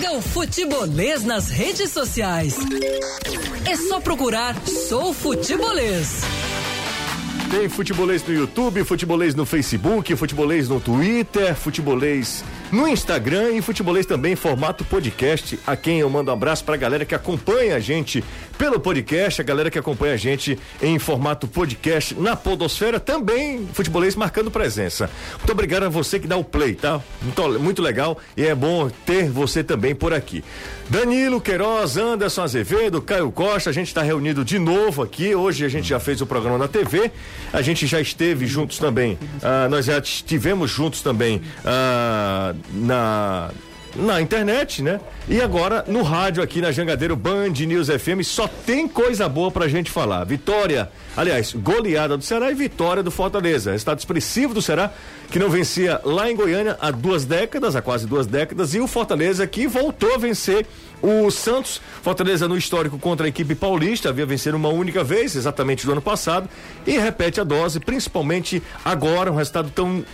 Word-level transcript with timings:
Siga 0.00 0.12
o 0.12 0.22
Futebolês 0.22 1.24
nas 1.24 1.50
redes 1.50 1.90
sociais. 1.90 2.56
É 3.66 3.76
só 3.76 4.00
procurar 4.00 4.56
Sou 4.66 5.12
Futebolês. 5.12 6.22
Tem 7.50 7.68
futebolês 7.68 8.26
no 8.26 8.32
YouTube, 8.32 8.82
futebolês 8.82 9.34
no 9.34 9.44
Facebook, 9.44 10.16
futebolês 10.16 10.70
no 10.70 10.80
Twitter, 10.80 11.54
futebolês 11.54 12.42
no 12.72 12.86
Instagram 12.86 13.52
e 13.52 13.62
futebolês 13.62 14.06
também 14.06 14.32
em 14.32 14.36
formato 14.36 14.84
podcast. 14.84 15.58
A 15.66 15.76
quem 15.76 16.00
eu 16.00 16.10
mando 16.10 16.30
um 16.30 16.34
abraço 16.34 16.64
para 16.64 16.74
a 16.74 16.78
galera 16.78 17.04
que 17.04 17.14
acompanha 17.14 17.76
a 17.76 17.80
gente 17.80 18.22
pelo 18.56 18.78
podcast, 18.78 19.40
a 19.40 19.44
galera 19.44 19.70
que 19.70 19.78
acompanha 19.78 20.14
a 20.14 20.16
gente 20.16 20.58
em 20.82 20.98
formato 20.98 21.48
podcast 21.48 22.14
na 22.14 22.36
Podosfera, 22.36 23.00
também 23.00 23.66
futebolês 23.72 24.14
marcando 24.14 24.50
presença. 24.50 25.08
Muito 25.38 25.52
obrigado 25.52 25.84
a 25.84 25.88
você 25.88 26.18
que 26.18 26.26
dá 26.26 26.36
o 26.36 26.44
play, 26.44 26.74
tá? 26.74 27.00
Muito, 27.22 27.60
muito 27.60 27.82
legal 27.82 28.18
e 28.36 28.44
é 28.44 28.54
bom 28.54 28.90
ter 29.06 29.30
você 29.30 29.64
também 29.64 29.94
por 29.94 30.12
aqui. 30.12 30.44
Danilo 30.90 31.40
Queiroz, 31.40 31.96
Anderson 31.96 32.42
Azevedo, 32.42 33.00
Caio 33.00 33.30
Costa, 33.32 33.70
a 33.70 33.72
gente 33.72 33.88
está 33.88 34.02
reunido 34.02 34.44
de 34.44 34.58
novo 34.58 35.02
aqui. 35.02 35.34
Hoje 35.34 35.64
a 35.64 35.68
gente 35.68 35.88
já 35.88 35.98
fez 35.98 36.20
o 36.20 36.26
programa 36.26 36.58
na 36.58 36.68
TV, 36.68 37.10
a 37.52 37.62
gente 37.62 37.86
já 37.86 38.00
esteve 38.00 38.46
juntos 38.46 38.78
também, 38.78 39.18
ah, 39.42 39.68
nós 39.68 39.86
já 39.86 39.98
estivemos 39.98 40.70
juntos 40.70 41.00
também 41.00 41.40
ah, 41.64 42.54
na 42.72 43.50
na 43.96 44.20
internet, 44.20 44.82
né? 44.82 45.00
E 45.28 45.40
agora 45.40 45.84
no 45.88 46.02
rádio 46.02 46.42
aqui 46.42 46.60
na 46.60 46.70
Jangadeiro 46.70 47.16
Band 47.16 47.50
News 47.50 47.88
FM 47.88 48.22
só 48.22 48.46
tem 48.46 48.86
coisa 48.86 49.28
boa 49.28 49.50
pra 49.50 49.68
gente 49.68 49.90
falar. 49.90 50.24
Vitória, 50.24 50.90
aliás, 51.16 51.52
goleada 51.52 52.16
do 52.16 52.24
Ceará 52.24 52.50
e 52.50 52.54
vitória 52.54 53.02
do 53.02 53.10
Fortaleza. 53.10 53.72
Resultado 53.72 53.98
expressivo 53.98 54.54
do 54.54 54.62
Ceará 54.62 54.92
que 55.30 55.38
não 55.38 55.48
vencia 55.48 56.00
lá 56.04 56.30
em 56.30 56.36
Goiânia 56.36 56.76
há 56.80 56.90
duas 56.90 57.24
décadas, 57.24 57.76
há 57.76 57.82
quase 57.82 58.06
duas 58.06 58.26
décadas, 58.26 58.74
e 58.74 58.80
o 58.80 58.86
Fortaleza 58.86 59.46
que 59.46 59.66
voltou 59.66 60.14
a 60.14 60.18
vencer 60.18 60.66
o 61.02 61.30
Santos, 61.30 61.80
Fortaleza 62.02 62.48
no 62.48 62.56
histórico 62.56 62.98
contra 62.98 63.26
a 63.26 63.28
equipe 63.28 63.54
paulista, 63.54 64.08
havia 64.08 64.26
vencido 64.26 64.56
uma 64.56 64.68
única 64.68 65.02
vez, 65.02 65.36
exatamente 65.36 65.86
do 65.86 65.92
ano 65.92 66.02
passado, 66.02 66.48
e 66.86 66.98
repete 66.98 67.40
a 67.40 67.44
dose, 67.44 67.80
principalmente 67.80 68.62
agora, 68.84 69.30
um 69.30 69.36
resultado 69.36 69.70
tão 69.70 70.04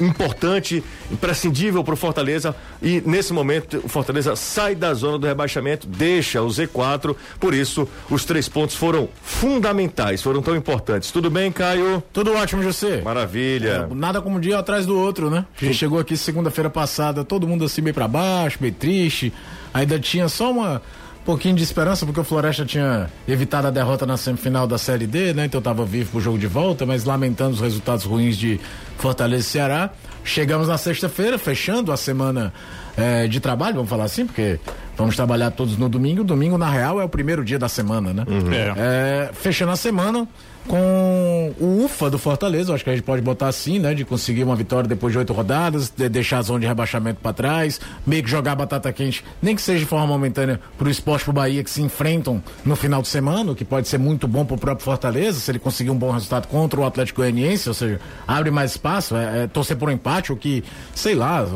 importante, 0.00 0.82
imprescindível 1.10 1.82
para 1.84 1.94
o 1.94 1.96
Fortaleza. 1.96 2.54
E 2.82 3.02
nesse 3.06 3.32
momento, 3.32 3.80
o 3.84 3.88
Fortaleza 3.88 4.36
sai 4.36 4.74
da 4.74 4.92
zona 4.94 5.18
do 5.18 5.26
rebaixamento, 5.26 5.86
deixa 5.86 6.42
o 6.42 6.48
Z4, 6.48 7.14
por 7.38 7.54
isso 7.54 7.88
os 8.10 8.24
três 8.24 8.48
pontos 8.48 8.74
foram 8.74 9.08
fundamentais, 9.22 10.22
foram 10.22 10.42
tão 10.42 10.56
importantes. 10.56 11.10
Tudo 11.10 11.30
bem, 11.30 11.50
Caio? 11.52 12.02
Tudo 12.12 12.34
ótimo, 12.34 12.62
José. 12.62 13.00
Maravilha. 13.02 13.88
É, 13.90 13.94
nada 13.94 14.20
como 14.20 14.36
um 14.36 14.40
dia 14.40 14.58
atrás 14.58 14.86
do 14.86 14.98
outro, 14.98 15.30
né? 15.30 15.44
A 15.60 15.64
gente 15.64 15.76
chegou 15.76 15.98
aqui 15.98 16.16
segunda-feira 16.16 16.70
passada, 16.70 17.24
todo 17.24 17.46
mundo 17.46 17.64
assim 17.64 17.80
meio 17.82 17.94
para 17.94 18.08
baixo, 18.08 18.58
meio 18.60 18.74
triste 18.74 19.32
ainda 19.74 19.98
tinha 19.98 20.28
só 20.28 20.50
uma 20.50 20.80
pouquinho 21.24 21.56
de 21.56 21.62
esperança, 21.62 22.04
porque 22.04 22.20
o 22.20 22.24
Floresta 22.24 22.64
tinha 22.64 23.08
evitado 23.26 23.66
a 23.66 23.70
derrota 23.70 24.04
na 24.04 24.16
semifinal 24.16 24.66
da 24.66 24.76
Série 24.76 25.06
D, 25.06 25.32
né? 25.32 25.46
Então 25.46 25.58
estava 25.58 25.84
vivo 25.84 26.10
pro 26.12 26.20
jogo 26.20 26.38
de 26.38 26.46
volta, 26.46 26.84
mas 26.84 27.04
lamentando 27.04 27.54
os 27.54 27.60
resultados 27.60 28.04
ruins 28.04 28.36
de 28.36 28.60
Fortaleza 28.98 29.40
e 29.40 29.50
Ceará. 29.50 29.90
Chegamos 30.22 30.68
na 30.68 30.76
sexta-feira, 30.78 31.38
fechando 31.38 31.90
a 31.92 31.96
semana 31.96 32.52
é, 32.96 33.26
de 33.26 33.40
trabalho, 33.40 33.74
vamos 33.76 33.90
falar 33.90 34.04
assim, 34.04 34.26
porque 34.26 34.58
vamos 34.96 35.16
trabalhar 35.16 35.50
todos 35.50 35.76
no 35.76 35.88
domingo. 35.88 36.22
Domingo, 36.24 36.56
na 36.56 36.70
real, 36.70 37.00
é 37.00 37.04
o 37.04 37.08
primeiro 37.08 37.44
dia 37.44 37.58
da 37.58 37.68
semana, 37.68 38.12
né? 38.12 38.24
Uhum. 38.26 38.52
É. 38.52 38.74
É, 38.76 39.30
fechando 39.32 39.72
a 39.72 39.76
semana, 39.76 40.28
com 40.66 41.54
o 41.60 41.84
UFA 41.84 42.08
do 42.08 42.18
Fortaleza, 42.18 42.72
acho 42.74 42.82
que 42.82 42.90
a 42.90 42.94
gente 42.94 43.04
pode 43.04 43.20
botar 43.20 43.48
assim, 43.48 43.78
né? 43.78 43.94
De 43.94 44.04
conseguir 44.04 44.44
uma 44.44 44.56
vitória 44.56 44.88
depois 44.88 45.12
de 45.12 45.18
oito 45.18 45.32
rodadas, 45.32 45.90
de 45.90 46.08
deixar 46.08 46.38
a 46.38 46.42
zona 46.42 46.60
de 46.60 46.66
rebaixamento 46.66 47.20
para 47.20 47.32
trás, 47.32 47.80
meio 48.06 48.22
que 48.22 48.30
jogar 48.30 48.54
batata 48.54 48.92
quente, 48.92 49.24
nem 49.42 49.54
que 49.54 49.62
seja 49.62 49.80
de 49.80 49.86
forma 49.86 50.06
momentânea 50.06 50.60
pro 50.78 50.88
esporte 50.88 51.24
pro 51.24 51.32
Bahia 51.32 51.62
que 51.62 51.70
se 51.70 51.82
enfrentam 51.82 52.42
no 52.64 52.76
final 52.76 53.02
de 53.02 53.08
semana, 53.08 53.52
o 53.52 53.54
que 53.54 53.64
pode 53.64 53.88
ser 53.88 53.98
muito 53.98 54.26
bom 54.26 54.44
pro 54.44 54.56
próprio 54.56 54.84
Fortaleza, 54.84 55.38
se 55.38 55.50
ele 55.50 55.58
conseguir 55.58 55.90
um 55.90 55.96
bom 55.96 56.10
resultado 56.10 56.48
contra 56.48 56.80
o 56.80 56.86
Atlético 56.86 57.20
Goianiense, 57.20 57.68
ou 57.68 57.74
seja, 57.74 58.00
abre 58.26 58.50
mais 58.50 58.72
espaço, 58.72 59.16
é, 59.16 59.44
é 59.44 59.46
torcer 59.46 59.76
por 59.76 59.88
um 59.88 59.92
empate, 59.92 60.32
o 60.32 60.36
que, 60.36 60.64
sei 60.94 61.14
lá, 61.14 61.46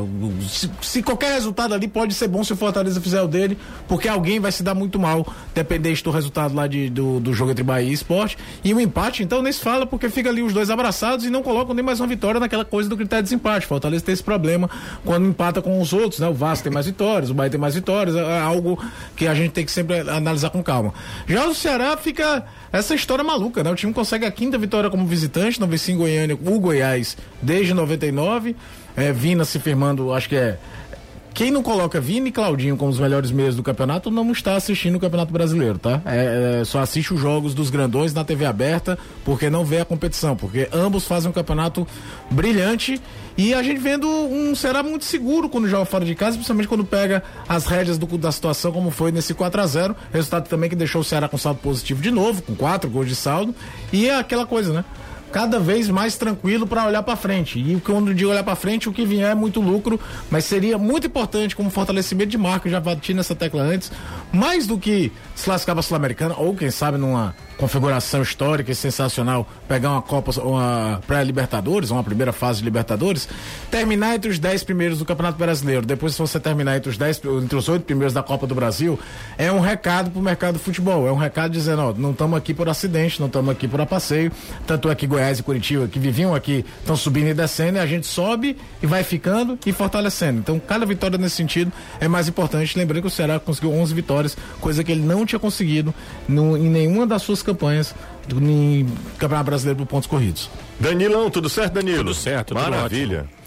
se, 0.49 0.71
se, 0.83 1.03
qualquer 1.03 1.28
resultado 1.33 1.75
ali 1.75 1.89
pode 1.89 2.15
ser 2.15 2.29
bom 2.29 2.43
se 2.45 2.53
o 2.53 2.57
Fortaleza 2.57 3.01
fizer 3.01 3.23
o 3.23 3.29
dele, 3.29 3.59
porque 3.87 4.09
alguém 4.09 4.41
vai 4.41 4.53
se 4.53 4.63
dar 4.63 4.75
muito 4.75 4.99
mal, 4.99 5.27
dependente 5.55 6.03
do 6.03 6.11
resultado 6.11 6.55
lá 6.55 6.67
de, 6.67 6.91
do, 6.91 7.21
do 7.21 7.33
jogo 7.33 7.51
entre 7.51 7.63
Bahia 7.63 7.89
e 7.89 7.93
esporte, 7.93 8.37
e 8.65 8.73
o 8.75 8.81
empate 8.81 9.23
então 9.23 9.43
nem 9.43 9.53
se 9.53 9.61
fala 9.61 9.87
porque 9.87 10.09
fica 10.09 10.29
ali 10.29 10.43
os 10.43 10.53
dois 10.53 10.71
abraçados 10.71 11.25
e 11.25 11.31
não 11.31 11.43
colocam 11.43 11.75
nem 11.75 11.85
mais 11.85 12.01
uma 12.01 12.07
vitória 12.07 12.41
naquela 12.41 12.65
coisa 12.65 12.89
do 12.89 12.97
critério 12.97 13.23
de 13.23 13.31
desempate. 13.31 13.67
Fortaleza 13.67 14.05
tem 14.05 14.13
esse 14.13 14.23
problema 14.23 14.69
quando 15.05 15.27
empata 15.27 15.61
com 15.61 15.81
os 15.81 15.93
outros, 15.93 16.21
né? 16.21 16.29
O 16.29 16.35
Vasco 16.35 16.65
tem 16.65 16.73
mais 16.73 16.87
vitórias, 16.87 17.31
o 17.31 17.35
Bahia 17.35 17.51
tem 17.51 17.61
mais 17.61 17.75
vitórias, 17.75 18.17
é, 18.17 18.21
é 18.21 18.41
algo 18.41 18.79
que 19.17 19.27
a 19.27 19.35
gente 19.35 19.53
tem 19.53 19.65
que 19.65 19.71
sempre 19.71 20.01
analisar 20.01 20.51
com 20.51 20.63
calma. 20.63 20.93
Já 21.27 21.47
o 21.47 21.55
Ceará 21.55 21.97
fica 21.97 22.45
essa 22.73 22.95
história 22.95 23.25
maluca, 23.25 23.63
né? 23.63 23.71
O 23.71 23.75
time 23.75 23.93
consegue 23.93 24.27
a 24.27 24.31
quinta 24.31 24.59
vitória 24.59 24.91
como 24.91 25.07
visitante, 25.07 25.61
não 25.61 25.69
vencia 25.69 25.95
em 25.95 25.99
Goiânia 25.99 26.37
o 26.37 26.59
Goiás 26.59 27.17
desde 27.41 27.75
99. 27.75 28.57
É, 28.97 29.13
Vina 29.13 29.45
se 29.45 29.59
firmando, 29.61 30.13
acho 30.13 30.29
que 30.29 30.37
é 30.37 30.59
quem 31.39 31.53
não 31.53 31.63
coloca 31.63 32.01
Vini 32.01 32.31
e 32.31 32.33
Claudinho 32.33 32.77
como 32.77 32.91
os 32.91 32.99
melhores 32.99 33.31
meios 33.31 33.55
do 33.55 33.63
campeonato 33.63 34.11
não 34.11 34.33
está 34.33 34.57
assistindo 34.57 34.97
o 34.97 34.99
Campeonato 34.99 35.33
Brasileiro, 35.33 35.79
tá? 35.79 36.03
É, 36.05 36.63
é, 36.63 36.65
só 36.65 36.81
assiste 36.81 37.15
os 37.15 37.21
jogos 37.21 37.55
dos 37.55 37.71
grandões 37.71 38.13
na 38.13 38.25
TV 38.25 38.45
aberta 38.45 38.99
porque 39.25 39.49
não 39.49 39.65
vê 39.65 39.79
a 39.79 39.85
competição, 39.85 40.35
porque 40.35 40.69
ambos 40.73 41.07
fazem 41.07 41.31
um 41.31 41.33
campeonato 41.33 41.87
brilhante 42.29 43.01
e 43.37 43.55
a 43.55 43.63
gente 43.63 43.79
vendo 43.79 44.09
um 44.09 44.53
será 44.57 44.83
muito 44.83 45.05
seguro 45.05 45.49
quando 45.49 45.69
joga 45.69 45.85
fora 45.85 46.05
de 46.05 46.13
casa, 46.17 46.33
principalmente 46.33 46.67
quando 46.67 46.85
pega 46.85 47.23
as 47.49 47.67
rédeas 47.67 47.99
do, 47.99 48.19
da 48.19 48.33
situação, 48.33 48.73
como 48.73 48.91
foi 48.91 49.13
nesse 49.13 49.33
4 49.33 49.61
a 49.61 49.67
0 49.67 49.95
Resultado 50.13 50.49
também 50.49 50.69
que 50.69 50.75
deixou 50.75 51.03
o 51.03 51.05
Ceará 51.05 51.29
com 51.29 51.39
saldo 51.39 51.61
positivo 51.61 52.03
de 52.03 52.11
novo, 52.11 52.43
com 52.43 52.57
quatro 52.57 52.91
gols 52.91 53.07
de 53.07 53.15
saldo. 53.15 53.55
E 53.93 54.09
é 54.09 54.19
aquela 54.19 54.45
coisa, 54.45 54.73
né? 54.73 54.85
Cada 55.33 55.59
vez 55.59 55.89
mais 55.89 56.17
tranquilo 56.17 56.67
para 56.67 56.87
olhar 56.87 57.03
para 57.03 57.17
frente. 57.17 57.59
E 57.59 57.81
quando 57.81 58.15
digo 58.15 58.31
olhar 58.31 58.45
para 58.45 58.57
frente, 58.57 58.89
o 58.89 58.93
que 58.93 59.05
vier 59.05 59.31
é 59.31 59.35
muito 59.35 59.61
lucro, 59.61 60.01
mas 60.31 60.45
seria 60.45 60.79
muito 60.79 61.07
importante 61.07 61.55
como 61.55 61.71
fortalecimento 61.71 62.31
de 62.31 62.39
marca, 62.39 62.69
já 62.69 62.81
bati 62.81 63.15
nessa 63.15 63.35
tecla 63.35 63.63
antes, 63.63 63.91
mais 64.33 64.67
do 64.67 64.79
que 64.79 65.13
se 65.35 65.49
lascar 65.49 65.81
Sul-Americana 65.83 66.35
ou 66.37 66.55
quem 66.55 66.71
sabe 66.71 66.99
numa 66.99 67.35
configuração 67.59 68.23
histórica 68.23 68.71
e 68.71 68.75
sensacional, 68.75 69.47
pegar 69.67 69.91
uma 69.91 70.01
Copa, 70.01 70.31
uma 70.41 71.01
pré-Libertadores, 71.07 71.91
uma 71.91 72.05
primeira 72.05 72.33
fase 72.33 72.61
de 72.61 72.65
Libertadores, 72.65 73.29
terminar 73.71 74.15
entre 74.15 74.31
os 74.31 74.39
10 74.39 74.63
primeiros 74.63 74.99
do 74.99 75.05
Campeonato 75.05 75.37
Brasileiro, 75.37 75.85
depois 75.85 76.15
se 76.15 76.19
você 76.19 76.39
terminar 76.39 76.77
entre 76.77 76.89
os 76.89 76.97
10, 76.97 77.23
entre 77.43 77.57
os 77.57 77.69
oito 77.69 77.85
primeiros 77.85 78.15
da 78.15 78.23
Copa 78.23 78.47
do 78.47 78.55
Brasil, 78.55 78.99
é 79.37 79.51
um 79.51 79.59
recado 79.59 80.11
pro 80.11 80.23
mercado 80.23 80.55
do 80.55 80.61
futebol, 80.61 81.07
é 81.07 81.13
um 81.13 81.17
recado 81.17 81.53
dizendo, 81.53 81.83
ó, 81.83 81.93
não 81.93 82.13
estamos 82.13 82.39
aqui 82.39 82.55
por 82.55 82.69
acidente, 82.69 83.19
não 83.19 83.27
estamos 83.27 83.51
aqui 83.51 83.67
por 83.67 83.81
a 83.81 83.87
passeio, 83.87 84.31
tanto 84.67 84.89
é 84.89 84.95
que 84.95 85.07
Goiás 85.07 85.41
e 85.41 85.43
Curitiba, 85.43 85.89
que 85.89 85.99
viviam 85.99 86.35
aqui, 86.35 86.65
estão 86.79 86.97
subindo 86.97 87.29
e 87.29 87.35
descendo, 87.35 87.79
e 87.79 87.81
a 87.81 87.87
gente 87.87 88.07
sobe 88.07 88.57
e 88.81 88.87
vai 88.87 89.03
ficando 89.03 89.59
e 89.67 89.73
fortalecendo. 89.73 90.39
Então, 90.39 90.61
cada 90.61 90.87
vitória 90.87 91.19
nesse 91.19 91.35
sentido 91.35 91.73
é 91.99 92.07
mais 92.07 92.29
importante, 92.29 92.79
lembrando 92.79 93.03
que 93.03 93.09
o 93.09 93.11
Ceará 93.11 93.41
conseguiu 93.41 93.73
11 93.73 93.95
vitórias, 93.95 94.37
coisa 94.61 94.85
que 94.85 94.93
ele 94.93 95.03
não 95.03 95.27
tinha 95.27 95.41
conseguido 95.41 95.93
no, 96.29 96.57
em 96.57 96.69
nenhuma 96.69 97.07
das 97.07 97.23
suas 97.23 97.43
campanhas 97.49 97.95
do 98.27 98.37
Campeonato 99.19 99.45
Brasileiro 99.45 99.79
por 99.79 99.87
pontos 99.87 100.07
corridos. 100.07 100.51
Danilão, 100.79 101.31
tudo 101.31 101.49
certo, 101.49 101.75
Danilo? 101.75 101.99
Tudo 101.99 102.15
certo, 102.15 102.49
tudo 102.49 102.61
Maravilha. 102.61 103.21
Ótimo. 103.21 103.39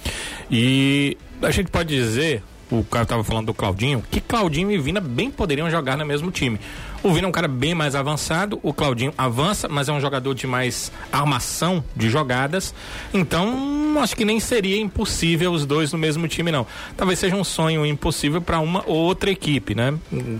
E 0.50 1.17
a 1.41 1.51
gente 1.51 1.69
pode 1.69 1.95
dizer, 1.95 2.44
o 2.72 2.84
cara 2.84 3.03
estava 3.03 3.23
falando 3.23 3.47
do 3.47 3.53
Claudinho, 3.53 4.03
que 4.09 4.19
Claudinho 4.19 4.72
e 4.72 4.78
Vina 4.78 5.00
bem 5.00 5.29
poderiam 5.29 5.69
jogar 5.69 5.97
no 5.97 6.06
mesmo 6.06 6.31
time. 6.31 6.59
O 7.03 7.11
Vina 7.13 7.28
é 7.28 7.29
um 7.29 7.31
cara 7.31 7.47
bem 7.47 7.73
mais 7.73 7.95
avançado, 7.95 8.59
o 8.63 8.73
Claudinho 8.73 9.13
avança, 9.17 9.67
mas 9.67 9.88
é 9.88 9.91
um 9.94 10.00
jogador 10.00 10.34
de 10.34 10.47
mais 10.47 10.91
armação 11.11 11.84
de 11.95 12.09
jogadas. 12.09 12.73
Então, 13.13 13.97
acho 14.00 14.16
que 14.16 14.25
nem 14.25 14.40
seria 14.40 14.79
impossível 14.79 15.51
os 15.51 15.66
dois 15.66 15.91
no 15.91 15.97
mesmo 15.97 16.28
time, 16.28 16.51
não. 16.51 16.66
Talvez 16.95 17.19
seja 17.19 17.35
um 17.35 17.44
sonho 17.44 17.85
impossível 17.85 18.41
para 18.41 18.59
uma 18.59 18.84
ou 18.85 18.97
outra 18.97 19.29
equipe, 19.31 19.75
né? 19.75 19.93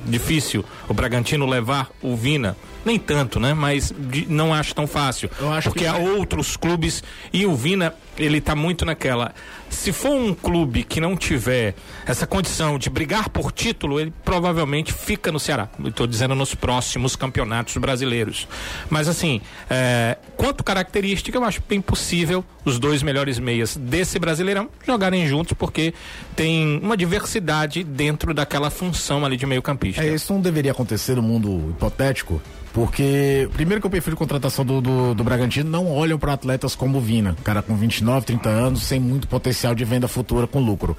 Difícil 0.06 0.64
o 0.88 0.94
Bragantino 0.94 1.46
levar 1.46 1.90
o 2.02 2.16
Vina 2.16 2.56
nem 2.86 2.98
tanto, 2.98 3.40
né? 3.40 3.54
Mas 3.54 3.94
de, 3.98 4.26
não 4.30 4.54
acho 4.54 4.74
tão 4.76 4.88
fácil. 4.88 5.30
Eu 5.40 5.52
acho 5.52 5.70
porque 5.70 5.84
que... 5.84 5.90
há 5.90 5.98
outros 5.98 6.58
clubes 6.58 7.04
e 7.32 7.46
o 7.46 7.56
Vina, 7.56 7.94
ele 8.18 8.42
tá 8.42 8.56
muito 8.56 8.86
naquela. 8.86 9.34
Se 9.70 9.92
for 9.92 10.12
um 10.12 10.34
clube 10.34 10.84
que 10.84 11.00
não 11.00 11.16
tiver 11.16 11.76
essa 12.06 12.28
condição 12.28 12.78
de 12.78 12.90
brigar 12.90 13.30
por 13.30 13.52
título, 13.52 14.00
ele 14.00 14.14
provavelmente 14.24 14.92
fica 14.92 15.32
no 15.32 15.40
Ceará. 15.40 15.70
Estou 15.86 16.06
dizendo 16.06 16.36
nos 16.36 16.54
próximos 16.54 17.16
campeonatos 17.16 17.78
brasileiros. 17.78 18.48
Mas 18.90 19.08
assim, 19.08 19.42
é, 19.70 20.18
quanto 20.36 20.64
característica, 20.64 21.38
eu 21.38 21.44
acho 21.44 21.64
bem 21.68 21.80
possível 21.80 22.44
os 22.64 22.80
dois 22.80 23.02
melhores 23.02 23.40
meias 23.40 23.76
desse 23.76 24.20
Brasileirão 24.20 24.70
jogarem 24.86 25.28
juntos, 25.28 25.54
porque 25.54 25.94
tem 26.36 26.80
uma 26.82 26.96
diversidade 26.96 27.84
dentro 27.84 28.34
daquela 28.34 28.70
função 28.70 29.26
ali 29.26 29.38
de 29.38 29.46
meio 29.46 29.62
campista. 29.62 30.04
É, 30.04 30.14
isso 30.14 30.34
não 30.34 30.42
deveria 30.42 30.72
acontecer 30.72 31.16
no 31.16 31.22
mundo 31.22 31.70
hipotético, 31.72 32.42
porque, 32.74 33.50
primeiro 33.54 33.82
que 33.82 33.88
eu 33.88 33.92
perfil 33.92 34.14
de 34.14 34.18
contratação 34.18 34.64
do, 34.64 34.80
do, 34.80 35.14
do 35.14 35.24
Bragantino 35.24 35.70
não 35.70 35.92
olham 35.92 36.18
para 36.18 36.34
atletas 36.34 36.74
como 36.74 37.00
o 37.00 37.02
Vina, 37.02 37.36
cara 37.44 37.62
com 37.62 37.76
29, 37.76 38.26
30 38.26 38.50
anos, 38.50 38.84
sem 38.84 39.00
muito 39.00 39.28
potencial 39.28 39.76
de 39.76 39.84
venda 39.84 40.08
futura 40.08 40.48
com 40.48 40.60
lucro. 40.60 40.96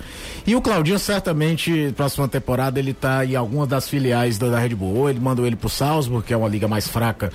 E 0.46 0.54
o 0.54 0.60
Claudinho, 0.60 0.98
certamente, 0.98 1.92
próxima 1.96 2.28
temporada, 2.28 2.78
ele 2.78 2.92
tá 2.92 3.24
em 3.24 3.36
alguma 3.36 3.66
das 3.66 3.88
filiais 3.88 4.36
da, 4.36 4.48
da 4.48 4.58
Red 4.58 4.74
Bull. 4.74 4.96
Ou 4.96 5.10
ele 5.10 5.20
mandou 5.20 5.46
ele 5.46 5.56
pro 5.56 5.68
Salzburg, 5.68 6.26
que 6.26 6.34
é 6.34 6.36
uma 6.36 6.48
liga 6.48 6.68
mais 6.68 6.86
fraca 6.86 7.32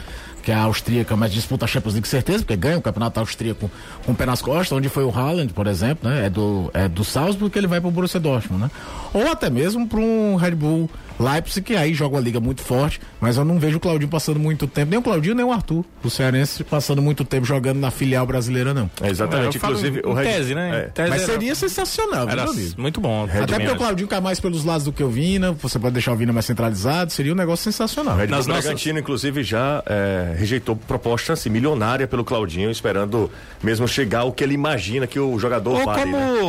que 0.47 0.51
a 0.53 0.61
austríaca, 0.61 1.13
mas 1.17 1.33
disputa 1.33 1.65
a 1.65 1.67
Champions 1.67 1.95
League 1.95 2.07
certeza, 2.07 2.39
porque 2.39 2.55
ganha 2.55 2.77
o 2.77 2.81
campeonato 2.81 3.19
austríaco 3.19 3.69
com 4.05 4.13
o 4.13 4.15
pé 4.17 4.25
nas 4.25 4.41
costas, 4.41 4.71
onde 4.71 4.89
foi 4.89 5.03
o 5.03 5.09
Haaland, 5.09 5.53
por 5.53 5.67
exemplo, 5.67 6.09
né? 6.09 6.25
É 6.25 6.29
do, 6.29 6.69
é 6.73 6.87
do 6.87 7.03
Salzburg 7.03 7.51
que 7.51 7.59
ele 7.59 7.67
vai 7.67 7.79
pro 7.79 7.91
Borussia 7.91 8.19
Dortmund, 8.19 8.63
né? 8.63 8.71
Ou 9.13 9.27
até 9.29 9.49
mesmo 9.49 9.87
para 9.87 9.99
um 9.99 10.35
Red 10.35 10.51
Bull 10.51 10.89
Leipzig, 11.19 11.61
que 11.65 11.75
aí 11.75 11.93
joga 11.93 12.15
uma 12.15 12.21
liga 12.21 12.39
muito 12.39 12.61
forte, 12.61 13.01
mas 13.19 13.37
eu 13.37 13.45
não 13.45 13.57
vejo 13.59 13.77
o 13.77 13.79
Claudinho 13.79 14.09
passando 14.09 14.39
muito 14.39 14.67
tempo, 14.67 14.91
nem 14.91 14.99
o 14.99 15.01
Claudinho, 15.01 15.33
nem 15.33 15.45
o 15.45 15.51
Arthur, 15.51 15.83
o 16.03 16.09
Cearense, 16.09 16.63
passando 16.63 17.01
muito 17.01 17.25
tempo 17.25 17.45
jogando 17.45 17.79
na 17.79 17.89
filial 17.89 18.25
brasileira, 18.25 18.73
não. 18.73 18.89
É, 19.01 19.09
exatamente, 19.09 19.57
inclusive 19.57 20.01
o 20.05 20.13
Red... 20.13 20.25
tese, 20.25 20.55
né? 20.55 20.79
É. 20.79 20.81
Tese 20.89 21.09
mas 21.09 21.23
era... 21.23 21.31
seria 21.31 21.55
sensacional, 21.55 22.29
era 22.29 22.45
muito 22.77 23.01
bom. 23.01 23.25
Red 23.25 23.41
Até 23.41 23.57
porque 23.57 23.71
o 23.71 23.77
Claudinho 23.77 24.07
cai 24.07 24.21
mais 24.21 24.39
pelos 24.39 24.63
lados 24.63 24.83
do 24.83 24.93
que 24.93 25.03
o 25.03 25.09
Vina, 25.09 25.53
você 25.53 25.79
pode 25.79 25.93
deixar 25.93 26.13
o 26.13 26.15
Vina 26.15 26.31
mais 26.31 26.45
centralizado, 26.45 27.11
seria 27.11 27.33
um 27.33 27.35
negócio 27.35 27.63
sensacional. 27.63 28.13
O 28.13 28.17
Red 28.17 28.27
Bull 28.27 28.43
Bragantino, 28.43 28.99
inclusive, 28.99 29.43
já 29.43 29.83
é, 29.87 30.35
rejeitou 30.37 30.75
proposta 30.75 31.33
assim, 31.33 31.49
milionária 31.49 32.07
pelo 32.07 32.23
Claudinho, 32.23 32.69
esperando 32.69 33.31
mesmo 33.63 33.87
chegar 33.87 34.06
o 34.23 34.31
que 34.31 34.43
ele 34.43 34.53
imagina 34.53 35.05
que 35.07 35.19
o 35.19 35.37
jogador 35.39 35.79
Ou 35.79 35.85
vale. 35.85 36.01
como 36.01 36.17
né? 36.17 36.31
o, 36.41 36.45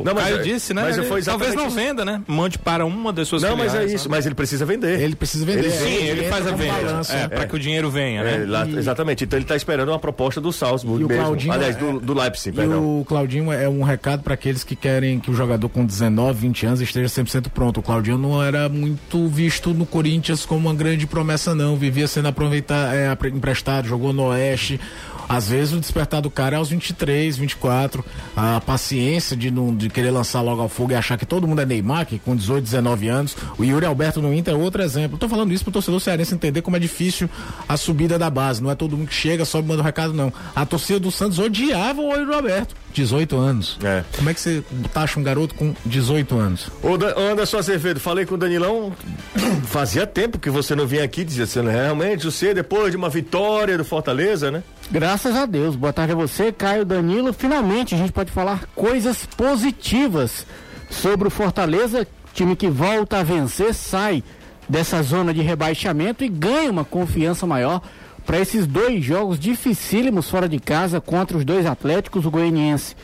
o 0.00 0.02
não, 0.04 0.14
Caio 0.14 0.38
é- 0.38 0.42
disse, 0.42 0.72
né? 0.74 0.82
mas 0.82 0.96
Ele 0.98 1.06
foi 1.06 1.22
talvez 1.22 1.54
não 1.54 1.68
venda, 1.70 2.04
né? 2.04 2.22
Mande 2.26 2.58
para 2.58 2.84
uma 2.86 3.12
das 3.12 3.28
suas 3.28 3.42
Não, 3.42 3.50
filiais, 3.50 3.72
mas 3.74 3.82
é 3.82 3.94
isso, 3.94 4.08
né? 4.08 4.16
mas 4.16 4.26
ele 4.26 4.34
precisa 4.34 4.64
vender. 4.64 5.00
Ele 5.00 5.14
precisa 5.16 5.44
vender. 5.44 5.58
Ele- 5.60 5.68
é, 5.68 5.70
Sim, 5.70 5.94
ele, 6.04 6.20
entra 6.26 6.30
faz 6.32 6.46
a 6.46 6.52
venda. 6.52 7.00
é, 7.10 7.22
é. 7.24 7.28
para 7.28 7.46
que 7.46 7.56
o 7.56 7.58
dinheiro 7.58 7.90
venha, 7.90 8.20
É, 8.22 8.38
né? 8.38 8.46
lá- 8.46 8.66
exatamente. 8.68 9.24
Então 9.24 9.36
ele 9.38 9.44
está 9.44 9.56
esperando 9.56 9.88
uma 9.90 9.98
proposta 9.98 10.40
do 10.40 10.52
Salzburg 10.52 11.02
E 11.02 11.04
o 11.04 11.08
mesmo. 11.08 11.22
Claudinho 11.24 11.52
Aliás, 11.52 11.76
é- 11.76 11.78
do, 11.78 12.00
do 12.00 12.14
Leipzig, 12.14 12.50
E 12.56 12.60
perdão. 12.60 13.00
o 13.00 13.04
Claudinho 13.04 13.52
é 13.52 13.68
um 13.68 13.82
recado 13.82 14.22
para 14.22 14.34
aqueles 14.34 14.62
que 14.64 14.76
querem 14.76 15.18
que 15.18 15.30
o 15.30 15.34
jogador 15.34 15.68
com 15.68 15.84
19, 15.84 16.40
20 16.40 16.66
anos 16.66 16.80
esteja 16.80 17.08
100% 17.08 17.48
pronto. 17.50 17.80
O 17.80 17.82
Claudinho 17.82 18.18
não 18.18 18.42
era 18.42 18.68
muito 18.68 19.26
visto 19.28 19.70
no 19.74 19.86
Corinthians 19.86 20.44
como 20.44 20.68
uma 20.68 20.74
grande 20.74 21.06
promessa, 21.06 21.54
não. 21.54 21.76
Vivia 21.76 22.06
sendo 22.06 22.28
aproveitar, 22.28 22.94
é, 22.94 23.10
emprestado, 23.28 23.88
jogou 23.88 24.12
no 24.12 24.24
Oeste. 24.28 24.80
Às 25.28 25.48
vezes 25.48 25.74
o 25.74 25.80
despertar 25.80 26.20
do 26.20 26.30
cara 26.30 26.56
é 26.56 26.58
aos 26.58 26.70
23, 26.70 27.36
24. 27.36 28.04
A 28.36 28.60
paciência 28.60 29.36
de, 29.36 29.50
não, 29.50 29.74
de 29.74 29.88
querer 29.88 30.10
lançar 30.10 30.40
logo 30.40 30.62
ao 30.62 30.68
fogo 30.68 30.92
e 30.92 30.94
achar 30.94 31.18
que 31.18 31.26
todo 31.26 31.46
mundo 31.46 31.60
é 31.60 31.66
Neymar, 31.66 32.06
que 32.06 32.18
com 32.18 32.34
18, 32.34 32.64
19 32.64 33.08
anos. 33.08 33.36
O 33.58 33.64
Yuri 33.64 33.86
Alberto 33.86 34.20
no 34.20 34.32
Inter 34.32 34.54
é 34.54 34.56
outro 34.56 34.82
exemplo. 34.82 35.18
Tô 35.18 35.28
falando 35.28 35.52
isso 35.52 35.64
pro 35.64 35.72
torcedor 35.72 36.00
cearense 36.00 36.34
entender 36.34 36.62
como 36.62 36.76
é 36.76 36.80
difícil 36.80 37.28
a 37.68 37.76
subida 37.76 38.18
da 38.18 38.30
base. 38.30 38.62
Não 38.62 38.70
é 38.70 38.74
todo 38.74 38.96
mundo 38.96 39.08
que 39.08 39.14
chega, 39.14 39.44
sobe 39.44 39.66
e 39.66 39.68
manda 39.68 39.82
o 39.82 39.84
recado, 39.84 40.12
não. 40.12 40.32
A 40.54 40.66
torcida 40.66 41.00
do 41.00 41.10
Santos 41.10 41.38
odiava 41.38 42.00
o 42.00 42.14
Yuri 42.14 42.34
Alberto. 42.34 42.74
18 42.94 43.36
anos. 43.36 43.78
É. 43.82 44.04
Como 44.16 44.30
é 44.30 44.34
que 44.34 44.40
você 44.40 44.62
taxa 44.92 45.18
um 45.18 45.22
garoto 45.22 45.54
com 45.54 45.74
18 45.84 46.38
anos? 46.38 46.68
Ô, 46.82 46.94
Anderson 47.20 47.58
Azevedo, 47.58 47.98
falei 47.98 48.24
com 48.24 48.36
o 48.36 48.38
Danilão. 48.38 48.92
Fazia 49.66 50.06
tempo 50.06 50.38
que 50.38 50.48
você 50.48 50.74
não 50.76 50.86
vinha 50.86 51.02
aqui, 51.02 51.24
dizia 51.24 51.44
assim, 51.44 51.60
realmente, 51.62 52.24
você, 52.24 52.54
depois 52.54 52.92
de 52.92 52.96
uma 52.96 53.08
vitória 53.08 53.76
do 53.76 53.84
Fortaleza, 53.84 54.50
né? 54.50 54.62
Graças 54.90 55.34
a 55.34 55.46
Deus. 55.46 55.74
Boa 55.76 55.92
tarde 55.92 56.12
a 56.12 56.16
você, 56.16 56.52
Caio 56.52 56.84
Danilo. 56.84 57.32
Finalmente 57.32 57.94
a 57.94 57.98
gente 57.98 58.12
pode 58.12 58.30
falar 58.30 58.66
coisas 58.74 59.24
positivas 59.24 60.46
sobre 60.90 61.26
o 61.26 61.30
Fortaleza, 61.30 62.06
time 62.34 62.54
que 62.54 62.68
volta 62.68 63.18
a 63.18 63.22
vencer, 63.22 63.74
sai 63.74 64.22
dessa 64.68 65.02
zona 65.02 65.32
de 65.32 65.40
rebaixamento 65.40 66.22
e 66.22 66.28
ganha 66.28 66.70
uma 66.70 66.84
confiança 66.84 67.46
maior 67.46 67.80
para 68.26 68.38
esses 68.38 68.66
dois 68.66 69.02
jogos 69.02 69.38
dificílimos 69.38 70.30
fora 70.30 70.48
de 70.48 70.58
casa 70.58 71.00
contra 71.00 71.36
os 71.36 71.44
dois 71.44 71.66
Atléticos, 71.66 72.24
o 72.24 72.30
Goianiense 72.30 72.94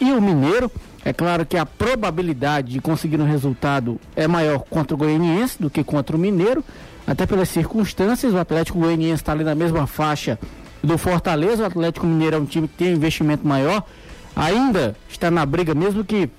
e 0.00 0.12
o 0.12 0.20
Mineiro. 0.20 0.70
É 1.04 1.12
claro 1.12 1.46
que 1.46 1.56
a 1.56 1.64
probabilidade 1.64 2.72
de 2.72 2.80
conseguir 2.80 3.20
um 3.20 3.26
resultado 3.26 4.00
é 4.14 4.26
maior 4.26 4.60
contra 4.60 4.94
o 4.94 4.98
Goianiense 4.98 5.56
do 5.60 5.70
que 5.70 5.82
contra 5.84 6.16
o 6.16 6.18
Mineiro, 6.18 6.64
até 7.06 7.26
pelas 7.26 7.48
circunstâncias. 7.48 8.34
O 8.34 8.38
Atlético 8.38 8.80
Goianiense 8.80 9.22
está 9.22 9.32
ali 9.32 9.44
na 9.44 9.54
mesma 9.54 9.86
faixa 9.86 10.38
do 10.82 10.98
Fortaleza. 10.98 11.62
O 11.62 11.66
Atlético 11.66 12.06
Mineiro 12.06 12.36
é 12.36 12.38
um 12.38 12.44
time 12.44 12.68
que 12.68 12.74
tem 12.74 12.88
um 12.88 12.96
investimento 12.96 13.46
maior, 13.46 13.82
ainda 14.34 14.96
está 15.08 15.30
na 15.30 15.44
briga, 15.44 15.74
mesmo 15.74 16.04
que 16.04 16.30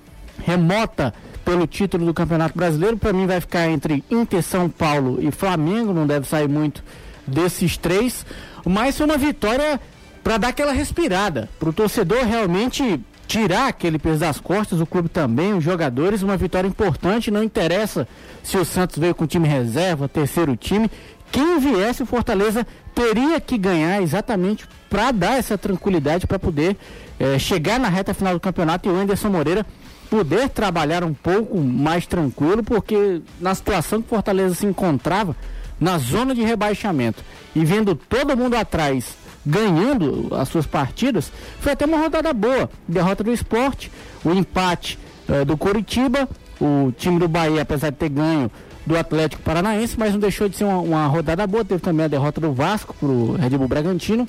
remota 0.44 1.12
pelo 1.44 1.66
título 1.66 2.06
do 2.06 2.14
Campeonato 2.14 2.56
Brasileiro. 2.56 2.96
Para 2.96 3.12
mim, 3.12 3.26
vai 3.26 3.40
ficar 3.40 3.68
entre 3.68 4.04
Inter, 4.10 4.42
São 4.42 4.68
Paulo 4.68 5.18
e 5.20 5.30
Flamengo. 5.30 5.92
Não 5.92 6.06
deve 6.06 6.26
sair 6.26 6.48
muito 6.48 6.82
desses 7.26 7.76
três. 7.76 8.24
Mas 8.64 8.96
foi 8.96 9.06
uma 9.06 9.16
vitória 9.16 9.80
para 10.22 10.36
dar 10.36 10.48
aquela 10.48 10.72
respirada, 10.72 11.48
para 11.58 11.70
o 11.70 11.72
torcedor 11.72 12.24
realmente 12.24 13.00
tirar 13.26 13.68
aquele 13.68 13.98
peso 13.98 14.18
das 14.18 14.40
costas, 14.40 14.80
o 14.80 14.86
clube 14.86 15.08
também, 15.08 15.54
os 15.54 15.62
jogadores, 15.62 16.20
uma 16.20 16.36
vitória 16.36 16.66
importante, 16.66 17.30
não 17.30 17.44
interessa 17.44 18.06
se 18.42 18.58
o 18.58 18.64
Santos 18.64 18.98
veio 18.98 19.14
com 19.14 19.24
time 19.24 19.46
reserva, 19.46 20.08
terceiro 20.08 20.56
time, 20.56 20.90
quem 21.30 21.58
viesse 21.58 22.02
o 22.02 22.06
Fortaleza 22.06 22.66
teria 22.94 23.40
que 23.40 23.56
ganhar 23.56 24.02
exatamente 24.02 24.66
para 24.88 25.12
dar 25.12 25.38
essa 25.38 25.56
tranquilidade 25.56 26.26
para 26.26 26.38
poder 26.38 26.76
eh, 27.18 27.38
chegar 27.38 27.78
na 27.78 27.88
reta 27.88 28.12
final 28.12 28.34
do 28.34 28.40
campeonato 28.40 28.88
e 28.88 28.92
o 28.92 28.96
Anderson 28.96 29.28
Moreira 29.28 29.64
poder 30.10 30.48
trabalhar 30.48 31.04
um 31.04 31.14
pouco 31.14 31.56
mais 31.58 32.04
tranquilo, 32.04 32.64
porque 32.64 33.22
na 33.40 33.54
situação 33.54 34.02
que 34.02 34.06
o 34.06 34.10
Fortaleza 34.10 34.56
se 34.56 34.66
encontrava, 34.66 35.36
na 35.80 35.96
zona 35.96 36.34
de 36.34 36.42
rebaixamento 36.42 37.24
e 37.56 37.64
vendo 37.64 37.94
todo 37.94 38.36
mundo 38.36 38.54
atrás 38.54 39.16
ganhando 39.46 40.28
as 40.34 40.48
suas 40.48 40.66
partidas, 40.66 41.32
foi 41.60 41.72
até 41.72 41.86
uma 41.86 41.96
rodada 41.96 42.30
boa. 42.34 42.68
Derrota 42.86 43.24
do 43.24 43.32
esporte, 43.32 43.90
o 44.22 44.32
empate 44.32 44.98
eh, 45.26 45.44
do 45.44 45.56
Coritiba, 45.56 46.28
o 46.60 46.92
time 46.92 47.18
do 47.18 47.26
Bahia, 47.26 47.62
apesar 47.62 47.88
de 47.88 47.96
ter 47.96 48.10
ganho 48.10 48.50
do 48.86 48.96
Atlético 48.96 49.42
Paranaense, 49.42 49.96
mas 49.98 50.12
não 50.12 50.20
deixou 50.20 50.48
de 50.48 50.56
ser 50.56 50.64
uma, 50.64 50.78
uma 50.78 51.06
rodada 51.06 51.46
boa. 51.46 51.64
Teve 51.64 51.80
também 51.80 52.06
a 52.06 52.08
derrota 52.08 52.40
do 52.40 52.52
Vasco 52.52 52.94
pro 52.94 53.32
Red 53.32 53.50
Bull 53.50 53.68
Bragantino. 53.68 54.28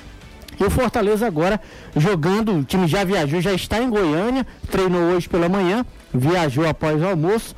E 0.60 0.64
o 0.64 0.70
Fortaleza 0.70 1.26
agora 1.26 1.60
jogando, 1.96 2.52
o 2.52 2.64
time 2.64 2.86
já 2.86 3.04
viajou, 3.04 3.40
já 3.40 3.52
está 3.52 3.82
em 3.82 3.88
Goiânia, 3.88 4.46
treinou 4.70 5.14
hoje 5.14 5.28
pela 5.28 5.48
manhã, 5.48 5.84
viajou 6.12 6.68
após 6.68 7.00
o 7.00 7.06
almoço, 7.06 7.56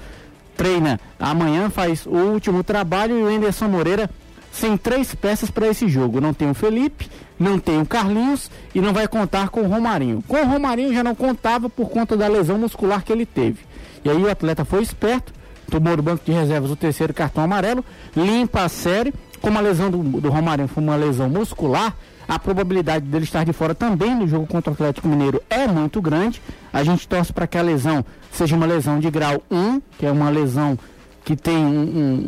treina 0.56 1.00
amanhã, 1.18 1.68
faz 1.70 2.06
o 2.06 2.16
último 2.16 2.62
trabalho 2.62 3.18
e 3.18 3.22
o 3.22 3.26
Anderson 3.26 3.68
Moreira 3.68 4.08
sem 4.52 4.76
três 4.76 5.14
peças 5.14 5.50
para 5.50 5.66
esse 5.66 5.88
jogo. 5.88 6.20
Não 6.20 6.32
tem 6.32 6.48
o 6.48 6.54
Felipe, 6.54 7.10
não 7.38 7.58
tem 7.58 7.80
o 7.80 7.86
Carlinhos 7.86 8.50
e 8.74 8.80
não 8.80 8.92
vai 8.92 9.08
contar 9.08 9.48
com 9.48 9.62
o 9.62 9.68
Romarinho. 9.68 10.22
Com 10.28 10.40
o 10.40 10.46
Romarinho 10.46 10.94
já 10.94 11.02
não 11.02 11.14
contava 11.14 11.68
por 11.68 11.90
conta 11.90 12.16
da 12.16 12.28
lesão 12.28 12.56
muscular 12.56 13.04
que 13.04 13.12
ele 13.12 13.26
teve. 13.26 13.58
E 14.04 14.10
aí 14.10 14.22
o 14.22 14.30
atleta 14.30 14.64
foi 14.64 14.82
esperto, 14.82 15.32
tomou 15.70 15.96
do 15.96 16.02
banco 16.02 16.24
de 16.24 16.32
reservas 16.32 16.70
o 16.70 16.76
terceiro 16.76 17.12
cartão 17.14 17.42
amarelo, 17.44 17.84
limpa 18.16 18.62
a 18.62 18.68
série. 18.68 19.12
Como 19.40 19.58
a 19.58 19.60
lesão 19.60 19.90
do, 19.90 19.98
do 20.20 20.30
Romarinho 20.30 20.68
foi 20.68 20.82
uma 20.82 20.96
lesão 20.96 21.28
muscular, 21.28 21.94
a 22.26 22.38
probabilidade 22.38 23.04
dele 23.04 23.24
estar 23.24 23.44
de 23.44 23.52
fora 23.52 23.74
também 23.74 24.14
no 24.14 24.26
jogo 24.26 24.46
contra 24.46 24.70
o 24.70 24.74
Atlético 24.74 25.06
Mineiro 25.06 25.42
é 25.50 25.66
muito 25.68 26.00
grande. 26.00 26.40
A 26.72 26.82
gente 26.82 27.06
torce 27.06 27.30
para 27.32 27.46
que 27.46 27.58
a 27.58 27.62
lesão 27.62 28.02
seja 28.32 28.56
uma 28.56 28.64
lesão 28.64 28.98
de 28.98 29.10
grau 29.10 29.42
1, 29.50 29.80
que 29.98 30.06
é 30.06 30.10
uma 30.10 30.30
lesão 30.30 30.78
que 31.24 31.36
tem 31.36 31.56
um, 31.56 31.68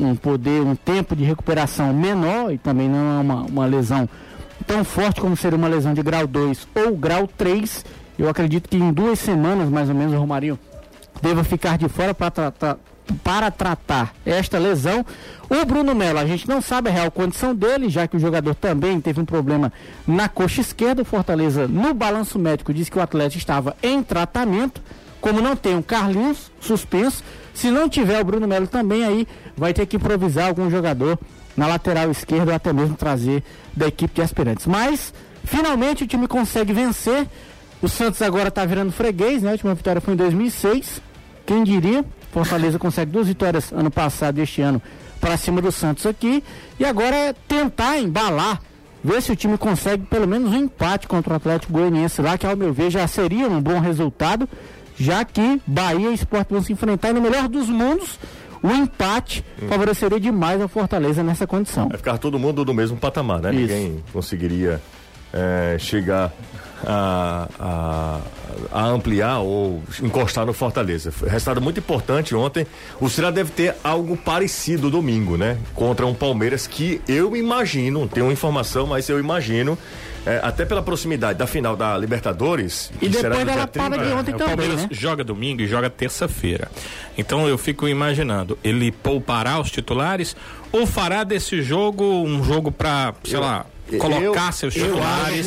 um- 0.03 0.09
um 0.11 0.17
poder, 0.17 0.61
um 0.63 0.75
tempo 0.75 1.17
de 1.17 1.25
recuperação 1.25 1.93
menor 1.95 2.53
e 2.53 2.59
também 2.59 2.89
não 2.89 3.19
é 3.19 3.21
uma, 3.23 3.43
uma 3.43 3.67
lesão 3.67 4.07
tão 4.67 4.85
forte 4.85 5.21
como 5.21 5.37
seria 5.37 5.57
uma 5.57 5.69
lesão 5.69 5.95
de 5.95 6.03
grau 6.03 6.27
2 6.27 6.69
ou 6.75 6.97
grau 6.97 7.27
3. 7.27 7.85
Eu 8.19 8.29
acredito 8.29 8.69
que 8.69 8.77
em 8.77 8.93
duas 8.93 9.19
semanas, 9.19 9.69
mais 9.71 9.89
ou 9.89 9.95
menos, 9.95 10.13
o 10.15 10.19
Romarinho 10.19 10.59
deva 11.23 11.43
ficar 11.45 11.79
de 11.79 11.89
fora 11.89 12.13
para 12.15 12.31
tratar 12.31 12.77
para 13.23 13.51
tratar 13.51 14.15
esta 14.25 14.59
lesão. 14.59 15.05
O 15.49 15.65
Bruno 15.65 15.95
Melo, 15.95 16.19
a 16.19 16.27
gente 16.27 16.49
não 16.49 16.61
sabe 16.61 16.89
a 16.89 16.93
real 16.93 17.11
condição 17.11 17.55
dele, 17.55 17.89
já 17.89 18.07
que 18.07 18.17
o 18.17 18.21
jogador 18.21 18.55
também 18.55 19.01
teve 19.01 19.21
um 19.21 19.25
problema 19.25 19.73
na 20.07 20.29
coxa 20.29 20.61
esquerda. 20.61 21.03
O 21.03 21.05
Fortaleza, 21.05 21.69
no 21.69 21.95
balanço 21.95 22.39
médico, 22.39 22.75
disse 22.75 22.91
que 22.91 22.99
o 22.99 23.03
atleta 23.03 23.37
estava 23.37 23.77
em 23.83 24.03
tratamento. 24.03 24.81
Como 25.21 25.41
não 25.41 25.57
tem 25.57 25.77
o 25.77 25.83
Carlinhos 25.83 26.53
suspenso, 26.61 27.23
se 27.55 27.71
não 27.71 27.89
tiver 27.89 28.21
o 28.21 28.25
Bruno 28.25 28.47
Melo 28.47 28.67
também, 28.67 29.05
aí 29.05 29.27
vai 29.57 29.73
ter 29.73 29.87
que 29.87 29.97
improvisar 29.97 30.49
algum 30.49 30.71
jogador 30.71 31.19
na 31.57 31.67
lateral 31.67 32.11
esquerda 32.11 32.51
ou 32.51 32.55
até 32.55 32.73
mesmo 32.73 32.97
trazer 32.97 33.43
da 33.75 33.87
equipe 33.87 34.15
de 34.15 34.23
aspirantes. 34.23 34.67
Mas, 34.67 35.15
finalmente, 35.45 36.05
o 36.05 36.07
time 36.07 36.29
consegue 36.29 36.73
vencer. 36.73 37.27
O 37.81 37.89
Santos 37.89 38.21
agora 38.21 38.49
está 38.49 38.65
virando 38.65 38.93
freguês, 38.93 39.43
né? 39.43 39.51
A 39.51 39.53
última 39.53 39.75
vitória 39.75 40.01
foi 40.01 40.15
em 40.15 40.17
2006. 40.17 41.01
Quem 41.47 41.65
diria? 41.65 42.05
Fortaleza 42.37 42.79
consegue 42.79 43.11
duas 43.11 43.29
vitórias 43.29 43.73
ano 43.73 43.91
passado 43.91 44.39
e 44.39 44.43
este 44.43 44.61
ano 44.61 44.83
para 45.19 45.39
cima 45.39 45.63
do 45.63 45.73
Santos 45.73 46.05
aqui. 46.05 46.45
E 46.79 46.85
agora 46.85 47.17
é 47.17 47.33
tentar 47.33 47.99
embalar 47.99 48.61
ver 49.03 49.23
se 49.23 49.33
o 49.33 49.37
time 49.37 49.57
consegue 49.57 50.05
pelo 50.05 50.29
menos 50.29 50.53
um 50.53 50.57
empate 50.57 51.09
contra 51.09 51.33
o 51.33 51.37
Atlético 51.37 51.73
Goianiense 51.73 52.21
lá, 52.21 52.37
que 52.37 52.45
ao 52.47 52.55
meu 52.55 52.75
ver 52.75 52.91
já 52.91 53.07
seria 53.09 53.49
um 53.49 53.59
bom 53.59 53.81
resultado, 53.81 54.47
já 54.99 55.25
que 55.25 55.63
Bahia 55.67 56.11
e 56.11 56.15
Sport 56.15 56.49
vão 56.51 56.63
se 56.63 56.75
enfrentar 56.75 57.09
e 57.09 57.15
no 57.15 57.23
melhor 57.23 57.49
dos 57.49 57.71
mundos, 57.71 58.19
o 58.63 58.71
empate 58.71 59.43
hum. 59.63 59.69
favoreceria 59.69 60.21
demais 60.21 60.61
a 60.61 60.69
Fortaleza 60.69 61.23
nessa 61.23 61.47
condição. 61.47 61.89
Vai 61.89 61.97
ficar 61.97 62.19
todo 62.19 62.39
mundo 62.39 62.67
no 62.67 62.75
mesmo 62.75 62.99
patamar, 62.99 63.41
né? 63.41 63.51
Isso. 63.55 63.61
Ninguém 63.61 64.05
conseguiria 64.13 64.83
é, 65.33 65.79
chegar 65.79 66.31
a, 66.85 67.49
a, 67.59 68.21
a, 68.73 68.85
ampliar 68.87 69.41
ou 69.41 69.83
encostar 70.03 70.45
no 70.45 70.53
Fortaleza. 70.53 71.13
Resultado 71.27 71.61
muito 71.61 71.81
importante 71.81 72.35
ontem. 72.35 72.67
O 73.01 73.09
Ceará 73.09 73.31
deve 73.31 73.51
ter 73.51 73.75
algo 73.83 74.17
parecido 74.17 74.91
domingo, 74.91 75.37
né? 75.37 75.59
Contra 75.75 76.07
um 76.07 76.15
Palmeiras 76.15 76.67
que 76.67 77.01
eu 77.09 77.37
imagino, 77.37 78.01
não 78.01 78.09
tenho 78.09 78.31
informação, 78.31 78.87
mas 78.87 79.09
eu 79.09 79.19
imagino. 79.19 79.79
É, 80.27 80.41
até 80.43 80.65
pela 80.65 80.83
proximidade 80.83 81.39
da 81.39 81.47
final 81.47 81.77
da 81.77 81.97
Libertadores. 81.97 82.91
E 83.01 83.09
depois 83.09 83.47
da 83.47 83.65
para 83.69 83.97
de 83.97 84.13
ontem 84.13 84.33
é, 84.33 84.37
também. 84.37 84.55
O 84.55 84.57
Palmeiras 84.57 84.83
né? 84.83 84.89
joga 84.91 85.23
domingo 85.23 85.63
e 85.63 85.69
joga 85.69 85.89
terça-feira. 85.89 86.69
Então 87.17 87.47
eu 87.47 87.57
fico 87.57 87.87
imaginando, 87.87 88.59
ele 88.65 88.91
poupará 88.91 89.61
os 89.61 89.71
titulares 89.71 90.35
ou 90.73 90.85
fará 90.85 91.23
desse 91.23 91.63
jogo 91.63 92.05
um 92.05 92.43
jogo 92.43 92.73
para, 92.73 93.15
sei 93.23 93.37
eu, 93.37 93.41
lá, 93.41 93.67
colocar 93.99 94.49
eu, 94.49 94.53
seus 94.53 94.75
titulares 94.75 95.47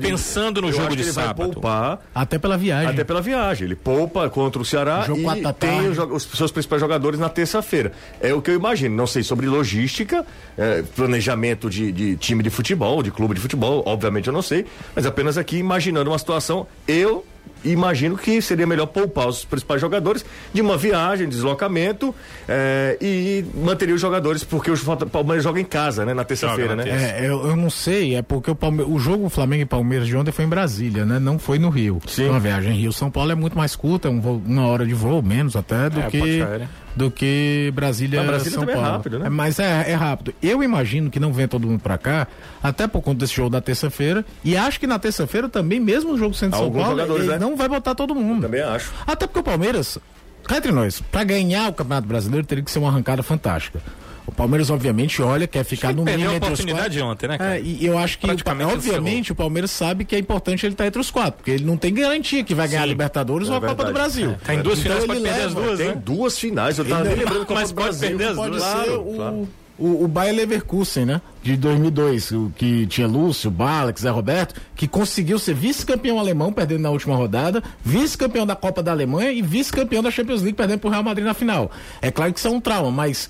pensando 0.00 0.60
no 0.60 0.72
jogo 0.72 0.96
de 0.96 1.04
sábado. 1.04 1.52
Poupar, 1.52 2.00
até 2.14 2.38
pela 2.38 2.56
viagem. 2.56 2.88
Até 2.88 3.04
pela 3.04 3.20
viagem. 3.20 3.66
Ele 3.66 3.76
poupa 3.76 4.28
contra 4.28 4.60
o 4.60 4.64
Ceará 4.64 5.06
o 5.08 5.16
e 5.16 5.52
tem 5.54 5.88
os, 5.88 5.98
os, 5.98 6.22
seus 6.36 6.50
principais 6.50 6.80
jogadores 6.80 7.18
na 7.18 7.28
terça-feira. 7.28 7.92
É 8.20 8.34
o 8.34 8.42
que 8.42 8.50
eu 8.50 8.54
imagino. 8.54 8.94
Não 8.96 9.06
sei 9.06 9.22
sobre 9.22 9.46
logística, 9.46 10.26
é, 10.56 10.82
planejamento 10.94 11.70
de, 11.70 11.92
de, 11.92 12.16
time 12.16 12.42
de 12.42 12.50
futebol, 12.50 13.02
de 13.02 13.10
clube 13.10 13.34
de 13.34 13.40
futebol, 13.40 13.82
obviamente 13.86 14.26
eu 14.26 14.32
não 14.32 14.42
sei, 14.42 14.66
mas 14.94 15.06
apenas 15.06 15.38
aqui 15.38 15.56
imaginando 15.58 16.10
uma 16.10 16.18
situação, 16.18 16.66
eu 16.88 17.24
imagino 17.64 18.16
que 18.16 18.40
seria 18.40 18.66
melhor 18.66 18.86
poupar 18.86 19.28
os 19.28 19.44
principais 19.44 19.80
jogadores 19.80 20.24
de 20.52 20.60
uma 20.60 20.76
viagem, 20.76 21.28
deslocamento 21.28 22.14
é, 22.48 22.96
e 23.00 23.44
manteria 23.54 23.94
os 23.94 24.00
jogadores, 24.00 24.44
porque 24.44 24.70
o 24.70 24.76
Palmeiras 25.10 25.44
joga 25.44 25.60
em 25.60 25.64
casa, 25.64 26.04
né? 26.04 26.14
Na 26.14 26.24
terça-feira, 26.24 26.76
né? 26.76 26.84
É, 26.88 27.26
eu, 27.26 27.46
eu, 27.48 27.56
não 27.56 27.70
sei, 27.70 28.14
é 28.14 28.22
porque 28.22 28.50
o, 28.50 28.54
Palme... 28.54 28.82
o 28.82 28.98
jogo 28.98 29.28
Flamengo 29.28 29.62
e 29.62 29.66
Palmeiras 29.66 30.06
de 30.06 30.16
ontem 30.16 30.32
foi 30.32 30.44
em 30.44 30.48
Brasília, 30.48 31.04
né? 31.04 31.18
Não 31.18 31.38
foi 31.38 31.58
no 31.58 31.68
Rio. 31.68 32.00
Sim. 32.06 32.28
Uma 32.28 32.40
viagem 32.40 32.72
em 32.72 32.80
Rio 32.80 32.92
São 32.92 33.10
Paulo 33.10 33.32
é 33.32 33.34
muito 33.34 33.56
mais 33.56 33.74
curta, 33.74 34.08
um 34.08 34.20
voo, 34.20 34.42
uma 34.44 34.66
hora 34.66 34.86
de 34.86 34.94
voo, 34.94 35.22
menos 35.22 35.56
até 35.56 35.90
do 35.90 36.00
é, 36.00 36.06
que 36.08 36.42
do 36.96 37.10
que 37.10 37.70
Brasília, 37.74 38.20
Mas 38.20 38.28
Brasília 38.28 38.58
São 38.58 38.64
é 38.64 38.72
Paulo. 38.72 38.88
É 38.88 38.90
rápido, 38.90 39.18
né? 39.18 39.26
É, 39.26 39.28
mas 39.28 39.58
é, 39.58 39.90
é 39.90 39.94
rápido. 39.94 40.34
Eu 40.42 40.62
imagino 40.62 41.10
que 41.10 41.20
não 41.20 41.30
vem 41.30 41.46
todo 41.46 41.66
mundo 41.66 41.78
para 41.78 41.98
cá, 41.98 42.26
até 42.62 42.86
por 42.88 43.02
conta 43.02 43.20
desse 43.20 43.34
jogo 43.34 43.50
da 43.50 43.60
terça-feira. 43.60 44.24
E 44.42 44.56
acho 44.56 44.80
que 44.80 44.86
na 44.86 44.98
terça-feira 44.98 45.46
também, 45.46 45.78
mesmo 45.78 46.14
o 46.14 46.18
jogo 46.18 46.34
sendo 46.34 46.56
São 46.56 46.72
Paulo, 46.72 47.00
ele 47.18 47.26
né? 47.26 47.38
não 47.38 47.54
vai 47.54 47.68
botar 47.68 47.94
todo 47.94 48.14
mundo. 48.14 48.44
Eu 48.44 48.48
também 48.48 48.62
acho. 48.62 48.92
Até 49.06 49.26
porque 49.26 49.40
o 49.40 49.42
Palmeiras, 49.42 49.98
cá 50.44 50.56
entre 50.56 50.72
nós, 50.72 51.00
para 51.00 51.22
ganhar 51.22 51.68
o 51.68 51.74
Campeonato 51.74 52.08
Brasileiro 52.08 52.46
teria 52.46 52.64
que 52.64 52.70
ser 52.70 52.78
uma 52.78 52.88
arrancada 52.88 53.22
fantástica. 53.22 53.78
O 54.26 54.32
Palmeiras, 54.32 54.70
obviamente, 54.70 55.22
olha, 55.22 55.46
quer 55.46 55.64
ficar 55.64 55.94
no 55.94 56.02
meio 56.02 56.32
entre 56.32 56.52
os 56.52 56.64
quatro. 56.64 57.04
ontem, 57.04 57.28
né, 57.28 57.38
cara? 57.38 57.58
É, 57.58 57.62
e 57.62 57.86
eu 57.86 57.96
acho 57.96 58.18
que, 58.18 58.26
obviamente, 58.28 59.30
o 59.30 59.34
Palmeiras 59.34 59.70
sabe 59.70 60.04
que 60.04 60.16
é 60.16 60.18
importante 60.18 60.66
ele 60.66 60.74
estar 60.74 60.86
entre 60.86 61.00
os 61.00 61.10
quatro, 61.10 61.34
porque 61.34 61.52
ele 61.52 61.64
não 61.64 61.76
tem 61.76 61.94
garantia 61.94 62.42
que 62.42 62.54
vai 62.54 62.66
ganhar 62.66 62.80
Sim. 62.80 62.84
a 62.84 62.88
Libertadores 62.88 63.48
é 63.48 63.52
ou 63.52 63.58
a 63.58 63.60
Copa 63.60 63.84
do 63.84 63.92
Brasil. 63.92 64.32
É. 64.32 64.46
Tem 64.46 64.62
duas 64.62 64.80
então 64.80 64.92
finais, 65.00 65.06
pode 65.06 65.20
perder 65.22 65.42
as 65.42 65.54
duas, 65.54 65.78
Tem 65.78 65.88
né? 65.88 66.02
duas 66.04 66.38
finais, 66.38 66.78
eu 66.78 66.84
tava 66.84 67.04
nem 67.04 67.14
lembrando 67.16 67.46
Copa 67.46 67.60
mas 67.60 67.70
do 67.70 67.74
Brasil. 67.76 68.08
Pode 68.10 68.18
perder 68.18 68.30
as 68.30 68.36
duas. 68.36 68.62
Pode 68.64 68.84
ser 68.84 68.90
o... 68.90 69.48
O, 69.78 70.04
o 70.04 70.08
Bayer 70.08 70.34
Leverkusen, 70.34 71.04
né? 71.04 71.20
De 71.42 71.54
2002, 71.54 72.30
o 72.30 72.52
que 72.56 72.86
tinha 72.86 73.06
Lúcio, 73.06 73.50
Balex, 73.50 74.00
Zé 74.00 74.08
Roberto, 74.08 74.58
que 74.74 74.88
conseguiu 74.88 75.38
ser 75.38 75.54
vice-campeão 75.54 76.18
alemão, 76.18 76.50
perdendo 76.50 76.80
na 76.80 76.90
última 76.90 77.14
rodada, 77.14 77.62
vice-campeão 77.84 78.46
da 78.46 78.56
Copa 78.56 78.82
da 78.82 78.90
Alemanha 78.90 79.30
e 79.30 79.42
vice-campeão 79.42 80.02
da 80.02 80.10
Champions 80.10 80.40
League, 80.40 80.56
perdendo 80.56 80.80
pro 80.80 80.88
Real 80.88 81.02
Madrid 81.02 81.26
na 81.26 81.34
final. 81.34 81.70
É 82.00 82.10
claro 82.10 82.32
que 82.32 82.38
isso 82.38 82.48
é 82.48 82.50
um 82.50 82.58
trauma, 82.58 82.90
mas 82.90 83.28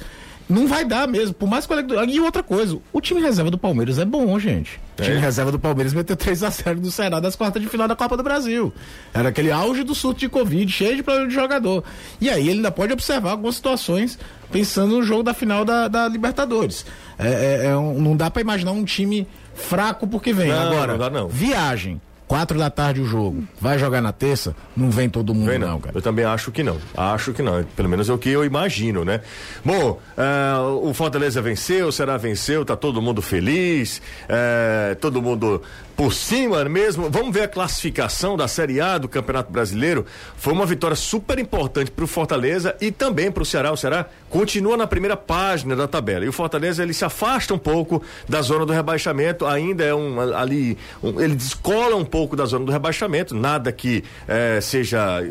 não 0.49 0.67
vai 0.69 0.85
dar 0.85 1.09
mesmo, 1.09 1.35
por 1.35 1.49
mais 1.49 1.67
que 1.67 1.75
o 1.75 2.05
E 2.05 2.21
outra 2.21 2.43
coisa, 2.43 2.79
o 2.93 3.01
time 3.01 3.21
reserva 3.21 3.51
do 3.51 3.59
Palmeiras 3.59 3.99
é 3.99 4.05
bom, 4.05 4.39
gente. 4.39 4.81
O 4.99 5.03
time 5.03 5.17
é. 5.17 5.21
reserva 5.21 5.51
do 5.51 5.59
Palmeiras 5.59 5.93
meteu 5.93 6.17
3x0 6.17 6.77
do 6.77 6.91
Ceará 6.91 7.19
das 7.19 7.35
quartas 7.35 7.61
de 7.61 7.69
final 7.69 7.89
da 7.89 7.97
Copa 7.97 8.17
do 8.17 8.23
Brasil. 8.23 8.73
Era 9.13 9.31
aquele 9.31 9.51
auge 9.51 9.83
do 9.83 9.95
surto 9.95 10.21
de 10.21 10.29
Covid, 10.29 10.71
cheio 10.71 10.97
de 10.97 11.03
problema 11.03 11.29
de 11.29 11.35
jogador. 11.35 11.83
E 12.21 12.31
aí 12.31 12.49
ele 12.49 12.59
ainda 12.59 12.71
pode 12.71 12.93
observar 12.93 13.33
algumas 13.33 13.57
situações 13.57 14.19
pensando 14.51 14.97
no 14.97 15.03
jogo 15.03 15.25
da 15.25 15.35
final 15.35 15.65
da, 15.65 15.89
da 15.89 16.09
Libertadores. 16.09 16.87
É, 17.19 17.29
é, 17.29 17.67
é 17.67 17.77
um, 17.77 18.01
não 18.01 18.17
dá 18.17 18.31
para 18.31 18.41
imaginar 18.41 18.71
um 18.73 18.85
time 18.85 19.27
fraco 19.55 20.07
porque 20.07 20.33
vem. 20.33 20.49
Não, 20.49 20.61
Agora, 20.61 20.93
não 20.93 20.99
dá, 20.99 21.11
não. 21.11 21.29
viagem. 21.29 22.01
Quatro 22.29 22.59
da 22.59 22.69
tarde 22.69 23.01
o 23.01 23.07
jogo. 23.07 23.45
Vai 23.61 23.79
jogar 23.79 24.01
na 24.01 24.13
terça? 24.13 24.55
Não 24.77 24.91
vem 24.91 25.09
todo 25.09 25.33
mundo, 25.33 25.47
vem 25.47 25.59
não. 25.59 25.69
não. 25.69 25.81
cara. 25.81 25.97
Eu 25.97 26.03
também 26.03 26.25
acho 26.25 26.51
que 26.51 26.63
não. 26.63 26.77
Acho 26.97 27.33
que 27.33 27.41
não. 27.41 27.63
Pelo 27.63 27.89
menos 27.89 28.09
é 28.09 28.13
o 28.13 28.19
que 28.19 28.31
eu 28.31 28.45
imagino, 28.45 29.05
né? 29.05 29.21
Bom, 29.65 30.01
uh, 30.19 30.89
o 30.89 30.93
Fortaleza 30.93 31.41
venceu, 31.41 31.87
o 31.89 31.93
Ceará 31.93 32.17
venceu, 32.17 32.65
tá 32.65 32.75
todo 32.75 33.01
mundo 33.01 33.23
feliz, 33.23 34.03
uh, 34.25 34.97
todo 34.97 35.23
mundo 35.23 35.63
por 35.97 36.13
cima 36.13 36.63
mesmo. 36.67 37.09
Vamos 37.11 37.33
ver 37.33 37.43
a 37.43 37.49
classificação 37.49 38.37
da 38.37 38.47
Série 38.47 38.81
A 38.81 38.99
do 38.99 39.09
Campeonato 39.09 39.51
Brasileiro. 39.51 40.05
Foi 40.37 40.53
uma 40.53 40.67
vitória 40.67 40.95
super 40.95 41.39
importante 41.39 41.91
para 41.91 42.05
o 42.05 42.07
Fortaleza 42.07 42.77
e 42.81 42.93
também 42.93 43.33
para 43.33 43.43
o 43.43 43.47
Ceará. 43.47 43.73
O 43.73 43.77
Ceará 43.77 44.07
continua 44.29 44.77
na 44.77 44.87
primeira 44.87 45.17
página 45.17 45.75
da 45.75 45.89
tabela 45.89 46.25
e 46.25 46.29
o 46.29 46.33
Fortaleza 46.33 46.83
ele 46.83 46.93
se 46.93 47.05
afasta 47.05 47.55
um 47.55 47.59
pouco 47.59 48.03
da 48.29 48.43
zona 48.43 48.67
do 48.67 48.73
rebaixamento. 48.73 49.47
Ainda 49.47 49.85
é 49.85 49.95
um 49.95 50.21
ali, 50.37 50.77
um, 51.03 51.19
ele 51.21 51.35
descola 51.35 51.97
um 51.97 52.05
pouco 52.05 52.37
da 52.37 52.45
zona 52.45 52.67
do 52.67 52.73
rebaixamento. 52.73 53.35
Nada 53.35 53.73
que 53.73 54.05
eh, 54.29 54.61
seja 54.61 55.25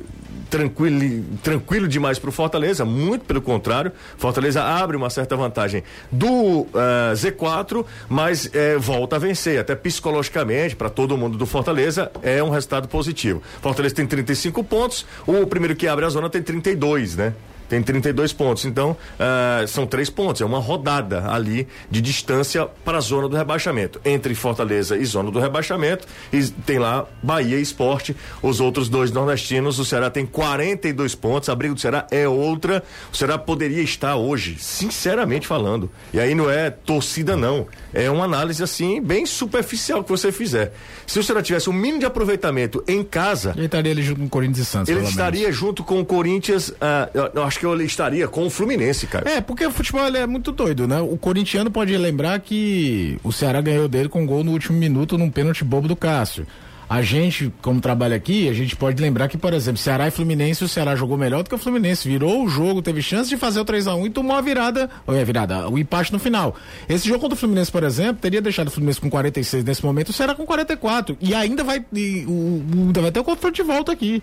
tranquilo, 0.49 1.23
tranquilo 1.43 1.87
demais 1.87 2.19
para 2.19 2.29
o 2.29 2.31
Fortaleza, 2.31 2.85
muito 2.85 3.25
pelo 3.25 3.41
contrário. 3.41 3.91
Fortaleza 4.17 4.63
abre 4.63 4.95
uma 4.97 5.09
certa 5.09 5.35
vantagem 5.35 5.83
do 6.11 6.27
uh, 6.27 6.69
eh, 6.73 7.13
Z4, 7.13 7.85
mas 8.09 8.45
uh, 8.45 8.79
volta 8.79 9.15
a 9.15 9.19
vencer, 9.19 9.59
até 9.59 9.75
psicologicamente, 9.75 10.75
para 10.75 10.89
todo 10.89 11.17
mundo 11.17 11.37
do 11.37 11.45
Fortaleza, 11.45 12.11
é 12.21 12.43
um 12.43 12.49
resultado 12.49 12.87
positivo. 12.87 13.41
Fortaleza 13.61 13.95
tem 13.95 14.05
35 14.05 14.63
pontos, 14.63 15.05
o 15.25 15.45
primeiro 15.47 15.75
que 15.75 15.87
abre 15.87 16.05
a 16.05 16.09
zona 16.09 16.29
tem 16.29 16.41
32, 16.41 17.15
né? 17.15 17.33
Tem 17.67 17.81
32 17.81 18.33
pontos. 18.33 18.65
Então, 18.65 18.91
uh, 18.91 19.67
são 19.67 19.85
três 19.85 20.09
pontos, 20.09 20.41
é 20.41 20.45
uma 20.45 20.59
rodada 20.59 21.29
ali 21.29 21.67
de 21.89 22.01
distância 22.01 22.65
para 22.83 22.97
a 22.97 23.01
zona 23.01 23.27
do 23.27 23.35
rebaixamento. 23.35 23.99
Entre 24.05 24.35
Fortaleza 24.35 24.97
e 24.97 25.05
zona 25.05 25.31
do 25.31 25.39
rebaixamento, 25.39 26.07
e 26.31 26.43
tem 26.43 26.79
lá 26.79 27.05
Bahia 27.21 27.57
e 27.57 27.61
Esporte, 27.61 28.15
os 28.41 28.59
outros 28.59 28.89
dois 28.89 29.11
nordestinos. 29.11 29.79
O 29.79 29.85
Ceará 29.85 30.09
tem 30.09 30.25
42 30.25 31.15
pontos, 31.15 31.49
a 31.49 31.55
briga 31.55 31.73
do 31.73 31.79
Ceará 31.79 32.07
é 32.11 32.27
outra. 32.27 32.83
O 33.11 33.15
Ceará 33.15 33.37
poderia 33.37 33.81
estar 33.81 34.15
hoje, 34.15 34.57
sinceramente 34.59 35.47
falando. 35.47 35.89
E 36.13 36.19
aí 36.19 36.35
não 36.35 36.49
é 36.49 36.69
torcida, 36.69 37.35
não. 37.35 37.67
É 37.93 38.09
uma 38.09 38.25
análise 38.25 38.61
assim, 38.63 39.01
bem 39.01 39.25
superficial 39.25 40.03
que 40.03 40.09
você 40.09 40.31
fizer. 40.31 40.73
Se 41.07 41.19
o 41.19 41.23
Ceará 41.23 41.41
tivesse 41.41 41.69
um 41.69 41.73
mínimo 41.73 41.99
de 41.99 42.05
aproveitamento 42.05 42.83
em 42.87 43.03
casa. 43.03 43.53
Ele 43.57 43.65
estaria 43.65 43.91
ali 43.91 44.03
junto 44.03 44.19
com 44.19 44.25
o 44.25 44.29
Corinthians 44.29 44.67
e 44.67 44.69
Santos. 44.69 44.89
Ele 44.89 45.03
estaria 45.05 45.41
menos. 45.41 45.55
junto 45.55 45.83
com 45.83 45.99
o 45.99 46.05
Corinthians. 46.05 46.69
Uh, 46.69 46.75
eu, 47.13 47.31
eu 47.35 47.43
acho 47.55 47.59
que 47.59 47.65
eu 47.65 47.81
estaria 47.81 48.27
com 48.27 48.45
o 48.45 48.49
Fluminense, 48.49 49.07
cara. 49.07 49.29
É, 49.29 49.41
porque 49.41 49.65
o 49.65 49.71
futebol 49.71 50.05
é 50.05 50.27
muito 50.27 50.51
doido, 50.51 50.87
né? 50.87 50.99
O 50.99 51.17
corintiano 51.17 51.71
pode 51.71 51.97
lembrar 51.97 52.39
que 52.39 53.17
o 53.23 53.31
Ceará 53.31 53.61
ganhou 53.61 53.87
dele 53.87 54.09
com 54.09 54.23
um 54.23 54.25
gol 54.25 54.43
no 54.43 54.51
último 54.51 54.77
minuto 54.77 55.17
num 55.17 55.31
pênalti 55.31 55.63
bobo 55.63 55.87
do 55.87 55.95
Cássio. 55.95 56.45
A 56.87 57.01
gente, 57.01 57.51
como 57.63 57.81
trabalha 57.81 58.15
aqui, 58.15 58.47
a 58.47 58.53
gente 58.53 58.75
pode 58.75 59.01
lembrar 59.01 59.27
que, 59.27 59.39
por 59.39 59.53
exemplo, 59.53 59.79
Ceará 59.79 60.07
e 60.07 60.11
Fluminense, 60.11 60.63
o 60.63 60.67
Ceará 60.67 60.95
jogou 60.95 61.17
melhor 61.17 61.41
do 61.41 61.49
que 61.49 61.55
o 61.55 61.57
Fluminense. 61.57 62.07
Virou 62.07 62.43
o 62.43 62.47
jogo, 62.47 62.79
teve 62.79 63.01
chance 63.01 63.27
de 63.27 63.37
fazer 63.37 63.59
o 63.59 63.65
3 63.65 63.87
a 63.87 63.95
1 63.95 64.05
e 64.05 64.09
tomou 64.11 64.35
a 64.37 64.41
virada, 64.41 64.87
ou 65.07 65.15
é 65.15 65.21
a 65.21 65.23
virada, 65.23 65.67
o 65.67 65.79
empate 65.79 66.13
no 66.13 66.19
final. 66.19 66.55
Esse 66.87 67.07
jogo 67.07 67.21
contra 67.21 67.35
o 67.35 67.39
Fluminense, 67.39 67.71
por 67.71 67.83
exemplo, 67.83 68.17
teria 68.21 68.39
deixado 68.39 68.67
o 68.67 68.71
Fluminense 68.71 69.01
com 69.01 69.09
46 69.09 69.63
nesse 69.63 69.83
momento, 69.83 70.09
o 70.09 70.13
Ceará 70.13 70.35
com 70.35 70.45
44. 70.45 71.17
E 71.19 71.33
ainda 71.33 71.63
vai, 71.63 71.83
e, 71.91 72.23
o, 72.27 72.31
o, 72.31 73.01
vai 73.01 73.11
ter 73.11 73.19
o 73.19 73.23
confronto 73.23 73.55
de 73.55 73.63
volta 73.63 73.91
aqui. 73.91 74.21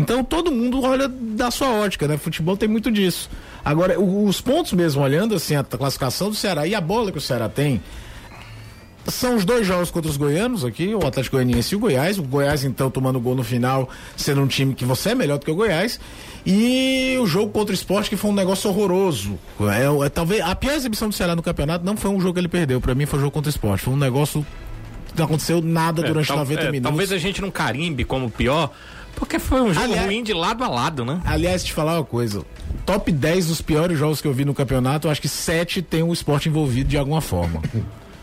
Então 0.00 0.24
todo 0.24 0.50
mundo 0.50 0.82
olha 0.82 1.08
da 1.08 1.50
sua 1.50 1.68
ótica, 1.70 2.08
né? 2.08 2.16
Futebol 2.16 2.56
tem 2.56 2.68
muito 2.68 2.90
disso. 2.90 3.30
Agora, 3.64 4.00
os 4.00 4.40
pontos 4.40 4.72
mesmo, 4.72 5.02
olhando 5.02 5.34
assim 5.34 5.54
a 5.54 5.62
classificação 5.62 6.30
do 6.30 6.36
Ceará 6.36 6.66
e 6.66 6.74
a 6.74 6.80
bola 6.80 7.12
que 7.12 7.18
o 7.18 7.20
Ceará 7.20 7.48
tem, 7.48 7.80
são 9.06 9.36
os 9.36 9.44
dois 9.44 9.66
jogos 9.66 9.90
contra 9.90 10.10
os 10.10 10.16
goianos 10.16 10.64
aqui, 10.64 10.94
o 10.94 11.06
Atlético 11.06 11.36
Goianiense 11.36 11.74
e 11.74 11.76
o 11.76 11.80
Goiás. 11.80 12.18
O 12.18 12.22
Goiás, 12.22 12.64
então, 12.64 12.90
tomando 12.90 13.18
gol 13.20 13.34
no 13.34 13.42
final, 13.42 13.88
sendo 14.16 14.40
um 14.42 14.46
time 14.46 14.74
que 14.74 14.84
você 14.84 15.10
é 15.10 15.14
melhor 15.14 15.38
do 15.38 15.44
que 15.44 15.50
o 15.50 15.54
Goiás. 15.54 15.98
E 16.44 17.16
o 17.20 17.26
jogo 17.26 17.50
contra 17.52 17.72
o 17.72 17.74
esporte, 17.74 18.10
que 18.10 18.16
foi 18.16 18.30
um 18.30 18.34
negócio 18.34 18.68
horroroso. 18.70 19.38
É, 19.60 20.06
é, 20.06 20.08
talvez 20.08 20.40
a 20.42 20.54
pior 20.54 20.74
exibição 20.74 21.08
do 21.08 21.14
Ceará 21.14 21.34
no 21.34 21.42
campeonato 21.42 21.84
não 21.84 21.96
foi 21.96 22.10
um 22.10 22.20
jogo 22.20 22.34
que 22.34 22.40
ele 22.40 22.48
perdeu. 22.48 22.80
para 22.80 22.94
mim 22.94 23.06
foi 23.06 23.18
um 23.18 23.22
jogo 23.22 23.32
contra 23.32 23.48
o 23.48 23.50
esporte. 23.50 23.84
Foi 23.84 23.94
um 23.94 23.98
negócio. 23.98 24.44
Não 25.16 25.24
aconteceu 25.24 25.60
nada 25.60 26.02
é, 26.02 26.06
durante 26.06 26.28
tal, 26.28 26.38
90 26.38 26.60
é, 26.60 26.70
minutos. 26.70 26.90
Talvez 26.90 27.12
a 27.12 27.18
gente 27.18 27.42
não 27.42 27.50
carimbe 27.50 28.04
como 28.04 28.30
pior, 28.30 28.70
porque 29.16 29.38
foi 29.38 29.60
um 29.60 29.72
jogo 29.72 29.86
aliás, 29.86 30.06
ruim 30.06 30.22
de 30.22 30.32
lado 30.32 30.64
a 30.64 30.68
lado, 30.68 31.04
né? 31.04 31.20
Aliás, 31.24 31.62
te 31.64 31.72
falar 31.72 31.98
uma 31.98 32.04
coisa. 32.04 32.42
Top 32.86 33.10
10 33.10 33.46
dos 33.46 33.60
piores 33.60 33.98
jogos 33.98 34.20
que 34.20 34.28
eu 34.28 34.32
vi 34.32 34.44
no 34.44 34.54
campeonato, 34.54 35.08
acho 35.08 35.20
que 35.20 35.28
7 35.28 35.82
tem 35.82 36.02
o 36.02 36.12
esporte 36.12 36.48
envolvido 36.48 36.88
de 36.88 36.96
alguma 36.96 37.20
forma. 37.20 37.60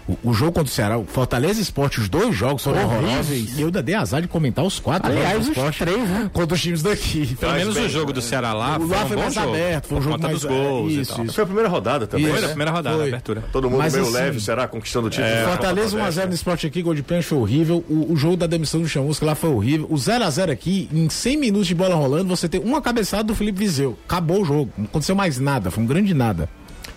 O, 0.07 0.29
o 0.29 0.33
jogo 0.33 0.53
contra 0.53 0.71
o 0.71 0.73
Ceará, 0.73 0.97
o 0.97 1.05
Fortaleza 1.05 1.59
Esporte, 1.59 1.99
os 1.99 2.07
dois 2.07 2.33
jogos 2.35 2.63
foram 2.63 2.83
Horríveis. 2.85 3.05
horrorosos. 3.09 3.57
E 3.57 3.61
eu 3.61 3.65
ainda 3.67 3.83
dei 3.83 3.95
azar 3.95 4.21
de 4.21 4.27
comentar 4.27 4.63
os 4.63 4.79
quatro 4.79 5.11
Aliás, 5.11 5.41
os 5.41 5.47
Sport 5.49 5.77
três, 5.77 6.09
né? 6.09 6.29
contra 6.33 6.55
os 6.55 6.61
times 6.61 6.81
daqui. 6.81 7.35
Pelo 7.35 7.53
menos 7.53 7.75
bem, 7.75 7.85
o 7.85 7.89
jogo 7.89 8.13
do 8.13 8.21
Ceará 8.21 8.53
lá 8.53 8.77
O 8.77 8.87
foi 8.87 8.95
lá 8.97 9.03
um 9.03 9.07
foi 9.07 9.15
bom 9.17 9.21
mais 9.23 9.33
jogo. 9.33 9.49
aberto, 9.49 9.87
foi 9.87 9.97
um 9.97 10.01
jogo 10.01 10.21
mais 10.21 10.33
dos 10.33 10.45
gols 10.45 10.91
isso, 10.93 11.11
e 11.11 11.15
tal. 11.15 11.25
isso. 11.25 11.33
Foi 11.33 11.43
a 11.43 11.47
primeira 11.47 11.69
rodada 11.69 12.07
também, 12.07 12.25
Isso. 12.25 12.31
Foi 12.33 12.41
né? 12.41 12.47
na 12.47 12.53
primeira 12.53 12.71
rodada, 12.71 12.97
Foi. 12.97 13.07
abertura. 13.09 13.43
Todo 13.51 13.69
mundo 13.69 13.79
Mas 13.79 13.93
meio 13.93 14.05
assim, 14.05 14.13
leve, 14.13 14.39
será? 14.39 14.67
Conquistando 14.67 15.07
o 15.07 15.09
título. 15.09 15.27
É, 15.29 15.43
Fortaleza 15.43 15.89
Copa 15.91 15.97
1x0 15.97 16.03
Nordeste. 16.05 16.27
no 16.27 16.33
Esporte 16.35 16.67
aqui, 16.67 16.81
gol 16.81 16.95
de 16.95 17.03
pênalti 17.03 17.25
foi 17.25 17.37
horrível. 17.37 17.83
O, 17.89 18.13
o 18.13 18.15
jogo 18.15 18.37
da 18.37 18.47
demissão 18.47 18.81
do 18.81 18.87
Chamusca 18.87 19.25
lá 19.25 19.35
foi 19.35 19.49
horrível. 19.49 19.87
O 19.89 19.95
0x0 19.95 20.51
aqui, 20.51 20.89
em 20.93 21.09
100 21.09 21.37
minutos 21.37 21.67
de 21.67 21.75
bola 21.75 21.95
rolando, 21.95 22.29
você 22.29 22.47
tem 22.47 22.61
uma 22.61 22.81
cabeçada 22.81 23.23
do 23.25 23.35
Felipe 23.35 23.59
Viseu. 23.59 23.97
Acabou 24.05 24.41
o 24.41 24.45
jogo. 24.45 24.71
Não 24.77 24.85
aconteceu 24.85 25.15
mais 25.15 25.37
nada. 25.37 25.69
Foi 25.69 25.83
um 25.83 25.87
grande 25.87 26.13
nada. 26.13 26.49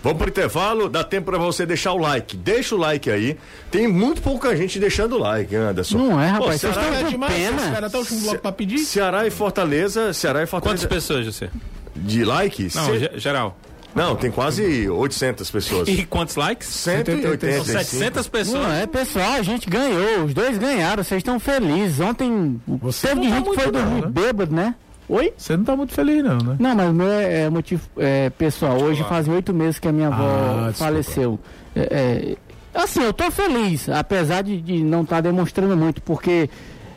Vamos 0.03 0.17
pro 0.17 0.29
intervalo, 0.29 0.89
dá 0.89 1.03
tempo 1.03 1.29
pra 1.29 1.37
você 1.37 1.65
deixar 1.65 1.93
o 1.93 1.97
like. 1.97 2.35
Deixa 2.35 2.73
o 2.73 2.77
like 2.77 3.09
aí. 3.09 3.37
Tem 3.69 3.87
muito 3.87 4.21
pouca 4.21 4.55
gente 4.55 4.79
deixando 4.79 5.15
o 5.15 5.19
like, 5.19 5.55
Anderson. 5.55 5.97
Não 5.97 6.19
é, 6.21 6.27
Pô, 6.33 6.39
rapaz. 6.45 6.61
Vocês 6.61 6.73
Ceará, 6.73 6.95
estão 7.01 7.11
com 7.19 7.27
pena. 7.27 7.61
Espera 7.65 7.87
até 7.87 7.97
o 7.97 7.99
último 7.99 8.21
bloco 8.21 8.39
pra 8.39 8.51
pedir. 8.51 8.79
Ceará 8.79 9.27
e 9.27 9.29
Fortaleza, 9.29 10.11
Ceará 10.13 10.39
e 10.41 10.47
Quantas 10.47 10.49
Fortaleza. 10.81 10.87
pessoas, 10.87 11.25
José? 11.25 11.49
De 11.95 12.25
like? 12.25 12.69
Não, 12.75 12.85
Cê- 12.85 13.11
geral. 13.17 13.57
Não, 13.93 14.15
tem 14.15 14.31
quase 14.31 14.89
800 14.89 15.51
pessoas. 15.51 15.87
E 15.89 16.05
quantos 16.05 16.35
likes? 16.37 16.65
180. 16.69 17.63
700 17.65 18.27
pessoas. 18.29 18.63
Não 18.63 18.71
é, 18.71 18.87
pessoal, 18.87 19.33
a 19.33 19.41
gente 19.41 19.69
ganhou, 19.69 20.23
os 20.23 20.33
dois 20.33 20.57
ganharam, 20.57 21.03
vocês 21.03 21.19
estão 21.19 21.37
felizes. 21.39 21.99
Ontem 21.99 22.59
Você 22.65 23.09
teve 23.09 23.19
não 23.19 23.29
tá 23.29 23.35
gente 23.35 23.43
que 23.43 23.49
muito 23.49 23.61
foi 23.63 23.71
dormir 23.71 24.01
né? 24.01 24.07
bêbado, 24.09 24.55
né? 24.55 24.75
Oi? 25.13 25.33
Você 25.37 25.57
não 25.57 25.63
tá 25.65 25.75
muito 25.75 25.93
feliz, 25.93 26.23
não, 26.23 26.37
né? 26.37 26.55
Não, 26.57 26.73
mas 26.75 26.89
o 26.89 26.93
meu 26.93 27.07
é, 27.11 27.41
é 27.41 27.49
motivo 27.49 27.81
é, 27.97 28.29
pessoal. 28.29 28.81
Hoje 28.81 29.03
fazem 29.03 29.33
oito 29.33 29.53
meses 29.53 29.77
que 29.77 29.87
a 29.87 29.91
minha 29.91 30.07
avó 30.07 30.23
Ah, 30.69 30.71
faleceu. 30.73 31.37
É, 31.75 32.35
é, 32.73 32.79
assim, 32.79 33.03
eu 33.03 33.11
tô 33.11 33.29
feliz, 33.29 33.89
apesar 33.89 34.41
de, 34.41 34.61
de 34.61 34.81
não 34.83 35.01
estar 35.01 35.19
demonstrando 35.21 35.75
muito, 35.75 36.01
porque 36.01 36.49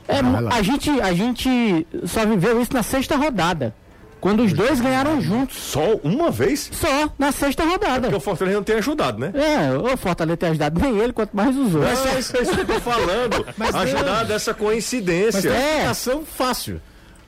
é, 0.07 0.19
Ah, 0.21 0.57
a, 0.57 0.63
gente, 0.63 0.89
a 1.01 1.13
gente 1.13 1.85
só 2.05 2.25
viveu 2.25 2.61
isso 2.63 2.73
na 2.73 2.83
sexta 2.85 3.17
rodada. 3.17 3.75
Quando 4.21 4.43
os 4.43 4.55
dois 4.55 4.81
ganharam 4.81 5.21
juntos. 5.21 5.59
Só 5.59 5.97
uma 6.03 6.31
vez? 6.31 6.71
Só 6.73 7.11
na 7.19 7.31
sexta 7.31 7.63
rodada. 7.65 8.01
Porque 8.03 8.15
o 8.17 8.21
Fortaleza 8.21 8.57
não 8.57 8.65
tem 8.65 8.77
ajudado, 8.77 9.19
né? 9.19 9.31
É, 9.35 9.77
o 9.77 9.97
Fortaleza 9.99 10.37
tem 10.39 10.49
ajudado 10.51 10.81
nem 10.81 10.97
ele, 10.99 11.13
quanto 11.13 11.37
mais 11.37 11.55
os 11.55 11.75
outros. 11.75 12.07
É 12.07 12.19
isso, 12.21 12.37
é 12.39 12.43
isso 12.43 12.55
que 12.55 12.61
eu 12.61 12.67
tô 12.67 12.81
falando. 12.81 13.45
Mas 13.59 13.75
Ajudar 13.75 14.17
Deus. 14.19 14.29
dessa 14.29 14.53
Mas 14.53 14.61
coincidência. 14.61 15.51
uma 15.51 15.57
É. 15.59 15.71
explicação 15.73 16.25
fácil. 16.25 16.81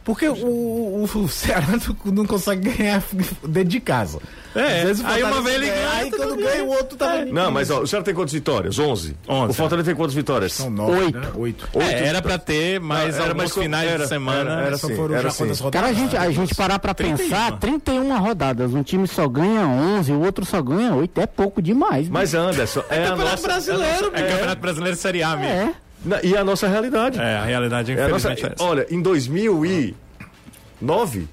Porque 0.06 0.26
o, 0.28 0.34
o, 0.36 1.02
o 1.04 1.28
Ceará 1.28 1.66
não, 1.66 2.12
não 2.12 2.24
consegue 2.24 2.70
ganhar 2.70 3.02
dentro 3.46 3.68
de 3.68 3.80
casa. 3.80 4.20
É, 4.54 4.84
vezes 4.86 5.04
aí 5.04 5.22
uma 5.22 5.42
vez 5.42 5.56
ele 5.56 5.66
ganha, 5.66 5.90
Aí 5.90 6.10
quando 6.10 6.36
ganha 6.36 6.64
o 6.64 6.68
outro 6.68 6.96
tá 6.96 7.26
Não, 7.26 7.50
mas 7.50 7.70
ó, 7.70 7.80
o 7.80 7.86
Ceará 7.86 8.02
tem 8.02 8.14
quantas 8.14 8.32
vitórias? 8.32 8.78
11. 8.78 9.14
11, 9.28 9.50
O 9.50 9.52
Fortaleza 9.52 9.86
tem 9.88 9.94
quantas 9.94 10.14
vitórias? 10.14 10.52
São 10.54 10.70
nove, 10.70 10.92
Oito. 10.98 11.18
né? 11.18 11.28
Oito. 11.34 11.68
É, 11.74 12.06
era 12.06 12.22
pra 12.22 12.38
ter 12.38 12.80
mais 12.80 13.18
alguns 13.18 13.34
mas 13.36 13.52
como- 13.52 13.64
finais 13.64 13.90
era, 13.90 14.02
de 14.04 14.08
semana. 14.08 14.50
era, 14.52 14.62
era 14.68 14.78
Só 14.78 14.86
assim, 14.86 14.96
foram 14.96 15.14
era 15.14 15.22
já 15.24 15.28
assim. 15.28 15.38
quantas 15.44 15.60
Cara, 15.60 15.68
a 15.88 15.90
rodadas? 15.90 15.96
gente, 15.98 16.16
a 16.16 16.30
gente 16.30 16.54
parar 16.54 16.78
pra 16.78 16.94
31. 16.94 17.16
pensar, 17.18 17.58
31 17.58 18.18
rodadas, 18.18 18.72
um 18.72 18.82
time 18.82 19.06
só 19.08 19.28
ganha 19.28 19.66
11, 19.66 20.12
o 20.12 20.20
outro 20.24 20.46
só 20.46 20.62
ganha 20.62 20.94
8, 20.94 21.20
é 21.20 21.26
pouco 21.26 21.60
demais. 21.60 22.08
Mas 22.08 22.32
Anderson, 22.32 22.82
é, 22.88 23.04
a 23.04 23.08
Campeonato 23.10 23.30
nossa... 23.32 23.46
brasileiro, 23.48 24.10
É 24.14 24.22
Campeonato 24.22 24.60
Brasileiro 24.62 24.96
Série 24.96 25.22
A, 25.22 25.36
mesmo. 25.36 25.52
É. 25.52 25.74
Na- 26.06 26.20
E 26.22 26.36
a 26.36 26.44
nossa 26.44 26.68
realidade. 26.68 27.18
É, 27.20 27.36
a 27.36 27.44
realidade, 27.44 27.92
É 27.92 28.04
a 28.04 28.08
nossa, 28.08 28.32
infelizmente, 28.32 28.62
é 28.62 28.64
olha, 28.64 28.86
em 28.90 29.02
2009, 29.02 31.28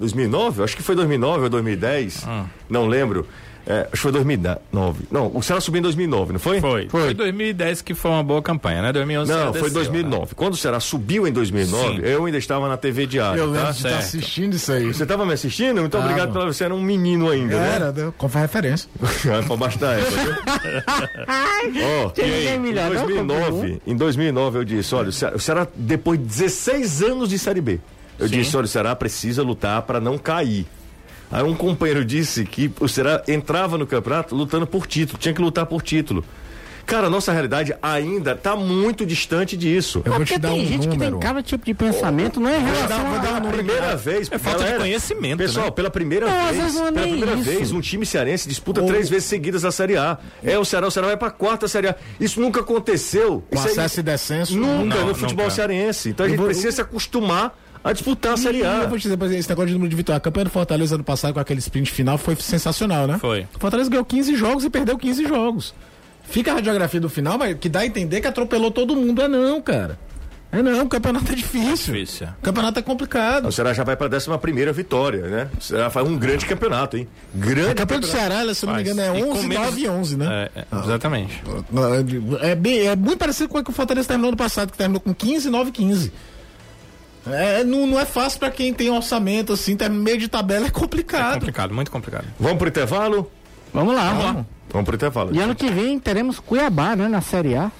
2009, 0.00 0.62
acho 0.62 0.76
que 0.76 0.82
foi 0.82 0.94
2009 0.94 1.44
ou 1.44 1.50
2010, 1.50 2.24
Ah. 2.26 2.46
não 2.68 2.86
lembro. 2.86 3.26
É, 3.66 3.80
acho 3.80 3.90
que 3.92 3.96
foi 3.98 4.12
2009. 4.12 5.04
Não, 5.10 5.30
o 5.34 5.42
Ceará 5.42 5.60
subiu 5.60 5.78
em 5.78 5.82
2009, 5.82 6.32
não 6.34 6.38
foi? 6.40 6.60
Foi. 6.60 6.88
Foi 6.88 7.14
2010 7.14 7.80
que 7.80 7.94
foi 7.94 8.10
uma 8.10 8.22
boa 8.22 8.42
campanha, 8.42 8.82
né? 8.82 8.92
2011 8.92 9.32
Não, 9.32 9.52
foi 9.52 9.62
desceu, 9.62 9.74
2009. 9.74 10.34
Quando 10.34 10.52
o 10.52 10.56
Ceará 10.56 10.78
subiu 10.80 11.26
em 11.26 11.32
2009, 11.32 11.96
Sim. 11.96 12.00
eu 12.02 12.24
ainda 12.26 12.36
estava 12.38 12.68
na 12.68 12.76
TV 12.76 13.06
Diário. 13.06 13.40
Eu 13.40 13.46
lembro 13.46 13.62
tá? 13.66 13.70
de 13.70 13.76
estar 13.78 13.88
certo. 13.88 14.02
assistindo 14.02 14.54
isso 14.54 14.70
aí. 14.70 14.92
Você 14.92 15.02
estava 15.04 15.24
me 15.24 15.32
assistindo? 15.32 15.80
Muito 15.80 15.92
Tava. 15.92 16.04
obrigado 16.04 16.32
pela 16.32 16.44
você 16.46 16.64
era 16.64 16.74
um 16.74 16.82
menino 16.82 17.30
ainda, 17.30 17.58
né? 17.58 17.74
Era, 17.74 17.92
deu- 17.92 18.14
como 18.18 18.34
referência. 18.34 18.88
Pra 19.46 19.56
baixo 19.56 19.78
da 19.78 19.92
época. 19.92 20.42
Ninguém 22.16 22.48
em 22.54 22.58
melhor, 22.58 22.90
não, 22.90 23.04
2009, 23.04 23.82
em 23.86 23.96
2009 23.96 24.58
eu 24.58 24.64
disse, 24.64 24.94
olha, 24.94 25.08
o 25.08 25.12
Ceará, 25.12 25.36
o 25.36 25.40
Ceará, 25.40 25.66
depois 25.74 26.18
de 26.18 26.26
16 26.26 27.02
anos 27.02 27.28
de 27.30 27.38
Série 27.38 27.60
B, 27.60 27.80
eu 28.18 28.28
Sim. 28.28 28.38
disse, 28.38 28.56
olha, 28.56 28.64
o 28.64 28.68
Ceará 28.68 28.94
precisa 28.94 29.42
lutar 29.42 29.82
para 29.82 30.00
não 30.00 30.18
cair. 30.18 30.66
Aí 31.30 31.42
um 31.42 31.54
companheiro 31.54 32.04
disse 32.04 32.44
que 32.44 32.70
o 32.80 32.88
Ceará 32.88 33.22
entrava 33.26 33.76
no 33.76 33.86
campeonato 33.86 34.34
lutando 34.34 34.66
por 34.66 34.86
título, 34.86 35.18
tinha 35.18 35.34
que 35.34 35.40
lutar 35.42 35.66
por 35.66 35.82
título. 35.82 36.24
Cara, 36.86 37.06
a 37.06 37.10
nossa 37.10 37.32
realidade 37.32 37.74
ainda 37.80 38.34
tá 38.36 38.54
muito 38.54 39.06
distante 39.06 39.56
disso. 39.56 40.02
Eu 40.04 40.10
vou 40.12 40.20
Porque 40.20 40.34
te 40.34 40.38
dar 40.38 40.50
tem 40.50 40.62
um 40.62 40.66
gente 40.66 40.86
que 40.86 40.98
tem 40.98 41.18
cada 41.18 41.42
tipo 41.42 41.64
de 41.64 41.72
pensamento, 41.72 42.38
não 42.38 42.50
é 42.50 42.58
Vou 42.60 42.66
relação 42.74 42.88
dar- 42.88 43.04
vou 43.10 43.18
dar 43.20 43.32
um 43.32 43.36
a... 43.36 43.40
número 43.40 43.56
Primeira 43.64 43.96
vez, 43.96 44.28
É 44.30 44.36
falta 44.36 44.58
de 44.58 44.64
galera, 44.64 44.80
conhecimento, 44.80 45.38
Pessoal, 45.38 45.64
né? 45.64 45.70
pela 45.70 45.88
primeira 45.88 46.26
Não, 46.26 46.52
vez, 46.52 46.74
não 46.74 46.88
é 46.88 46.92
pela 46.92 47.06
primeira 47.08 47.34
isso. 47.36 47.42
vez, 47.44 47.72
um 47.72 47.80
time 47.80 48.04
cearense 48.04 48.46
disputa 48.46 48.82
Ou- 48.82 48.86
três 48.86 49.08
vezes 49.08 49.24
seguidas 49.24 49.64
a 49.64 49.72
Série 49.72 49.96
A. 49.96 50.18
É 50.44 50.58
o 50.58 50.64
Ceará, 50.66 50.86
o 50.86 50.90
Ceará 50.90 51.08
vai 51.08 51.16
pra 51.16 51.30
quarta 51.30 51.66
Série 51.66 51.88
A. 51.88 51.96
Isso 52.20 52.38
nunca 52.38 52.60
aconteceu. 52.60 53.42
Com 53.48 53.56
Isso 53.56 53.66
aí 53.66 53.72
acesso 53.72 54.00
e 54.00 54.02
descenso. 54.02 54.54
nunca 54.54 54.96
Não, 54.98 55.06
no 55.08 55.14
futebol 55.14 55.44
nunca. 55.46 55.54
cearense. 55.56 56.10
Então 56.10 56.26
a 56.26 56.28
gente 56.28 56.36
vou- 56.36 56.46
precisa 56.48 56.70
se 56.70 56.82
acostumar 56.82 57.58
a 57.84 57.92
disputar 57.92 58.32
a 58.32 58.36
Série 58.36 58.58
E 58.60 58.64
A. 58.64 58.82
eu 58.84 58.88
vou 58.88 58.98
te 58.98 59.02
dizer, 59.02 59.16
por 59.16 59.24
exemplo, 59.26 59.40
esse 59.40 59.48
negócio 59.50 59.68
de 59.68 59.74
número 59.74 59.90
de 59.90 59.96
vitória. 59.96 60.16
A 60.16 60.20
campanha 60.20 60.44
do 60.46 60.50
Fortaleza 60.50 60.94
ano 60.94 61.04
passado 61.04 61.34
com 61.34 61.40
aquele 61.40 61.60
sprint 61.60 61.92
final 61.92 62.16
foi 62.18 62.34
sensacional, 62.36 63.06
né? 63.06 63.18
Foi. 63.18 63.46
O 63.54 63.58
Fortaleza 63.60 63.90
ganhou 63.90 64.04
15 64.04 64.34
jogos 64.36 64.64
e 64.64 64.70
perdeu 64.70 64.96
15 64.98 65.26
jogos. 65.26 65.74
Fica 66.24 66.52
a 66.52 66.54
radiografia 66.54 66.98
do 67.00 67.08
final, 67.10 67.36
mas 67.36 67.56
que 67.58 67.68
dá 67.68 67.80
a 67.80 67.86
entender 67.86 68.20
que 68.22 68.26
atropelou 68.26 68.70
todo 68.70 68.96
mundo. 68.96 69.20
É 69.20 69.28
não, 69.28 69.60
cara. 69.60 69.98
É 70.50 70.62
não, 70.62 70.84
o 70.84 70.88
campeonato 70.88 71.30
é 71.32 71.34
difícil. 71.34 71.92
Difícil. 71.92 72.28
O 72.38 72.42
campeonato 72.42 72.78
é 72.78 72.82
complicado. 72.82 73.48
O 73.48 73.52
Ceará 73.52 73.72
já 73.74 73.82
vai 73.82 73.96
pra 73.96 74.06
11 74.06 74.38
primeira 74.40 74.72
vitória, 74.72 75.22
né? 75.26 75.48
O 75.58 75.60
Ceará 75.60 75.90
faz 75.90 76.08
um 76.08 76.16
grande 76.16 76.46
campeonato, 76.46 76.96
hein? 76.96 77.08
Grande 77.34 77.70
A 77.70 77.74
campanha 77.74 78.00
do 78.00 78.06
Ceará, 78.06 78.54
se 78.54 78.64
eu 78.64 78.68
não 78.70 78.76
me 78.76 78.84
Faz. 78.84 78.96
engano, 78.96 79.16
é 79.16 79.20
E 79.20 79.24
com 79.24 79.30
11, 79.32 79.46
menos- 79.48 79.64
9 79.66 79.80
e 79.80 79.88
11, 79.88 80.16
né? 80.16 80.48
É, 80.54 80.60
é, 80.60 80.78
exatamente. 80.84 81.42
É, 82.40 82.54
bem, 82.54 82.86
é 82.86 82.94
muito 82.94 83.18
parecido 83.18 83.48
com 83.48 83.58
o 83.58 83.64
que 83.64 83.70
o 83.70 83.72
Fortaleza 83.72 84.06
terminou 84.06 84.30
no 84.30 84.36
passado, 84.36 84.70
que 84.70 84.78
terminou 84.78 85.00
com 85.00 85.12
15, 85.12 85.50
9 85.50 85.72
15. 85.72 86.12
É, 87.26 87.64
não, 87.64 87.86
não 87.86 87.98
é 87.98 88.04
fácil 88.04 88.38
pra 88.38 88.50
quem 88.50 88.72
tem 88.74 88.90
orçamento 88.90 89.52
assim, 89.52 89.76
tá 89.76 89.88
no 89.88 89.94
meio 89.94 90.18
de 90.18 90.28
tabela, 90.28 90.66
é 90.66 90.68
É 90.68 90.70
complicado. 90.70 91.34
complicado, 91.34 91.74
muito 91.74 91.90
complicado. 91.90 92.26
Vamos 92.38 92.58
pro 92.58 92.68
intervalo? 92.68 93.30
Vamos 93.72 93.94
lá, 93.94 94.08
vamos 94.10 94.24
lá. 94.24 94.46
Vamos 94.70 94.84
pro 94.86 94.94
intervalo. 94.96 95.34
E 95.34 95.40
ano 95.40 95.54
que 95.54 95.70
vem 95.70 95.98
teremos 95.98 96.38
Cuiabá, 96.38 96.94
né, 96.96 97.08
na 97.08 97.20
Série 97.20 97.54
A. 97.56 97.70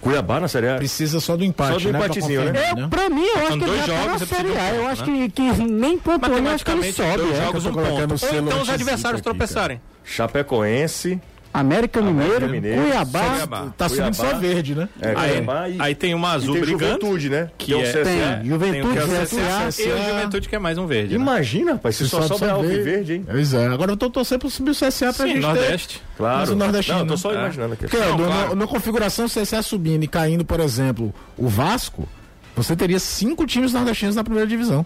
Cuiabá 0.00 0.38
na 0.38 0.48
Série 0.48 0.68
A. 0.68 0.76
Precisa 0.76 1.18
só 1.18 1.34
do 1.36 1.42
empate, 1.44 1.72
Só 1.72 1.78
do 1.78 1.92
né? 1.92 1.98
pra 1.98 2.06
empatezinho, 2.06 2.44
né? 2.44 2.52
confirmar, 2.52 2.82
Eu, 2.82 2.88
pra 2.90 3.08
mim, 3.08 3.24
eu 3.24 3.38
acho 3.38 3.58
que 3.58 3.64
ele 3.64 3.76
já 3.78 3.86
tá 3.86 4.06
na 4.06 4.18
Série 4.18 4.56
A. 4.56 4.68
Eu 4.70 4.76
ponto, 4.76 4.90
acho 4.90 5.06
né? 5.10 5.28
que, 5.28 5.28
que 5.30 5.64
nem 5.64 5.98
pontuando, 5.98 6.38
eu 6.48 6.54
acho 6.54 6.64
que 6.64 6.70
ele 6.70 6.92
sobe. 6.92 7.16
dois 7.16 7.38
é. 7.38 7.44
jogos, 7.44 7.66
um 7.66 7.72
ponto. 7.72 7.86
Ou 7.90 8.38
então 8.40 8.62
os 8.62 8.68
adversários 8.68 9.20
aqui, 9.20 9.22
cara. 9.22 9.22
tropeçarem. 9.22 9.80
Chapecoense. 10.04 11.20
América 11.54 12.02
Mineiro, 12.02 12.48
Mineiro, 12.48 12.82
Cuiabá. 12.82 13.20
Cuiabá. 13.30 13.66
Tá 13.78 13.88
subindo 13.88 14.16
Cuiabá. 14.16 14.30
só 14.34 14.38
verde, 14.40 14.74
né? 14.74 14.88
É, 15.00 15.14
Aí, 15.16 15.76
e, 15.76 15.80
aí 15.80 15.94
tem 15.94 16.12
uma 16.12 16.32
e 16.32 16.34
azul 16.34 16.54
tem 16.54 16.62
brigando. 16.62 16.84
Juventude, 16.84 17.30
né? 17.30 17.48
que 17.56 17.66
Tem 17.66 17.74
o 17.76 17.80
é- 17.80 17.92
CSA. 17.92 18.02
Tem 18.04 18.44
Juventude, 18.50 18.82
tem 18.82 18.82
o 18.82 18.92
é 18.92 19.24
CSA, 19.24 19.66
CSA, 19.68 19.82
e 19.82 19.92
o 19.92 20.04
Juventude 20.08 20.48
que 20.48 20.56
é 20.56 20.58
mais 20.58 20.76
um 20.78 20.86
verde. 20.88 21.14
né? 21.16 21.20
Imagina, 21.22 21.72
rapaz, 21.74 21.94
se 21.94 22.08
só 22.08 22.22
Sobe 22.22 22.28
sobra 22.40 22.52
alvo 22.54 22.64
e 22.64 22.68
verde. 22.68 22.82
verde, 22.90 23.12
hein? 23.14 23.24
Pois 23.30 23.54
é. 23.54 23.66
Agora 23.68 23.92
eu 23.92 23.96
tô 23.96 24.10
torcendo 24.10 24.40
pra 24.40 24.50
subir 24.50 24.70
o 24.70 24.74
CSA 24.74 25.12
pra 25.12 25.26
Sim, 25.26 25.32
gente 25.34 25.42
Nordeste. 25.42 25.98
ter... 26.00 26.16
Claro. 26.16 26.38
Mas 26.40 26.50
o 26.50 26.56
nordestino, 26.56 26.96
Não, 26.98 27.04
eu 27.04 27.08
tô 27.08 27.14
né? 27.14 27.18
só 27.20 27.30
É. 27.30 27.34
imaginando 27.36 27.72
aqui. 27.74 27.82
Porque 27.86 27.96
Não, 27.98 28.18
no- 28.18 28.24
claro. 28.26 28.48
no- 28.50 28.54
na 28.56 28.66
configuração 28.66 29.26
CSA 29.28 29.62
subindo 29.62 30.02
e 30.02 30.08
caindo, 30.08 30.44
por 30.44 30.58
exemplo, 30.58 31.14
o 31.38 31.46
Vasco, 31.46 32.08
você 32.56 32.74
teria 32.74 32.98
cinco 32.98 33.46
times 33.46 33.72
nordestinos 33.72 34.16
na 34.16 34.24
primeira 34.24 34.48
divisão. 34.48 34.84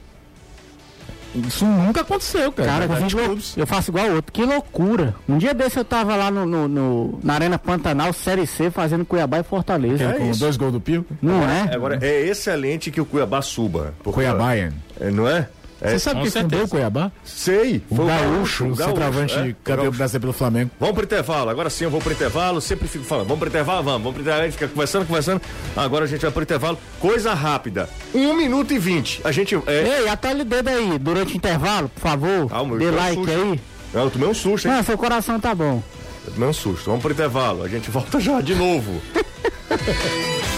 Isso 1.35 1.65
nunca 1.65 2.01
aconteceu, 2.01 2.51
cara. 2.51 2.69
Cara, 2.69 2.87
Com 2.87 2.93
eu 2.95 2.99
20 3.01 3.13
faço, 3.13 3.25
clubes. 3.27 3.57
eu 3.57 3.67
faço 3.67 3.91
igual 3.91 4.11
outro. 4.13 4.33
Que 4.33 4.45
loucura. 4.45 5.15
Um 5.29 5.39
dia 5.39 5.53
desse 5.55 5.79
eu 5.79 5.85
tava 5.85 6.17
lá 6.17 6.31
no, 6.31 6.45
no- 6.47 6.69
no- 6.69 7.21
na 7.23 7.35
Arena 7.35 7.59
Pantanal, 7.59 8.13
Série 8.13 8.47
C, 8.47 8.71
fazendo 8.71 9.05
Cuiabá 9.05 9.39
e 9.39 9.43
Fortaleza. 9.43 10.05
É 10.05 10.13
Com 10.15 10.31
isso. 10.31 10.41
dois 10.41 10.57
gols 10.57 10.73
do 10.73 10.81
Pio. 10.81 11.05
Não 11.23 11.43
é? 11.49 11.73
Agora, 11.75 11.99
é 12.03 12.27
excelente 12.27 12.91
que 12.91 13.01
o 13.01 13.05
Cuiabá 13.05 13.43
suba. 13.43 13.95
porque- 14.03 14.15
Cuiabá? 14.21 14.55
É, 14.57 14.71
não 15.13 15.29
é? 15.29 15.49
É, 15.81 15.91
Você 15.91 15.99
sabe 16.01 16.23
quem 16.23 16.31
fundou 16.31 16.49
certeza. 16.51 16.65
o 16.65 16.69
Cuiabá? 16.69 17.13
Sei. 17.25 17.83
O 17.89 18.05
Gaúcho, 18.05 18.67
o 18.67 18.77
centroavante 18.77 19.35
é, 19.39 19.55
campeão 19.63 19.91
brasileiro 19.93 20.21
pelo 20.23 20.33
Flamengo. 20.33 20.71
Vamos 20.81 20.95
pro 20.97 21.05
intervalo, 21.05 21.51
agora 21.51 21.71
sim 21.71 21.85
eu 21.85 21.91
vou 21.91 22.01
pro 22.01 22.13
intervalo, 22.13 22.61
sempre 22.61 22.89
fico 22.89 23.05
falando, 23.05 23.29
vamos 23.29 23.39
pro 23.39 23.49
intervalo, 23.49 23.83
vamos, 23.85 23.99
vamos 24.03 24.13
pro 24.15 24.23
intervalo, 24.23 24.43
a 24.43 24.47
gente 24.47 24.55
fica 24.59 24.69
conversando, 24.69 25.07
conversando, 25.07 25.41
agora 25.77 26.05
a 26.05 26.09
gente 26.09 26.21
vai 26.23 26.31
pro 26.33 26.43
intervalo, 26.43 26.79
coisa 26.99 27.33
rápida, 27.33 27.89
um 28.13 28.35
minuto 28.35 28.73
e 28.75 28.79
vinte, 28.79 29.21
a 29.25 29.31
gente, 29.31 29.55
é, 29.69 30.01
Ei, 30.03 30.09
atalhe 30.09 30.43
o 30.43 30.45
dedo 30.45 30.69
aí, 30.69 30.99
durante 30.99 31.35
o 31.35 31.37
intervalo, 31.37 31.89
por 31.89 32.01
favor. 32.01 32.49
Calma, 32.49 32.75
eu 32.75 32.79
Dê 32.81 32.91
like 32.91 33.15
susto. 33.25 33.31
aí. 33.31 33.61
eu 33.95 34.11
tomei 34.11 34.29
um 34.29 34.35
susto, 34.35 34.67
hein, 34.69 34.75
Não, 34.75 34.83
seu 34.83 34.99
coração 34.99 35.39
tá 35.39 35.55
bom. 35.55 35.81
eu 36.27 36.33
tomei 36.33 36.49
um 36.49 36.53
susto, 36.53 36.87
vamos 36.87 37.03
pro 37.03 37.13
intervalo, 37.13 37.63
a 37.63 37.69
gente 37.69 37.89
volta 37.89 38.19
já 38.19 38.41
de 38.41 38.55
novo. 38.57 39.01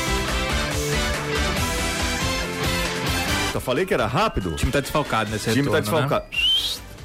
Eu 3.61 3.63
falei 3.63 3.85
que 3.85 3.93
era 3.93 4.07
rápido, 4.07 4.53
O 4.53 4.57
time 4.57 4.73
tá 4.73 4.81
desfalcado 4.81 5.31
nesse 5.31 5.51
o 5.51 5.53
time 5.53 5.69
retorno, 5.69 6.09
tá 6.09 6.19
desfalcado. 6.19 6.25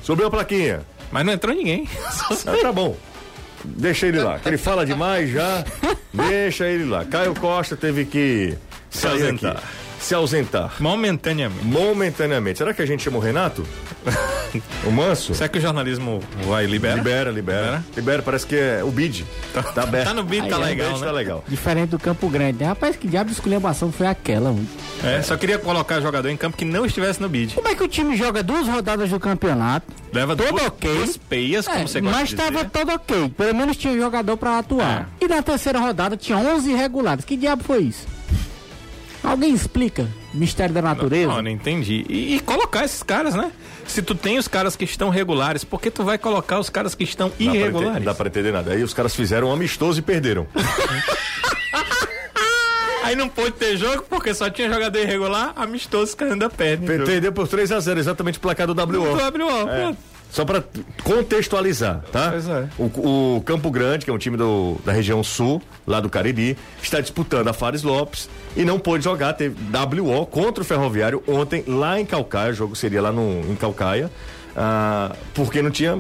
Subiu 0.02 0.28
a 0.28 0.32
plaquinha, 0.32 0.78
Né? 0.78 0.84
Mas 1.12 1.26
não 1.26 1.34
entrou 1.34 1.54
ninguém. 1.54 1.88
ah, 2.32 2.58
tá 2.62 2.72
bom. 2.72 2.96
deixa 3.64 4.08
ele 4.08 4.22
lá, 4.22 4.40
ele 4.46 4.58
fala 4.58 4.86
demais 4.86 5.30
já. 5.30 5.66
deixa 6.14 6.66
ele 6.66 6.86
lá. 6.86 7.04
Caio 7.04 7.36
Costa 7.36 7.76
teve 7.76 8.06
que 8.06 8.58
Se 8.90 9.06
ausentar. 9.06 9.62
Se 10.06 10.14
ausentar. 10.14 10.76
Momentaneamente. 10.80 11.66
Momentaneamente. 11.66 12.60
Será 12.60 12.74
que 12.74 12.82
a 12.82 12.86
gente 12.86 13.04
chama 13.04 13.18
o 13.18 13.20
Renato? 13.20 13.66
o 14.86 14.92
Manso? 14.92 15.34
Será 15.34 15.50
que 15.50 15.58
o 15.58 15.62
jornalismo 15.62 16.22
vai 16.46 16.66
liberar? 16.68 16.98
Libera, 16.98 17.32
libera. 17.32 17.62
Libera? 17.62 17.84
Libera, 17.96 18.22
parece 18.22 18.46
que 18.46 18.56
é 18.56 18.84
o 18.84 18.92
bid. 18.92 19.26
Tá, 19.54 19.82
aberto. 19.82 20.06
Tá 20.06 20.14
no 20.14 20.24
bid, 20.24 20.48
tá 20.48 20.58
é, 20.58 20.60
legal, 20.60 20.90
bid 20.90 21.00
né? 21.02 21.08
Tá 21.08 21.12
legal. 21.12 21.44
Diferente 21.48 21.90
do 21.90 22.00
Campo 22.00 22.30
Grande. 22.30 22.60
né? 22.60 22.68
Rapaz, 22.68 22.96
que 22.96 23.08
diabo 23.08 23.30
de 23.30 23.36
esculhambação 23.36 23.92
foi 23.92 24.06
aquela? 24.06 24.52
mano? 24.52 24.68
É, 25.04 25.22
só 25.24 25.36
queria 25.36 25.58
colocar 25.58 26.00
jogador 26.00 26.30
em 26.30 26.38
campo 26.38 26.56
que 26.56 26.66
não 26.66 26.86
estivesse 26.86 27.20
no 27.20 27.28
bid. 27.28 27.56
Como 27.56 27.68
é 27.68 27.74
que 27.74 27.84
o 27.84 27.88
time 27.88 28.16
joga 28.16 28.44
duas 28.44 28.68
rodadas 28.68 29.10
do 29.10 29.20
campeonato? 29.20 29.88
Leva 30.14 30.36
Todo 30.36 30.50
duas, 30.50 30.68
ok. 30.68 30.94
duas 30.96 31.18
peias, 31.18 31.66
como 31.68 31.80
É, 31.80 31.88
você 31.88 32.00
gosta 32.00 32.18
mas 32.20 32.30
estava 32.30 32.64
todo 32.66 32.92
ok. 32.94 33.30
Pelo 33.36 33.56
menos 33.56 33.76
tinha 33.76 33.98
jogador 33.98 34.38
pra 34.38 34.60
atuar. 34.60 35.10
E 35.20 35.28
na 35.28 35.42
terceira 35.42 35.80
rodada 35.80 36.16
tinha 36.16 36.38
11 36.38 36.72
irregulares. 36.72 37.26
Que 37.26 37.36
diabo 37.36 37.64
foi 37.64 37.80
isso? 37.84 38.15
Alguém 39.24 39.54
explica? 39.54 40.08
Mistério 40.34 40.74
da 40.74 40.82
natureza? 40.82 41.32
Não, 41.32 41.42
não 41.42 41.50
entendi. 41.50 42.06
E, 42.08 42.36
e 42.36 42.40
colocar 42.40 42.86
esses 42.86 43.02
caras, 43.02 43.34
né? 43.34 43.52
Se 43.88 44.02
tu 44.02 44.14
tem 44.16 44.38
os 44.38 44.48
caras 44.48 44.76
que 44.76 44.84
estão 44.86 45.10
regulares, 45.10 45.64
por 45.64 45.82
que 45.82 45.90
tu 45.90 46.04
vai 46.04 46.18
colocar 46.18 46.60
os 46.60 46.70
caras 46.70 46.94
que 46.96 47.04
estão 47.04 47.30
Dá 47.30 47.36
pra 47.36 47.46
ente- 47.46 47.58
irregulares? 47.58 47.94
Não 47.96 48.02
dá 48.04 48.14
pra 48.14 48.28
entender 48.28 48.52
nada. 48.52 48.72
Aí 48.74 48.84
os 48.84 48.94
caras 48.94 49.16
fizeram 49.16 49.48
um 49.50 49.52
amistoso 49.54 50.00
e 50.00 50.02
perderam. 50.02 50.46
Aí 53.04 53.16
não 53.16 53.30
pôde 53.30 53.52
ter 53.52 53.78
jogo 53.78 54.04
porque 54.10 54.34
só 54.34 54.50
tinha 54.50 54.68
jogador 54.72 54.98
irregular, 54.98 55.54
amistoso, 55.56 56.06
os 56.06 56.16
caras 56.16 56.34
ainda 56.34 56.50
perdem. 56.50 56.88
Per- 56.88 57.06
Perdeu 57.06 57.32
por 57.32 57.48
3 57.48 57.72
a 57.72 57.80
0 57.80 58.00
exatamente 58.00 58.40
o 58.40 58.42
placar 58.42 58.66
do 58.66 58.74
WO. 58.74 59.16
Tu 59.18 59.24
abre 59.24 59.44
o 59.44 59.48
ó, 59.48 59.70
É. 59.70 59.80
pronto. 59.82 59.98
Só 60.36 60.44
pra 60.44 60.62
contextualizar, 61.02 62.04
tá? 62.12 62.32
Pois 62.32 62.46
é. 62.50 62.68
O, 62.78 63.38
o 63.38 63.42
Campo 63.46 63.72
Grande, 63.72 64.04
que 64.04 64.12
é 64.12 64.14
um 64.14 64.18
time 64.18 64.36
do- 64.36 64.76
da 64.84 64.92
região 64.92 65.24
sul, 65.24 65.62
lá 65.88 66.02
do 66.02 66.10
Cariri, 66.10 66.58
está 66.84 67.00
disputando 67.00 67.48
a 67.48 67.54
Fares 67.54 67.84
Lopes 67.84 68.30
e 68.54 68.66
não 68.66 68.78
pôde 68.78 69.02
jogar. 69.06 69.32
Teve 69.32 69.56
WO 70.02 70.26
contra 70.26 70.62
o 70.62 70.66
Ferroviário 70.66 71.24
ontem 71.26 71.64
lá 71.66 71.98
em 72.02 72.06
Calcaia. 72.06 72.52
O 72.52 72.54
jogo 72.54 72.76
seria 72.76 73.02
lá 73.02 73.14
no, 73.14 73.50
em 73.50 73.56
Calcaia. 73.56 74.12
ah, 74.58 75.16
porque 75.34 75.62
não 75.62 75.72
tinha 75.72 75.98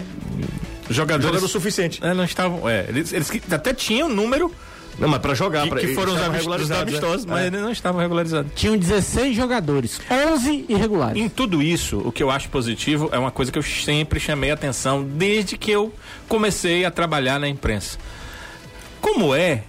Jogadores 0.89 1.25
jogador 1.25 1.47
suficiente. 1.47 1.99
É, 2.03 2.13
não 2.13 2.25
estavam. 2.25 2.67
É, 2.69 2.85
eles, 2.89 3.11
eles 3.13 3.31
até 3.51 3.73
tinham 3.73 4.07
número 4.09 4.51
Não, 4.97 5.09
mas 5.09 5.19
pra 5.19 5.33
jogar, 5.33 5.63
que, 5.63 5.69
pra, 5.69 5.79
que 5.81 5.93
foram 5.93 6.13
os 6.13 6.21
amistosos, 6.21 6.69
né? 6.69 6.79
amistosos, 6.81 7.25
mas 7.25 7.43
É. 7.43 7.47
eles 7.47 7.61
não 7.61 7.71
estavam 7.71 7.99
regularizados. 8.01 8.51
Tinham 8.55 8.77
16 8.77 9.35
jogadores, 9.35 9.99
11 10.09 10.65
irregulares. 10.69 11.21
Em 11.21 11.27
tudo 11.27 11.61
isso, 11.61 11.97
o 11.99 12.11
que 12.11 12.23
eu 12.23 12.31
acho 12.31 12.47
positivo 12.49 13.09
é 13.11 13.19
uma 13.19 13.31
coisa 13.31 13.51
que 13.51 13.57
eu 13.59 13.63
sempre 13.63 14.19
chamei 14.19 14.51
atenção 14.51 15.03
desde 15.03 15.57
que 15.57 15.71
eu 15.71 15.93
comecei 16.29 16.85
a 16.85 16.91
trabalhar 16.91 17.39
na 17.39 17.47
imprensa. 17.49 17.97
Como 19.01 19.35
é 19.35 19.63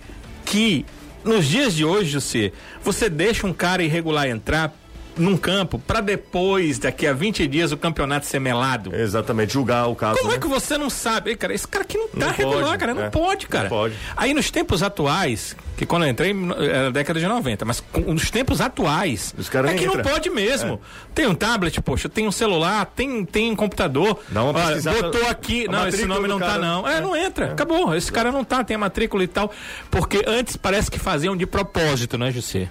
que 0.45 0.87
nos 1.25 1.45
dias 1.47 1.75
de 1.75 1.85
hoje, 1.85 2.21
você, 2.21 2.53
você 2.83 3.09
deixa 3.11 3.47
um 3.47 3.53
cara 3.53 3.83
irregular 3.83 4.29
entrar 4.29 4.73
num 5.17 5.37
campo 5.37 5.79
pra 5.79 6.01
depois, 6.01 6.79
daqui 6.79 7.07
a 7.07 7.13
20 7.13 7.47
dias, 7.47 7.73
o 7.73 7.77
campeonato 7.77 8.27
ser 8.27 8.39
melado? 8.39 8.95
Exatamente, 8.95 9.53
julgar 9.53 9.87
o 9.87 9.95
caso. 9.95 10.19
Como 10.19 10.31
é 10.31 10.35
né? 10.35 10.41
que 10.41 10.47
você 10.49 10.77
não 10.77 10.91
sabe? 10.91 11.31
Ei, 11.31 11.37
cara, 11.37 11.55
esse 11.55 11.67
cara 11.67 11.85
aqui 11.85 11.97
não 11.97 12.09
tá 12.09 12.27
Não 12.27 12.31
regular, 12.33 12.63
pode, 12.65 12.79
cara. 12.79 12.95
Não 12.95 13.03
é. 13.05 13.11
pode, 13.11 13.47
cara. 13.47 13.65
Não 13.65 13.71
pode. 13.71 13.95
Aí 14.17 14.35
nos 14.35 14.51
tempos 14.51 14.83
atuais, 14.83 15.57
que 15.77 15.85
quando 15.87 16.05
eu 16.05 16.11
entrei 16.11 16.35
era 16.71 16.91
década 16.91 17.19
de 17.21 17.27
90, 17.27 17.65
mas 17.65 17.83
nos 18.07 18.31
tempos 18.31 18.61
atuais, 18.61 19.35
Os 19.39 19.49
é 19.55 19.75
que 19.75 19.87
não 19.87 19.95
entra. 19.95 20.03
pode 20.13 20.31
mesmo. 20.31 20.81
Tem 21.15 21.27
um 21.27 21.35
tablet, 21.35 21.81
poxa, 21.81 22.09
tem 22.09 22.27
um 22.27 22.33
celular, 22.33 22.85
tem, 22.87 23.25
tem 23.25 23.51
um 23.51 23.57
computador. 23.57 24.21
Dá 24.29 24.43
uma 24.43 24.59
Olha, 24.59 24.81
botou 24.81 25.27
aqui. 25.29 25.67
Não, 25.69 25.87
esse 25.89 26.05
nome 26.07 26.29
não 26.29 26.39
tá, 26.39 26.47
cara- 26.47 26.59
não. 26.61 26.87
É, 26.89 26.99
É. 26.99 27.01
não 27.01 27.17
entra. 27.17 27.53
Acabou. 27.53 27.95
Esse 27.95 28.11
cara 28.13 28.31
não 28.33 28.45
tá, 28.45 28.63
tem 28.65 28.75
a 28.75 28.79
matrícula 28.79 29.23
e 29.25 29.29
tal. 29.29 29.53
Porque 29.91 30.23
antes 30.27 30.57
parece 30.57 30.91
que 30.91 30.99
faziam 30.99 31.37
de 31.37 31.47
propósito, 31.47 32.17
né, 32.19 32.31
José? 32.31 32.69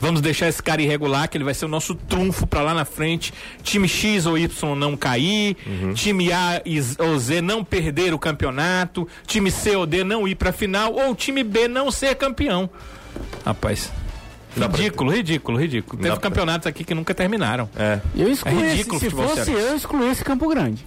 Vamos 0.00 0.20
deixar 0.20 0.48
esse 0.48 0.62
cara 0.62 0.82
irregular, 0.82 1.28
que 1.28 1.36
ele 1.36 1.44
vai 1.44 1.54
ser 1.54 1.64
o 1.64 1.68
nosso 1.68 1.94
trunfo 1.94 2.46
pra 2.46 2.60
lá 2.60 2.74
na 2.74 2.84
frente. 2.84 3.32
Time 3.62 3.88
X 3.88 4.26
ou 4.26 4.36
Y 4.36 4.74
não 4.74 4.96
cair. 4.96 5.56
Uhum. 5.66 5.94
Time 5.94 6.32
A 6.32 6.60
e 6.64 6.80
Z- 6.80 6.96
ou 7.02 7.18
Z 7.18 7.40
não 7.40 7.64
perder 7.64 8.12
o 8.12 8.18
campeonato. 8.18 9.08
Time 9.26 9.50
C 9.50 9.74
ou 9.76 9.86
D 9.86 10.04
não 10.04 10.28
ir 10.28 10.34
pra 10.34 10.52
final. 10.52 10.92
Ou 10.92 11.14
time 11.14 11.42
B 11.42 11.66
não 11.68 11.90
ser 11.90 12.14
campeão. 12.14 12.68
Rapaz. 13.44 13.90
Ridículo, 14.56 15.10
ridículo, 15.12 15.58
ridículo. 15.58 16.02
Teve 16.02 16.16
campeonatos 16.18 16.66
aqui 16.66 16.82
que 16.82 16.94
nunca 16.94 17.14
terminaram. 17.14 17.68
É. 17.76 18.00
Eu 18.16 18.30
excluí 18.30 18.54
É 18.62 18.66
esse- 18.66 18.76
ridículo 18.76 18.96
o 18.96 19.00
se 19.00 19.10
fosse 19.10 19.50
eu, 19.52 19.76
excluí 19.76 20.10
esse 20.10 20.24
Campo 20.24 20.48
Grande. 20.48 20.84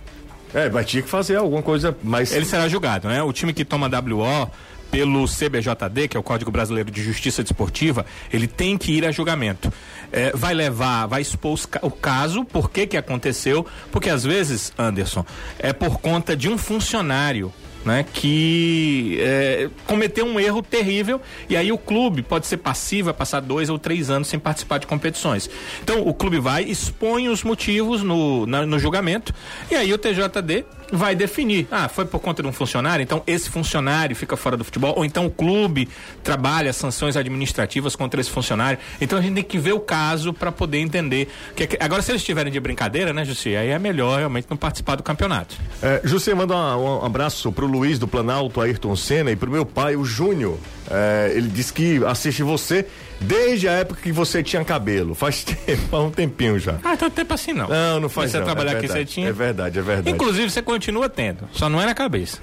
É, 0.54 0.68
mas 0.70 0.88
tinha 0.88 1.04
que 1.04 1.10
fazer 1.10 1.36
alguma 1.36 1.62
coisa 1.62 1.96
mais. 2.04 2.32
Ele 2.32 2.46
será 2.46 2.68
julgado, 2.68 3.08
né? 3.08 3.22
O 3.22 3.32
time 3.32 3.54
que 3.54 3.64
toma 3.64 3.88
WO 3.88 4.50
pelo 4.92 5.26
CBJD, 5.26 6.08
que 6.08 6.18
é 6.18 6.20
o 6.20 6.24
Código 6.24 6.50
Brasileiro 6.52 6.90
de 6.92 7.04
Justiça 7.04 7.44
Desportiva, 7.44 8.06
ele 8.34 8.48
tem 8.48 8.78
que 8.78 8.92
ir 8.92 9.06
a 9.06 9.12
julgamento. 9.12 9.72
É, 10.12 10.32
vai 10.36 10.54
levar, 10.54 11.06
vai 11.06 11.22
expor 11.22 11.60
o 11.82 11.92
caso, 11.92 12.44
por 12.44 12.70
que 12.72 12.88
que 12.88 12.98
aconteceu, 12.98 13.66
porque 13.92 14.10
às 14.10 14.24
vezes, 14.24 14.74
Anderson, 14.78 15.26
é 15.60 15.72
por 15.72 16.00
conta 16.00 16.36
de 16.36 16.50
um 16.50 16.58
funcionário. 16.58 17.54
Né, 17.86 18.06
que 18.14 19.18
é, 19.22 19.70
cometeu 19.88 20.26
um 20.26 20.38
erro 20.38 20.62
terrível 20.62 21.22
e 21.48 21.56
aí 21.56 21.72
o 21.72 21.78
clube 21.78 22.22
pode 22.22 22.46
ser 22.46 22.58
passivo, 22.58 23.06
vai 23.06 23.14
passar 23.14 23.40
dois 23.40 23.70
ou 23.70 23.80
três 23.80 24.10
anos 24.10 24.28
sem 24.28 24.38
participar 24.38 24.80
de 24.80 24.86
competições. 24.86 25.50
Então 25.82 26.06
o 26.06 26.14
clube 26.14 26.40
vai, 26.40 26.64
expõe 26.66 27.30
os 27.30 27.42
motivos 27.42 28.04
no, 28.04 28.46
na- 28.46 28.66
no 28.66 28.78
julgamento 28.78 29.34
e 29.72 29.76
aí 29.76 29.94
o 29.94 29.98
TJD 29.98 30.66
vai 30.92 31.16
definir. 31.16 31.68
Ah, 31.72 31.88
foi 31.88 32.06
por 32.06 32.20
conta 32.20 32.42
de 32.42 32.48
um 32.48 32.54
funcionário, 32.54 33.04
então 33.04 33.22
esse 33.28 33.50
funcionário 33.50 34.16
fica 34.16 34.36
fora 34.36 34.56
do 34.58 34.64
futebol, 34.64 34.94
ou 34.98 35.06
então 35.06 35.26
o 35.26 35.32
clube 35.32 35.88
trabalha 36.24 36.72
sanções 36.74 37.16
administrativas 37.16 37.96
contra 37.96 38.20
esse 38.20 38.30
funcionário. 38.30 38.80
Então 39.00 39.18
a 39.20 39.22
gente 39.22 39.36
tem 39.36 39.44
que 39.44 39.58
ver 39.58 39.74
o 39.74 39.80
caso 39.80 40.34
para 40.34 40.52
poder 40.52 40.80
entender. 40.80 41.30
Que, 41.56 41.68
que- 41.68 41.78
agora, 41.80 42.02
se 42.02 42.12
eles 42.12 42.22
estiverem 42.22 42.52
de 42.52 42.60
brincadeira, 42.60 43.14
né, 43.14 43.24
Jussi? 43.26 43.56
Aí 43.56 43.70
é 43.70 43.80
melhor 43.80 44.18
realmente 44.20 44.48
não 44.50 44.58
participar 44.58 44.96
do 44.96 45.04
campeonato. 45.04 45.56
É, 45.82 46.02
José, 46.04 46.34
manda 46.34 46.56
um, 46.56 47.02
um 47.02 47.06
abraço 47.06 47.52
pro 47.52 47.66
Luiz 47.68 48.00
do 48.00 48.08
Planalto, 48.08 48.60
Ayrton 48.62 48.96
Senna, 48.96 49.32
e 49.32 49.36
pro 49.36 49.50
meu 49.50 49.66
pai, 49.66 49.96
o 49.96 50.04
Júnior. 50.04 50.58
É, 50.90 51.32
ele 51.36 51.48
disse 51.50 51.72
que 51.72 52.04
assiste 52.06 52.42
você 52.44 52.86
desde 53.20 53.68
a 53.68 53.74
época 53.74 54.02
que 54.02 54.12
você 54.12 54.42
tinha 54.44 54.64
cabelo. 54.64 55.14
Faz 55.16 55.44
tempo, 55.46 55.82
faz 55.90 56.04
um 56.04 56.12
tempinho 56.12 56.60
já. 56.60 56.78
Ah, 56.84 56.94
então 56.94 57.10
tempo 57.10 57.34
assim 57.34 57.54
não. 57.54 57.68
Não, 57.68 58.00
não 58.02 58.10
faz 58.10 58.32
Você 58.32 58.38
não. 58.40 58.46
trabalhar 58.46 58.72
é 58.72 58.78
aqui 58.78 58.88
verdade, 58.88 59.10
cetinho. 59.10 59.28
É 59.28 59.32
verdade, 59.32 59.80
é 59.80 59.82
verdade. 59.82 60.10
Inclusive, 60.10 60.50
você 60.50 60.62
continua 60.62 61.10
tendo, 61.10 61.48
só 61.52 61.70
não 61.70 61.82
é 61.82 61.86
na 61.86 61.94
cabeça. 61.94 62.40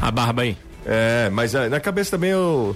A 0.00 0.10
barba 0.10 0.42
aí. 0.42 0.56
É, 0.86 1.28
mas 1.30 1.54
é, 1.54 1.68
na 1.68 1.78
cabeça 1.80 2.12
também 2.12 2.30
eu. 2.30 2.74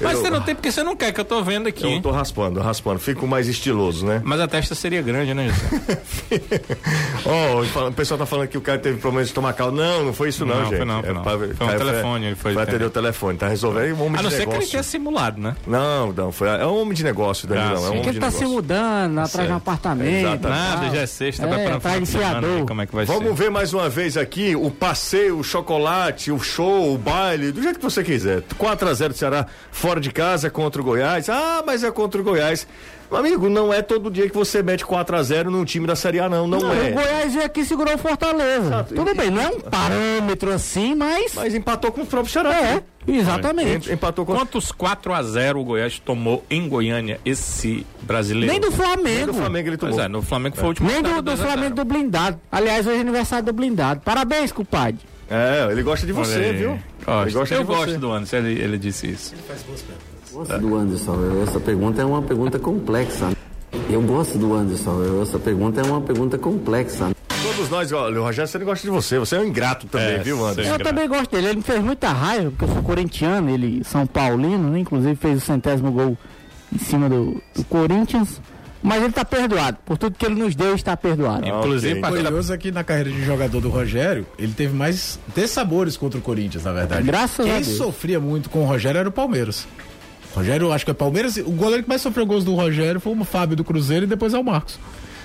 Mas 0.00 0.12
eu, 0.14 0.20
você 0.22 0.30
não 0.30 0.40
tem 0.42 0.54
porque 0.54 0.70
você 0.70 0.82
não 0.82 0.94
quer, 0.96 1.12
que 1.12 1.20
eu 1.20 1.24
tô 1.24 1.42
vendo 1.42 1.68
aqui. 1.68 1.84
Eu 1.96 2.00
tô 2.00 2.10
raspando, 2.10 2.60
raspando. 2.60 2.98
Fico 3.00 3.26
mais 3.26 3.48
estiloso, 3.48 4.06
né? 4.06 4.20
Mas 4.24 4.40
a 4.40 4.46
testa 4.48 4.74
seria 4.74 5.02
grande, 5.02 5.34
né, 5.34 5.48
José? 5.48 6.00
Ó, 7.26 7.62
oh, 7.80 7.88
o 7.88 7.92
pessoal 7.92 8.18
tá 8.18 8.26
falando 8.26 8.48
que 8.48 8.56
o 8.58 8.60
cara 8.60 8.78
teve 8.78 8.98
problema 8.98 9.22
de 9.24 9.28
estomacal. 9.30 9.70
Não, 9.72 10.04
não 10.04 10.12
foi 10.12 10.28
isso 10.30 10.44
não, 10.46 10.56
Não, 10.56 10.64
gente. 10.66 10.76
foi 10.76 10.84
não, 10.84 11.00
foi 11.00 11.10
É 11.10 11.12
não. 11.12 11.22
pra- 11.22 11.38
Foi 11.38 11.66
um 11.66 11.78
telefone, 11.78 12.26
ele 12.26 12.34
foi 12.36 12.52
Vai 12.54 12.64
atender 12.64 12.84
o 12.84 12.90
telefone, 12.90 13.38
tá 13.38 13.48
resolvendo. 13.48 13.90
É 13.90 13.94
um 13.94 14.02
homem 14.06 14.18
A 14.20 14.22
não 14.22 14.30
de 14.30 14.36
ser 14.36 14.42
que 14.42 14.48
ele 14.48 14.52
negócio. 14.52 14.70
tenha 14.70 14.82
simulado, 14.82 15.40
né? 15.40 15.56
Não, 15.66 16.12
não, 16.12 16.32
foi, 16.32 16.48
é 16.48 16.66
um 16.66 16.80
homem 16.82 16.94
de 16.94 17.04
negócio, 17.04 17.46
Danilo. 17.48 17.68
Ah, 17.68 17.72
é 17.72 17.74
um 17.74 17.78
sim. 17.78 17.86
homem 17.88 17.96
Porque 17.98 18.10
de 18.10 18.16
ele 18.16 18.20
tá 18.24 18.30
se 18.30 18.36
negócio. 18.38 18.54
mudando 18.56 19.18
atrás 19.18 19.30
de 19.32 19.38
um 19.38 19.42
Certo. 19.46 19.52
apartamento. 19.56 20.08
Exatamente. 20.26 20.60
Nada, 20.60 20.90
já 20.96 21.00
é 21.02 21.06
sexta, 21.06 21.44
É, 21.44 21.48
vai 21.48 21.64
para 21.64 21.80
tá 21.80 21.96
iniciador. 21.96 22.66
Como 22.66 22.82
é 22.82 22.86
que 22.86 22.94
vai 22.94 23.04
Vamos 23.04 23.24
ser? 23.24 23.34
ver 23.34 23.50
mais 23.50 23.72
uma 23.74 23.88
vez 23.88 24.16
aqui 24.16 24.54
o 24.56 24.70
passeio, 24.70 25.38
o 25.38 25.44
chocolate, 25.44 26.30
o 26.32 26.38
show, 26.40 26.94
o 26.94 26.98
baile, 26.98 27.39
do 27.52 27.62
jeito 27.62 27.78
que 27.78 27.84
você 27.84 28.02
quiser. 28.04 28.42
4x0 28.58 29.12
Ceará 29.12 29.46
fora 29.70 30.00
de 30.00 30.10
casa 30.10 30.50
contra 30.50 30.80
o 30.80 30.84
Goiás. 30.84 31.28
Ah, 31.28 31.62
mas 31.66 31.82
é 31.84 31.90
contra 31.90 32.20
o 32.20 32.24
Goiás. 32.24 32.66
Amigo, 33.10 33.48
não 33.48 33.72
é 33.74 33.82
todo 33.82 34.08
dia 34.08 34.28
que 34.30 34.34
você 34.36 34.62
mete 34.62 34.84
4x0 34.84 35.44
num 35.46 35.64
time 35.64 35.84
da 35.84 35.96
Série 35.96 36.20
A, 36.20 36.28
não. 36.28 36.46
Não, 36.46 36.60
Não, 36.60 36.72
é. 36.72 36.90
O 36.90 36.94
Goiás 36.94 37.32
veio 37.34 37.44
aqui 37.44 37.60
e 37.60 37.64
segurou 37.64 37.94
o 37.94 37.98
Fortaleza. 37.98 38.84
Tudo 38.94 39.12
bem, 39.16 39.30
não 39.30 39.42
é 39.42 39.48
um 39.48 39.58
parâmetro 39.68 40.52
assim, 40.52 40.94
mas. 40.94 41.34
Mas 41.34 41.52
empatou 41.54 41.90
com 41.90 42.02
o 42.02 42.06
próprio 42.06 42.32
Ceará. 42.32 42.54
É, 42.54 42.82
exatamente. 43.08 43.90
Em- 43.90 43.94
Empatou 43.94 44.24
com 44.24 44.32
Quantos 44.34 44.70
4 44.70 45.12
a 45.12 45.22
0 45.24 45.58
o 45.60 45.64
Goiás 45.64 45.98
tomou 45.98 46.44
em 46.48 46.68
Goiânia 46.68 47.18
esse 47.24 47.84
brasileiro? 48.02 48.52
Nem 48.52 48.60
do 48.60 48.68
Nem 48.68 48.76
Flamengo. 48.76 49.26
do 49.26 49.34
Flamengo 49.34 49.68
ele 49.70 49.76
tomou. 49.76 49.94
Pois 49.96 50.04
é, 50.04 50.08
no 50.08 50.22
Flamengo 50.22 50.54
foi 50.56 50.64
o 50.64 50.68
último. 50.68 50.88
Nem 50.88 51.02
do, 51.02 51.14
do 51.14 51.22
2 51.22 51.40
a 51.40 51.42
0. 51.42 51.52
Flamengo 51.52 51.74
do 51.76 51.84
blindado. 51.84 52.40
Aliás, 52.52 52.86
hoje 52.86 52.98
é 52.98 53.00
aniversário 53.00 53.44
do 53.44 53.52
blindado. 53.52 54.00
Parabéns, 54.04 54.52
compadre. 54.52 55.00
É, 55.30 55.68
ele 55.70 55.82
gosta 55.82 56.04
de 56.06 56.12
Olha 56.12 56.24
você, 56.24 56.38
aí. 56.38 56.56
viu? 56.56 56.78
Gosto. 57.06 57.22
Ele 57.28 57.32
gosta 57.32 57.54
Eu 57.54 57.60
de 57.60 57.66
você. 57.66 57.76
gosto 57.76 57.98
do 57.98 58.12
Anderson, 58.12 58.36
ele, 58.38 58.60
ele 58.60 58.78
disse 58.78 59.06
isso. 59.10 59.34
gosto 60.32 60.58
do 60.58 60.76
Anderson. 60.76 61.16
Essa 61.42 61.60
pergunta 61.60 62.02
é 62.02 62.04
uma 62.04 62.20
pergunta 62.22 62.58
complexa. 62.58 63.30
Eu 63.88 64.02
gosto 64.02 64.36
do 64.38 64.54
Anderson. 64.54 65.22
Essa 65.22 65.38
pergunta 65.38 65.80
é 65.80 65.84
uma 65.84 66.00
pergunta 66.00 66.36
complexa. 66.36 67.10
Todos 67.42 67.70
nós, 67.70 67.92
olha, 67.92 68.20
o 68.20 68.24
Rogério 68.24 68.48
você 68.50 68.58
gosta 68.58 68.84
de 68.86 68.90
você. 68.92 69.18
Você 69.18 69.36
é 69.36 69.40
um 69.40 69.44
ingrato 69.44 69.86
também, 69.86 70.14
É, 70.14 70.18
viu, 70.18 70.44
Anderson? 70.44 70.72
Eu 70.72 70.78
também 70.80 71.08
gosto 71.08 71.30
dele. 71.30 71.46
Ele 71.48 71.56
me 71.58 71.62
fez 71.62 71.80
muita 71.82 72.08
raiva, 72.08 72.50
porque 72.50 72.64
eu 72.64 72.68
sou 72.74 72.82
corintiano, 72.82 73.50
ele 73.50 73.82
São 73.84 74.06
Paulino, 74.06 74.70
né? 74.70 74.80
Inclusive 74.80 75.14
fez 75.14 75.38
o 75.38 75.40
centésimo 75.40 75.92
gol 75.92 76.18
em 76.72 76.78
cima 76.78 77.08
do, 77.08 77.40
do 77.54 77.64
Corinthians. 77.64 78.40
Mas 78.82 78.98
ele 78.98 79.08
está 79.08 79.24
perdoado. 79.24 79.78
Por 79.84 79.98
tudo 79.98 80.16
que 80.16 80.24
ele 80.24 80.36
nos 80.36 80.54
deu, 80.54 80.74
está 80.74 80.96
perdoado. 80.96 81.46
Inclusive, 81.46 81.98
O 81.98 82.00
para 82.00 82.16
curioso 82.16 82.52
é 82.52 82.58
que 82.58 82.70
na 82.72 82.82
carreira 82.82 83.10
de 83.10 83.24
jogador 83.24 83.60
do 83.60 83.68
Rogério, 83.68 84.26
ele 84.38 84.52
teve 84.52 84.74
mais 84.74 85.18
dessabores 85.34 85.96
contra 85.96 86.18
o 86.18 86.22
Corinthians, 86.22 86.64
na 86.64 86.72
verdade. 86.72 87.02
Graças 87.02 87.44
Quem 87.44 87.54
a 87.56 87.60
Deus. 87.60 87.76
sofria 87.76 88.18
muito 88.18 88.48
com 88.48 88.62
o 88.62 88.64
Rogério 88.66 88.98
era 88.98 89.08
o 89.08 89.12
Palmeiras. 89.12 89.66
Rogério, 90.34 90.72
acho 90.72 90.84
que 90.84 90.90
é 90.90 90.94
Palmeiras. 90.94 91.36
O 91.36 91.50
goleiro 91.50 91.82
que 91.82 91.88
mais 91.88 92.00
sofreu 92.00 92.24
gols 92.24 92.44
do 92.44 92.54
Rogério 92.54 93.00
foi 93.00 93.12
o 93.14 93.24
Fábio 93.24 93.56
do 93.56 93.64
Cruzeiro 93.64 94.04
e 94.04 94.08
depois 94.08 94.32
é 94.32 94.38
o 94.38 94.44
Marcos. 94.44 94.78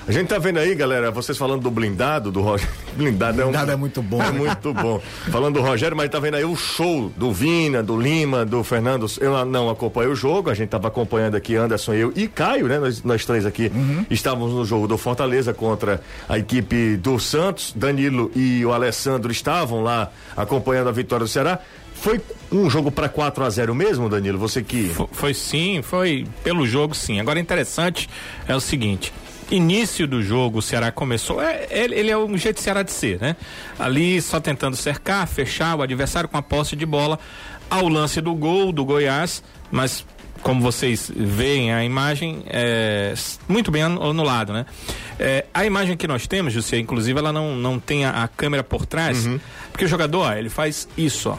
A 0.07 0.11
gente 0.11 0.27
tá 0.27 0.37
vendo 0.37 0.59
aí, 0.59 0.75
galera, 0.75 1.09
vocês 1.09 1.35
falando 1.35 1.63
do 1.63 1.71
blindado, 1.71 2.31
do 2.31 2.39
Rogério. 2.39 2.71
Blindado, 2.95 3.41
é 3.41 3.43
um. 3.43 3.47
Blindado 3.47 3.71
é 3.71 3.75
muito 3.75 4.03
bom, 4.03 4.21
É 4.21 4.31
né? 4.31 4.37
muito 4.37 4.71
bom. 4.75 5.01
Falando 5.31 5.55
do 5.55 5.61
Rogério, 5.61 5.97
mas 5.97 6.09
tá 6.11 6.19
vendo 6.19 6.35
aí 6.35 6.45
o 6.45 6.55
show 6.55 7.11
do 7.17 7.33
Vina, 7.33 7.81
do 7.81 7.99
Lima, 7.99 8.45
do 8.45 8.63
Fernando. 8.63 9.07
Eu 9.19 9.43
não 9.45 9.67
acompanhei 9.67 10.11
o 10.11 10.15
jogo, 10.15 10.51
a 10.51 10.53
gente 10.53 10.69
tava 10.69 10.89
acompanhando 10.89 11.33
aqui, 11.35 11.55
Anderson, 11.55 11.93
eu 11.95 12.13
e 12.15 12.27
Caio, 12.27 12.67
né? 12.67 12.77
Nós, 12.77 13.01
nós 13.03 13.25
três 13.25 13.47
aqui 13.47 13.71
Uhum. 13.73 14.05
estávamos 14.11 14.53
no 14.53 14.63
jogo 14.63 14.87
do 14.87 14.95
Fortaleza 14.95 15.55
contra 15.55 15.99
a 16.29 16.37
equipe 16.37 16.97
do 16.97 17.17
Santos. 17.19 17.73
Danilo 17.75 18.31
e 18.35 18.63
o 18.63 18.71
Alessandro 18.71 19.31
estavam 19.31 19.81
lá 19.81 20.11
acompanhando 20.37 20.87
a 20.87 20.91
vitória 20.91 21.25
do 21.25 21.29
Ceará. 21.29 21.57
Foi 21.95 22.21
um 22.51 22.69
jogo 22.69 22.91
para 22.91 23.09
4 23.09 23.43
a 23.43 23.49
0 23.49 23.73
mesmo, 23.73 24.07
Danilo? 24.07 24.37
Você 24.37 24.61
que. 24.61 24.89
Fo- 24.89 25.09
Foi 25.11 25.33
sim, 25.33 25.81
foi 25.81 26.27
pelo 26.43 26.67
jogo 26.67 26.93
sim. 26.93 27.19
Agora 27.19 27.39
interessante 27.39 28.07
é 28.47 28.55
o 28.55 28.59
seguinte. 28.59 29.11
Início 29.51 30.07
do 30.07 30.21
jogo, 30.23 30.59
o 30.59 30.61
Ceará 30.61 30.91
começou. 30.91 31.41
É, 31.41 31.67
ele, 31.69 31.95
ele 31.95 32.11
é 32.11 32.17
um 32.17 32.35
jeito 32.37 32.55
de 32.57 32.61
Ceará 32.63 32.81
de 32.81 32.91
ser, 32.91 33.19
né? 33.19 33.35
Ali 33.77 34.21
só 34.21 34.39
tentando 34.39 34.75
cercar, 34.75 35.27
fechar 35.27 35.75
o 35.75 35.81
adversário 35.83 36.27
com 36.27 36.37
a 36.37 36.41
posse 36.41 36.75
de 36.75 36.85
bola. 36.85 37.19
Ao 37.69 37.87
lance 37.87 38.21
do 38.21 38.33
gol 38.33 38.71
do 38.71 38.83
Goiás, 38.85 39.43
mas 39.71 40.05
como 40.41 40.61
vocês 40.61 41.11
veem 41.15 41.73
a 41.73 41.83
imagem, 41.83 42.43
é, 42.47 43.13
muito 43.47 43.71
bem 43.71 43.81
anu- 43.83 44.03
anulado, 44.03 44.53
né? 44.53 44.65
É, 45.19 45.45
a 45.53 45.65
imagem 45.65 45.97
que 45.97 46.07
nós 46.07 46.27
temos, 46.27 46.53
José, 46.53 46.77
inclusive, 46.77 47.17
ela 47.17 47.31
não, 47.33 47.55
não 47.55 47.79
tem 47.79 48.05
a, 48.05 48.23
a 48.23 48.27
câmera 48.27 48.63
por 48.63 48.85
trás, 48.85 49.27
porque 49.71 49.85
o 49.85 49.87
jogador, 49.87 50.19
ó, 50.27 50.33
ele 50.33 50.49
faz 50.49 50.87
isso, 50.95 51.29
ó. 51.31 51.37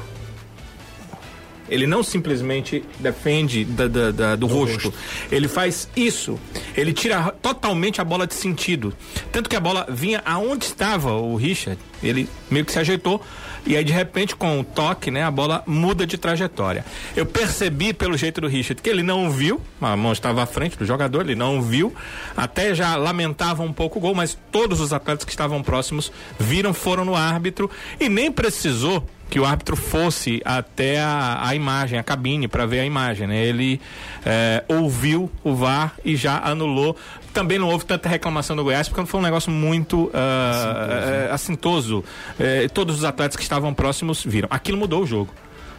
Ele 1.68 1.86
não 1.86 2.02
simplesmente 2.02 2.84
defende 3.00 3.64
da- 3.64 3.88
da- 3.88 4.10
da- 4.10 4.36
do, 4.36 4.46
rosto. 4.46 4.92
Ele 5.32 5.48
faz 5.48 5.88
isso. 5.96 6.38
Ele 6.76 6.92
tira 6.92 7.32
totalmente 7.42 8.00
a 8.00 8.04
bola 8.04 8.26
de 8.26 8.34
sentido. 8.34 8.92
Tanto 9.32 9.48
que 9.50 9.56
a 9.56 9.60
bola 9.60 9.86
vinha 9.88 10.22
aonde 10.24 10.64
estava 10.64 11.12
o 11.12 11.36
Richard. 11.36 11.78
Ele 12.02 12.28
meio 12.50 12.64
que 12.64 12.72
se 12.72 12.78
ajeitou. 12.78 13.22
E 13.66 13.76
aí, 13.76 13.82
de 13.82 13.92
repente, 13.92 14.36
com 14.36 14.60
o 14.60 14.64
toque, 14.64 15.10
né, 15.10 15.24
a 15.24 15.30
bola 15.30 15.64
muda 15.66 16.06
de 16.06 16.16
trajetória. 16.16 16.84
Eu 17.16 17.26
percebi 17.26 17.92
pelo 17.92 18.16
jeito 18.16 18.40
do 18.40 18.46
Richard 18.46 18.80
que 18.80 18.88
ele 18.88 19.02
não 19.02 19.28
viu. 19.28 19.60
A 19.80 19.96
mão 19.96 20.12
estava 20.12 20.42
à 20.42 20.46
frente 20.46 20.78
do 20.78 20.86
jogador, 20.86 21.22
ele 21.22 21.34
não 21.34 21.60
viu. 21.60 21.92
Até 22.36 22.74
já 22.74 22.94
lamentava 22.94 23.64
um 23.64 23.72
pouco 23.72 23.98
o 23.98 24.00
gol, 24.00 24.14
mas 24.14 24.38
todos 24.52 24.80
os 24.80 24.92
atletas 24.92 25.24
que 25.24 25.32
estavam 25.32 25.62
próximos 25.64 26.12
viram, 26.38 26.72
foram 26.72 27.04
no 27.04 27.16
árbitro 27.16 27.68
e 27.98 28.08
nem 28.08 28.30
precisou 28.30 29.04
que 29.28 29.40
o 29.40 29.44
árbitro 29.44 29.74
fosse 29.74 30.40
até 30.44 31.00
a, 31.00 31.48
a 31.48 31.54
imagem, 31.54 31.98
a 31.98 32.02
cabine, 32.02 32.46
para 32.46 32.64
ver 32.64 32.80
a 32.80 32.84
imagem. 32.84 33.26
Né? 33.26 33.44
Ele 33.44 33.80
eh, 34.24 34.62
ouviu 34.68 35.30
o 35.42 35.54
VAR 35.54 35.94
e 36.04 36.14
já 36.14 36.38
anulou. 36.38 36.96
Também 37.36 37.58
não 37.58 37.68
houve 37.68 37.84
tanta 37.84 38.08
reclamação 38.08 38.56
do 38.56 38.64
Goiás, 38.64 38.88
porque 38.88 39.04
foi 39.04 39.20
um 39.20 39.22
negócio 39.22 39.52
muito 39.52 40.10
ah, 40.14 41.26
eh, 41.28 41.28
assintoso. 41.30 42.02
Eh, 42.40 42.66
todos 42.68 42.96
os 42.96 43.04
atletas 43.04 43.36
que 43.36 43.42
estavam 43.42 43.74
próximos 43.74 44.24
viram. 44.24 44.48
Aquilo 44.50 44.78
mudou 44.78 45.02
o 45.02 45.06
jogo. 45.06 45.34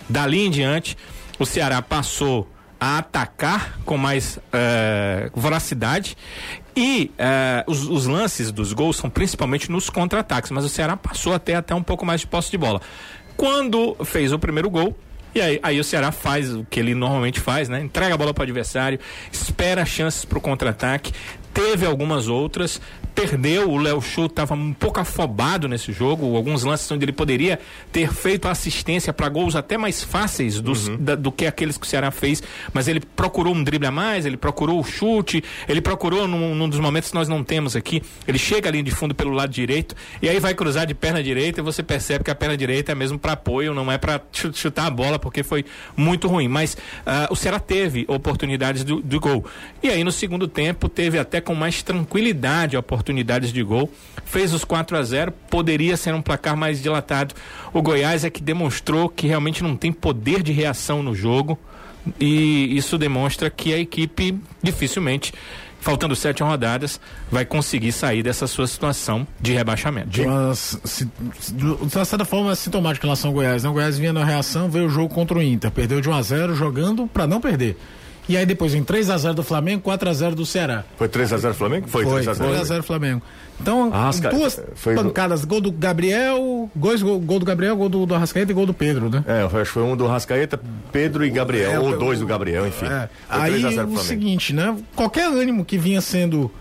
Dali 0.08 0.46
em 0.46 0.52
diante, 0.52 0.96
o 1.40 1.48
Ceará 1.48 1.82
passou 1.82 2.48
a 2.80 3.00
atacar 3.00 3.80
com 3.84 3.98
mais 3.98 4.38
eh, 4.54 5.32
voracidade 5.34 6.16
e 6.76 7.10
eh, 7.18 7.64
os, 7.66 7.88
os 7.88 8.06
lances 8.06 8.52
dos 8.52 8.72
gols 8.72 8.98
são 8.98 9.10
principalmente 9.10 9.72
nos 9.72 9.90
contra-ataques, 9.90 10.52
mas 10.52 10.64
o 10.64 10.70
Ceará 10.70 10.96
passou 10.96 11.34
até 11.34 11.56
até 11.56 11.74
um 11.74 11.82
pouco 11.82 12.06
mais 12.06 12.22
de 12.22 12.28
posse 12.28 12.52
de 12.52 12.58
bola. 12.60 12.80
Quando 13.36 13.96
fez 14.06 14.32
o 14.32 14.38
primeiro 14.38 14.70
gol, 14.70 14.96
e 15.38 15.42
aí, 15.42 15.60
aí 15.62 15.80
o 15.80 15.84
Ceará 15.84 16.12
faz 16.12 16.52
o 16.52 16.66
que 16.66 16.80
ele 16.80 16.96
normalmente 16.96 17.40
faz, 17.40 17.70
né? 17.70 17.80
Entrega 17.80 18.16
a 18.16 18.18
bola 18.18 18.34
para 18.34 18.42
o 18.42 18.44
adversário, 18.44 19.00
espera 19.32 19.86
chances 19.86 20.26
para 20.26 20.38
o 20.38 20.42
contra-ataque, 20.42 21.14
teve 21.58 21.88
algumas 21.88 22.28
outras, 22.28 22.80
perdeu, 23.22 23.72
o 23.72 23.78
Léo 23.78 24.00
Chu 24.00 24.28
estava 24.28 24.54
um 24.54 24.72
pouco 24.72 25.00
afobado 25.00 25.68
nesse 25.68 25.92
jogo, 25.92 26.36
alguns 26.38 26.64
lances 26.64 26.90
onde 26.92 27.04
ele 27.04 27.12
poderia 27.12 27.60
ter 27.92 28.14
feito 28.14 28.48
assistência 28.48 29.12
para 29.12 29.28
gols 29.28 29.56
até 29.56 29.76
mais 29.76 30.04
fáceis 30.04 30.62
dos- 30.62 30.88
da- 31.00 31.16
do 31.16 31.32
que 31.32 31.48
aqueles 31.48 31.80
que 31.80 31.84
o 31.88 31.90
Ceará 31.90 32.12
fez, 32.12 32.44
mas 32.72 32.88
ele 32.88 33.00
procurou 33.00 33.56
um 33.56 33.64
drible 33.64 33.88
a 33.88 33.92
mais, 33.92 34.24
ele 34.28 34.38
procurou 34.38 34.80
o 34.80 34.84
chute, 34.84 35.44
ele 35.68 35.82
procurou 35.82 36.28
num, 36.28 36.54
num 36.54 36.70
dos 36.70 36.80
momentos 36.80 37.10
que 37.10 37.16
nós 37.16 37.28
não 37.28 37.44
temos 37.44 37.76
aqui, 37.76 38.04
ele 38.28 38.38
chega 38.38 38.70
ali 38.70 38.84
de 38.84 38.92
fundo 38.92 39.16
pelo 39.16 39.32
lado 39.32 39.50
direito 39.50 39.96
e 40.22 40.30
aí 40.30 40.40
vai 40.40 40.54
cruzar 40.54 40.86
de 40.86 40.94
perna 40.94 41.24
direita 41.24 41.60
e 41.60 41.64
você 41.64 41.82
percebe 41.82 42.24
que 42.24 42.30
a 42.30 42.36
perna 42.36 42.56
direita 42.56 42.92
é 42.92 42.96
mesmo 42.96 43.18
para 43.18 43.32
apoio, 43.32 43.74
não 43.74 43.92
é 43.92 43.98
para 43.98 44.22
chutar 44.54 44.86
a 44.86 44.92
bola 44.92 45.18
porque 45.18 45.42
foi 45.42 45.66
muito 45.96 46.28
ruim, 46.28 46.48
mas 46.48 46.78
ah, 47.04 47.28
o 47.32 47.36
Ceará 47.36 47.60
teve 47.60 48.06
oportunidades 48.08 48.84
do, 48.84 49.02
do 49.02 49.20
gol. 49.20 49.44
E 49.82 49.90
aí 49.90 50.04
no 50.04 50.12
segundo 50.12 50.48
tempo 50.48 50.88
teve 50.88 51.18
até 51.18 51.42
com 51.42 51.56
mais 51.56 51.82
tranquilidade 51.82 52.78
oportunidades 53.12 53.54
de 53.54 53.64
gol, 53.64 53.90
fez 54.26 54.54
os 54.54 54.64
4 54.66 54.98
a 54.98 55.04
0, 55.04 55.32
poderia 55.50 55.96
ser 55.96 56.14
um 56.14 56.22
placar 56.22 56.58
mais 56.58 56.82
dilatado. 56.82 57.34
O 57.74 57.82
Goiás 57.82 58.24
é 58.26 58.30
que 58.30 58.42
demonstrou 58.44 59.08
que 59.10 59.28
realmente 59.28 59.64
não 59.64 59.76
tem 59.78 59.92
poder 59.92 60.44
de 60.44 60.52
reação 60.52 61.02
no 61.02 61.16
jogo 61.16 61.58
e 62.20 62.76
isso 62.78 62.98
demonstra 62.98 63.50
que 63.50 63.74
a 63.74 63.78
equipe 63.80 64.38
dificilmente 64.62 65.34
Faltando 65.80 66.16
sete 66.16 66.42
rodadas, 66.42 67.00
vai 67.32 67.46
conseguir 67.46 67.92
sair 67.92 68.24
dessa 68.24 68.48
sua 68.48 68.66
situação 68.66 69.26
de 69.40 69.54
rebaixamento. 69.54 70.10
De 70.10 70.22
uma, 70.24 70.54
se- 70.56 71.08
de 71.54 71.66
uma 71.96 72.04
certa 72.04 72.26
forma, 72.26 72.52
é 72.52 72.56
sintomático 72.56 73.06
em 73.06 73.08
relação 73.10 73.30
ao 73.30 73.34
Goiás. 73.36 73.64
Né? 73.64 73.70
O 73.70 73.74
Goiás 73.74 73.96
vinha 73.98 74.12
na 74.12 74.26
reação, 74.26 74.70
veio 74.72 74.88
o 74.88 74.90
jogo 74.90 75.14
contra 75.14 75.38
o 75.38 75.42
Inter. 75.42 75.70
Perdeu 75.70 76.02
de 76.02 76.10
1 76.10 76.14
a 76.16 76.22
0 76.24 76.56
jogando 76.56 77.06
para 77.08 77.28
não 77.28 77.40
perder. 77.40 77.78
E 78.30 78.36
aí 78.36 78.46
depois 78.46 78.74
em 78.76 78.84
3 78.84 79.10
a 79.10 79.18
0 79.18 79.36
do 79.36 79.44
Flamengo, 79.44 79.82
4 79.84 80.10
a 80.10 80.14
0 80.14 80.36
do 80.36 80.46
Ceará. 80.46 80.84
Foi 80.98 81.08
3x0 81.08 81.54
Flamengo? 81.54 81.88
Foi, 81.88 82.04
Foi, 82.04 82.22
3x0. 82.22 82.36
3 82.38 82.60
a 82.60 82.64
0 82.66 82.84
Flamengo. 82.84 83.22
Então, 83.60 83.92
Arrasca- 83.94 84.30
duas 84.30 84.62
foi 84.76 84.94
pancadas, 84.96 85.44
gol 85.46 85.62
do 85.62 85.72
Gabriel, 85.72 86.70
gols, 86.76 87.02
gol, 87.02 87.20
gol 87.20 87.40
do 87.40 87.46
Gabriel, 87.46 87.76
gol 87.76 87.90
do, 87.90 88.06
do 88.06 88.14
Arrascaeta 88.14 88.52
e 88.52 88.54
gol 88.54 88.66
do 88.66 88.74
Pedro, 88.74 89.10
né? 89.10 89.24
É, 89.28 89.42
eu 89.42 89.46
acho 89.48 89.58
que 89.58 89.66
foi 89.68 89.84
um 89.84 89.96
do 89.96 90.06
Rascaeta, 90.06 90.60
Pedro 90.92 91.26
e 91.26 91.30
Gabriel, 91.30 91.72
É, 91.72 91.80
ou 91.80 91.90
o- 91.94 91.98
dois 91.98 92.20
do 92.20 92.26
Gabriel, 92.28 92.68
enfim. 92.68 92.86
É. 92.86 93.10
Aí 93.30 93.52
3 93.54 93.66
a 93.66 93.72
0 93.72 93.88
o 93.94 93.98
seguinte, 93.98 94.54
né? 94.54 94.76
Qualquer 94.96 95.28
ânimo 95.28 95.64
que 95.66 95.78
vinha 95.78 96.02
sendo 96.02 96.52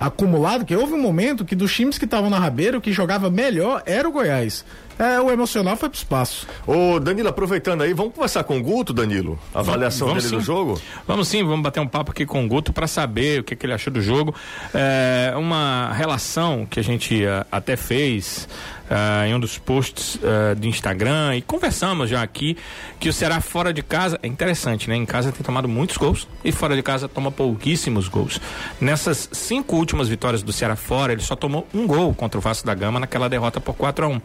acumulado, 0.00 0.64
que 0.64 0.74
houve 0.76 0.92
um 0.92 1.02
momento 1.02 1.44
que 1.44 1.56
dos 1.56 1.74
times 1.74 1.98
que 1.98 2.04
estavam 2.04 2.30
na 2.30 2.38
rabeira, 2.38 2.78
o 2.78 2.80
que 2.80 2.92
jogava 2.92 3.28
melhor 3.30 3.82
era 3.84 4.08
o 4.08 4.12
Goiás. 4.12 4.64
É, 4.98 5.20
o 5.20 5.30
emocional 5.30 5.76
foi 5.76 5.88
pro 5.88 5.96
espaço. 5.96 6.46
Ô, 6.66 6.98
Danilo, 6.98 7.28
aproveitando 7.28 7.82
aí, 7.82 7.94
vamos 7.94 8.14
conversar 8.14 8.42
com 8.42 8.58
o 8.58 8.62
Guto, 8.62 8.92
Danilo? 8.92 9.38
A 9.54 9.60
avaliação 9.60 10.08
Vamos 10.08 10.24
dele 10.24 10.36
do 10.36 10.40
sim. 10.40 10.46
jogo? 10.46 10.80
Vamos 11.06 11.28
sim, 11.28 11.44
vamos 11.44 11.62
bater 11.62 11.78
um 11.78 11.86
papo 11.86 12.10
aqui 12.10 12.26
com 12.26 12.44
o 12.44 12.48
Guto 12.48 12.72
para 12.72 12.88
saber 12.88 13.40
o 13.40 13.44
que, 13.44 13.54
que 13.54 13.64
ele 13.64 13.72
achou 13.72 13.92
do 13.92 14.00
jogo. 14.00 14.34
É, 14.74 15.32
uma 15.36 15.92
relação 15.92 16.66
que 16.66 16.80
a 16.80 16.82
gente 16.82 17.24
ah, 17.24 17.46
até 17.52 17.76
fez 17.76 18.48
ah, 18.90 19.26
em 19.28 19.34
um 19.34 19.40
dos 19.40 19.56
posts 19.56 20.18
ah, 20.24 20.54
do 20.54 20.66
Instagram 20.66 21.36
e 21.36 21.42
conversamos 21.42 22.10
já 22.10 22.22
aqui 22.22 22.56
que 22.98 23.08
o 23.08 23.12
Ceará 23.12 23.40
fora 23.40 23.72
de 23.72 23.82
casa 23.82 24.18
é 24.20 24.26
interessante, 24.26 24.88
né? 24.88 24.96
Em 24.96 25.06
casa 25.06 25.30
tem 25.30 25.42
tomado 25.42 25.68
muitos 25.68 25.96
gols 25.96 26.26
e 26.44 26.50
fora 26.50 26.74
de 26.74 26.82
casa 26.82 27.08
toma 27.08 27.30
pouquíssimos 27.30 28.08
gols. 28.08 28.40
Nessas 28.80 29.28
cinco 29.32 29.76
últimas 29.76 30.08
vitórias 30.08 30.42
do 30.42 30.52
Ceará 30.52 30.74
fora, 30.74 31.12
ele 31.12 31.22
só 31.22 31.36
tomou 31.36 31.68
um 31.72 31.86
gol 31.86 32.12
contra 32.14 32.38
o 32.38 32.40
Vasco 32.40 32.66
da 32.66 32.74
Gama 32.74 32.98
naquela 32.98 33.28
derrota 33.28 33.60
por 33.60 33.74
4 33.74 34.04
a 34.04 34.08
1 34.08 34.20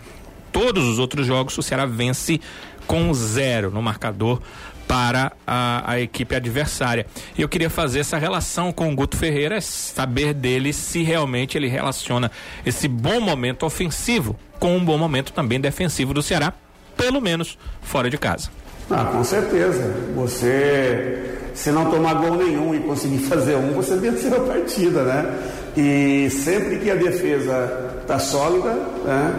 Todos 0.53 0.87
os 0.87 0.99
outros 0.99 1.27
jogos 1.27 1.57
o 1.57 1.61
Ceará 1.61 1.85
vence 1.85 2.39
com 2.87 3.13
zero 3.13 3.71
no 3.71 3.81
marcador 3.81 4.39
para 4.87 5.31
a, 5.45 5.91
a 5.93 5.99
equipe 5.99 6.35
adversária. 6.35 7.05
E 7.37 7.41
eu 7.41 7.49
queria 7.49 7.69
fazer 7.69 7.99
essa 7.99 8.17
relação 8.17 8.71
com 8.71 8.91
o 8.91 8.95
Guto 8.95 9.17
Ferreira, 9.17 9.59
saber 9.59 10.33
dele 10.33 10.71
se 10.71 11.03
realmente 11.03 11.57
ele 11.57 11.67
relaciona 11.67 12.29
esse 12.65 12.87
bom 12.87 13.19
momento 13.19 13.65
ofensivo 13.65 14.37
com 14.59 14.77
um 14.77 14.85
bom 14.85 14.97
momento 14.97 15.33
também 15.33 15.59
defensivo 15.59 16.13
do 16.13 16.21
Ceará, 16.21 16.53
pelo 16.95 17.19
menos 17.19 17.57
fora 17.81 18.09
de 18.09 18.17
casa. 18.17 18.49
Ah, 18.89 19.05
com 19.05 19.23
certeza. 19.23 19.93
Você, 20.15 21.39
se 21.53 21.71
não 21.71 21.89
tomar 21.89 22.13
gol 22.15 22.35
nenhum 22.35 22.75
e 22.75 22.79
conseguir 22.79 23.19
fazer 23.27 23.55
um, 23.55 23.73
você 23.73 23.95
venceu 23.97 24.35
a 24.35 24.47
partida, 24.47 25.03
né? 25.03 25.39
E 25.75 26.29
sempre 26.29 26.77
que 26.77 26.91
a 26.91 26.95
defesa 26.95 27.97
está 28.01 28.19
sólida, 28.19 28.73
né, 29.05 29.33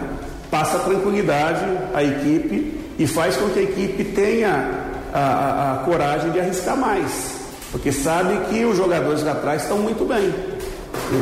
passa 0.51 0.79
tranquilidade 0.79 1.65
à 1.93 2.03
equipe 2.03 2.79
e 2.97 3.05
faz 3.07 3.35
com 3.35 3.49
que 3.49 3.59
a 3.59 3.63
equipe 3.63 4.03
tenha 4.05 4.69
a, 5.13 5.19
a- 5.19 5.73
a 5.73 5.77
coragem 5.85 6.31
de 6.31 6.39
arriscar 6.39 6.77
mais, 6.77 7.35
porque 7.71 7.91
sabe 7.91 8.37
que 8.49 8.63
os 8.65 8.77
jogadores 8.77 9.23
lá 9.23 9.31
atrás 9.33 9.63
estão 9.63 9.77
muito 9.79 10.05
bem. 10.05 10.33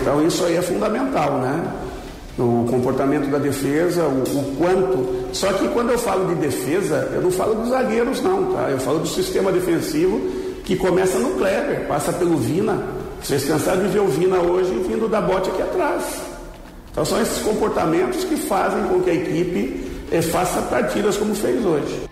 Então 0.02 0.26
isso 0.26 0.46
aí 0.46 0.56
é 0.58 0.62
fundamental, 0.62 1.40
né? 1.40 1.62
o 2.38 2.66
comportamento 2.68 3.30
da 3.30 3.38
defesa, 3.38 4.04
o, 4.06 4.24
o 4.24 4.56
quanto. 4.58 5.28
Só 5.34 5.54
que 5.54 5.68
quando 5.68 5.92
eu 5.92 6.00
falo 6.00 6.26
de 6.34 6.36
defesa, 6.42 7.12
eu 7.14 7.22
não 7.22 7.30
falo 7.30 7.54
dos 7.54 7.70
zagueiros, 7.70 8.24
não, 8.24 8.54
tá? 8.54 8.70
Eu 8.72 8.80
falo 8.80 9.00
do 9.00 9.08
sistema 9.08 9.52
defensivo 9.52 10.20
que 10.66 10.76
começa 10.76 11.20
no 11.20 11.32
Kleber, 11.36 11.86
passa 11.88 12.12
pelo 12.12 12.38
Vina, 12.38 12.82
Vocês 13.22 13.46
cansaram 13.46 13.84
de 13.84 13.90
ver 13.90 14.00
o 14.00 14.08
Vina 14.08 14.38
hoje 14.38 14.72
vindo 14.88 15.08
da 15.08 15.22
bote 15.22 15.50
aqui 15.52 15.62
atrás. 15.62 16.04
Então 16.93 17.03
são 17.03 17.19
esses 17.19 17.41
comportamentos 17.41 18.23
que 18.23 18.38
fazem 18.38 18.84
com 18.84 19.01
que 19.01 19.10
a 19.10 19.13
equipe 19.15 19.84
eh, 20.12 20.21
faça 20.21 20.62
partidas 20.62 21.17
como 21.17 21.34
fez 21.34 21.65
hoje. 21.65 22.03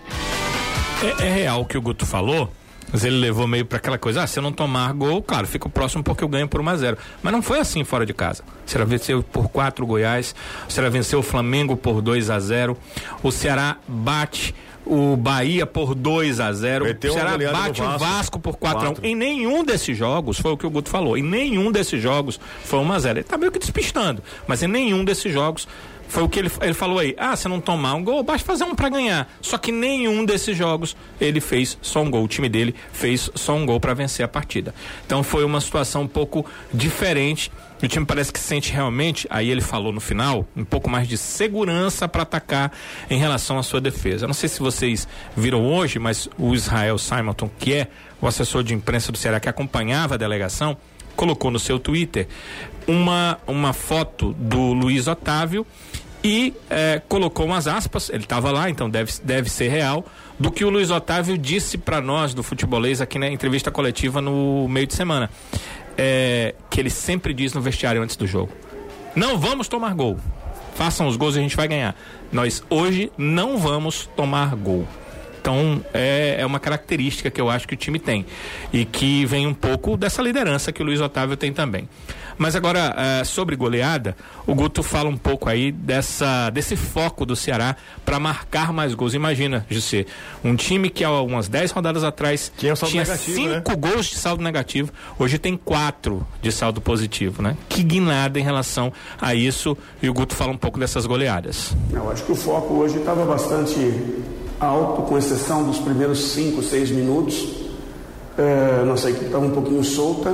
É, 1.20 1.26
é 1.26 1.32
real 1.32 1.60
o 1.60 1.64
que 1.64 1.78
o 1.78 1.80
Guto 1.80 2.04
falou, 2.04 2.50
mas 2.92 3.04
ele 3.04 3.16
levou 3.16 3.46
meio 3.46 3.64
para 3.64 3.78
aquela 3.78 3.96
coisa, 3.96 4.24
ah, 4.24 4.26
se 4.26 4.40
eu 4.40 4.42
não 4.42 4.50
tomar 4.50 4.92
gol, 4.92 5.22
claro, 5.22 5.46
fico 5.46 5.70
próximo 5.70 6.02
porque 6.02 6.24
eu 6.24 6.28
ganho 6.28 6.48
por 6.48 6.60
1 6.60 6.68
a 6.68 6.76
0 6.76 6.98
Mas 7.22 7.32
não 7.32 7.40
foi 7.40 7.60
assim 7.60 7.84
fora 7.84 8.04
de 8.04 8.12
casa. 8.12 8.42
O 8.66 8.70
Ceará 8.70 8.84
venceu 8.84 9.22
por 9.22 9.48
4 9.48 9.86
Goiás, 9.86 10.34
o 10.68 10.72
Ceará 10.72 10.90
venceu 10.90 11.20
o 11.20 11.22
Flamengo 11.22 11.76
por 11.76 12.02
2 12.02 12.28
a 12.28 12.40
0 12.40 12.76
o 13.22 13.30
Ceará 13.30 13.76
bate 13.86 14.52
o 14.84 15.16
Bahia 15.16 15.66
por 15.66 15.94
2 15.94 16.40
a 16.40 16.52
0 16.52 16.84
Meteu 16.84 17.12
o 17.12 17.14
Ceará 17.14 17.38
bate 17.38 17.80
o 17.80 17.84
Vasco. 17.84 17.98
Vasco 17.98 18.38
por 18.38 18.56
4 18.56 18.78
a 18.78 18.82
1 18.82 18.86
Quatro. 18.86 19.06
Em 19.06 19.14
nenhum 19.14 19.64
desses 19.64 19.96
jogos, 19.96 20.38
foi 20.38 20.52
o 20.52 20.56
que 20.56 20.66
o 20.66 20.70
Guto 20.70 20.90
falou, 20.90 21.16
em 21.16 21.22
nenhum 21.22 21.70
desses 21.70 22.02
jogos 22.02 22.40
foi 22.64 22.78
1 22.80 22.92
a 22.92 22.98
0 22.98 23.18
Ele 23.18 23.24
tá 23.24 23.36
meio 23.36 23.52
que 23.52 23.58
despistando, 23.58 24.22
mas 24.46 24.62
em 24.62 24.68
nenhum 24.68 25.04
desses 25.04 25.32
jogos 25.32 25.66
foi 26.12 26.22
o 26.22 26.28
que 26.28 26.38
ele, 26.38 26.50
ele 26.60 26.74
falou 26.74 26.98
aí. 26.98 27.14
Ah, 27.16 27.34
se 27.34 27.48
não 27.48 27.58
tomar 27.58 27.94
um 27.94 28.04
gol, 28.04 28.22
basta 28.22 28.46
fazer 28.46 28.64
um 28.64 28.74
pra 28.74 28.90
ganhar. 28.90 29.32
Só 29.40 29.56
que 29.56 29.72
nenhum 29.72 30.26
desses 30.26 30.54
jogos 30.54 30.94
ele 31.18 31.40
fez 31.40 31.78
só 31.80 32.02
um 32.02 32.10
gol. 32.10 32.24
O 32.24 32.28
time 32.28 32.50
dele 32.50 32.74
fez 32.92 33.30
só 33.34 33.54
um 33.54 33.64
gol 33.64 33.80
pra 33.80 33.94
vencer 33.94 34.22
a 34.22 34.28
partida. 34.28 34.74
Então 35.06 35.22
foi 35.22 35.42
uma 35.42 35.58
situação 35.58 36.02
um 36.02 36.06
pouco 36.06 36.44
diferente. 36.70 37.50
O 37.82 37.88
time 37.88 38.04
parece 38.04 38.30
que 38.30 38.38
sente 38.38 38.70
realmente, 38.70 39.26
aí 39.30 39.50
ele 39.50 39.62
falou 39.62 39.90
no 39.90 40.00
final, 40.00 40.46
um 40.54 40.66
pouco 40.66 40.90
mais 40.90 41.08
de 41.08 41.16
segurança 41.16 42.06
para 42.06 42.24
atacar 42.24 42.70
em 43.08 43.18
relação 43.18 43.58
à 43.58 43.62
sua 43.62 43.80
defesa. 43.80 44.24
Eu 44.24 44.28
não 44.28 44.34
sei 44.34 44.50
se 44.50 44.60
vocês 44.60 45.08
viram 45.34 45.66
hoje, 45.66 45.98
mas 45.98 46.28
o 46.38 46.54
Israel 46.54 46.98
Simonton, 46.98 47.50
que 47.58 47.72
é 47.72 47.88
o 48.20 48.26
assessor 48.26 48.62
de 48.62 48.74
imprensa 48.74 49.10
do 49.10 49.16
Ceará 49.16 49.40
que 49.40 49.48
acompanhava 49.48 50.14
a 50.14 50.18
delegação, 50.18 50.76
colocou 51.16 51.50
no 51.50 51.58
seu 51.58 51.78
Twitter 51.78 52.28
uma, 52.86 53.38
uma 53.46 53.72
foto 53.72 54.32
do 54.34 54.72
Luiz 54.72 55.06
Otávio 55.06 55.66
e 56.24 56.54
eh, 56.70 57.02
colocou 57.08 57.46
umas 57.46 57.66
aspas, 57.66 58.08
ele 58.08 58.22
estava 58.22 58.50
lá, 58.50 58.70
então 58.70 58.88
deve, 58.88 59.12
deve 59.24 59.50
ser 59.50 59.68
real, 59.68 60.04
do 60.38 60.50
que 60.50 60.64
o 60.64 60.70
Luiz 60.70 60.90
Otávio 60.90 61.36
disse 61.36 61.76
para 61.76 62.00
nós 62.00 62.32
do 62.32 62.42
futebolês 62.42 63.00
aqui 63.00 63.18
na 63.18 63.28
entrevista 63.28 63.70
coletiva 63.70 64.20
no 64.20 64.68
meio 64.68 64.86
de 64.86 64.94
semana. 64.94 65.30
Eh, 65.98 66.54
que 66.70 66.80
ele 66.80 66.88
sempre 66.90 67.34
diz 67.34 67.52
no 67.52 67.60
vestiário 67.60 68.02
antes 68.02 68.16
do 68.16 68.26
jogo: 68.26 68.50
Não 69.14 69.38
vamos 69.38 69.68
tomar 69.68 69.94
gol. 69.94 70.18
Façam 70.74 71.06
os 71.06 71.16
gols 71.16 71.36
e 71.36 71.38
a 71.38 71.42
gente 71.42 71.56
vai 71.56 71.68
ganhar. 71.68 71.94
Nós 72.32 72.62
hoje 72.70 73.12
não 73.18 73.58
vamos 73.58 74.08
tomar 74.16 74.54
gol. 74.56 74.88
Então 75.40 75.84
é, 75.92 76.36
é 76.38 76.46
uma 76.46 76.60
característica 76.60 77.30
que 77.30 77.40
eu 77.40 77.50
acho 77.50 77.66
que 77.66 77.74
o 77.74 77.76
time 77.76 77.98
tem 77.98 78.24
e 78.72 78.84
que 78.84 79.26
vem 79.26 79.46
um 79.46 79.52
pouco 79.52 79.96
dessa 79.96 80.22
liderança 80.22 80.72
que 80.72 80.80
o 80.80 80.84
Luiz 80.86 81.00
Otávio 81.00 81.36
tem 81.36 81.52
também. 81.52 81.88
Mas 82.38 82.56
agora 82.56 82.94
eh, 82.96 83.24
sobre 83.24 83.56
goleada, 83.56 84.16
o 84.46 84.54
Guto 84.54 84.82
fala 84.82 85.08
um 85.08 85.16
pouco 85.16 85.48
aí 85.48 85.72
dessa 85.72 86.50
desse 86.50 86.76
foco 86.76 87.24
do 87.24 87.36
Ceará 87.36 87.76
para 88.04 88.18
marcar 88.18 88.72
mais 88.72 88.94
gols. 88.94 89.14
Imagina, 89.14 89.66
José, 89.68 90.06
um 90.44 90.56
time 90.56 90.90
que 90.90 91.04
há 91.04 91.10
umas 91.20 91.48
10 91.48 91.70
rodadas 91.70 92.04
atrás 92.04 92.52
Tinha 92.56 92.72
um 92.72 92.76
saldo 92.76 92.92
tinha 92.92 93.04
negativo, 93.04 93.34
cinco 93.34 93.76
gols 93.76 94.06
de 94.06 94.16
saldo 94.16 94.42
negativo, 94.42 94.92
hoje 95.18 95.38
tem 95.38 95.56
quatro 95.56 96.26
de 96.40 96.50
saldo 96.50 96.80
positivo, 96.80 97.42
né? 97.42 97.56
Que 97.68 97.82
guinada 97.82 98.38
em 98.38 98.42
relação 98.42 98.92
a 99.20 99.34
isso 99.34 99.76
e 100.02 100.08
o 100.08 100.14
Guto 100.14 100.34
fala 100.34 100.52
um 100.52 100.56
pouco 100.56 100.78
dessas 100.78 101.06
goleadas. 101.06 101.74
Eu 101.92 102.10
acho 102.10 102.24
que 102.24 102.32
o 102.32 102.36
foco 102.36 102.74
hoje 102.74 102.98
estava 102.98 103.24
bastante 103.24 103.76
alto, 104.58 105.02
com 105.02 105.18
exceção 105.18 105.64
dos 105.64 105.78
primeiros 105.78 106.32
5, 106.32 106.62
6 106.62 106.90
minutos. 106.90 107.62
É, 108.38 108.84
nossa 108.84 109.10
equipe 109.10 109.26
estava 109.26 109.44
um 109.44 109.50
pouquinho 109.50 109.84
solta, 109.84 110.32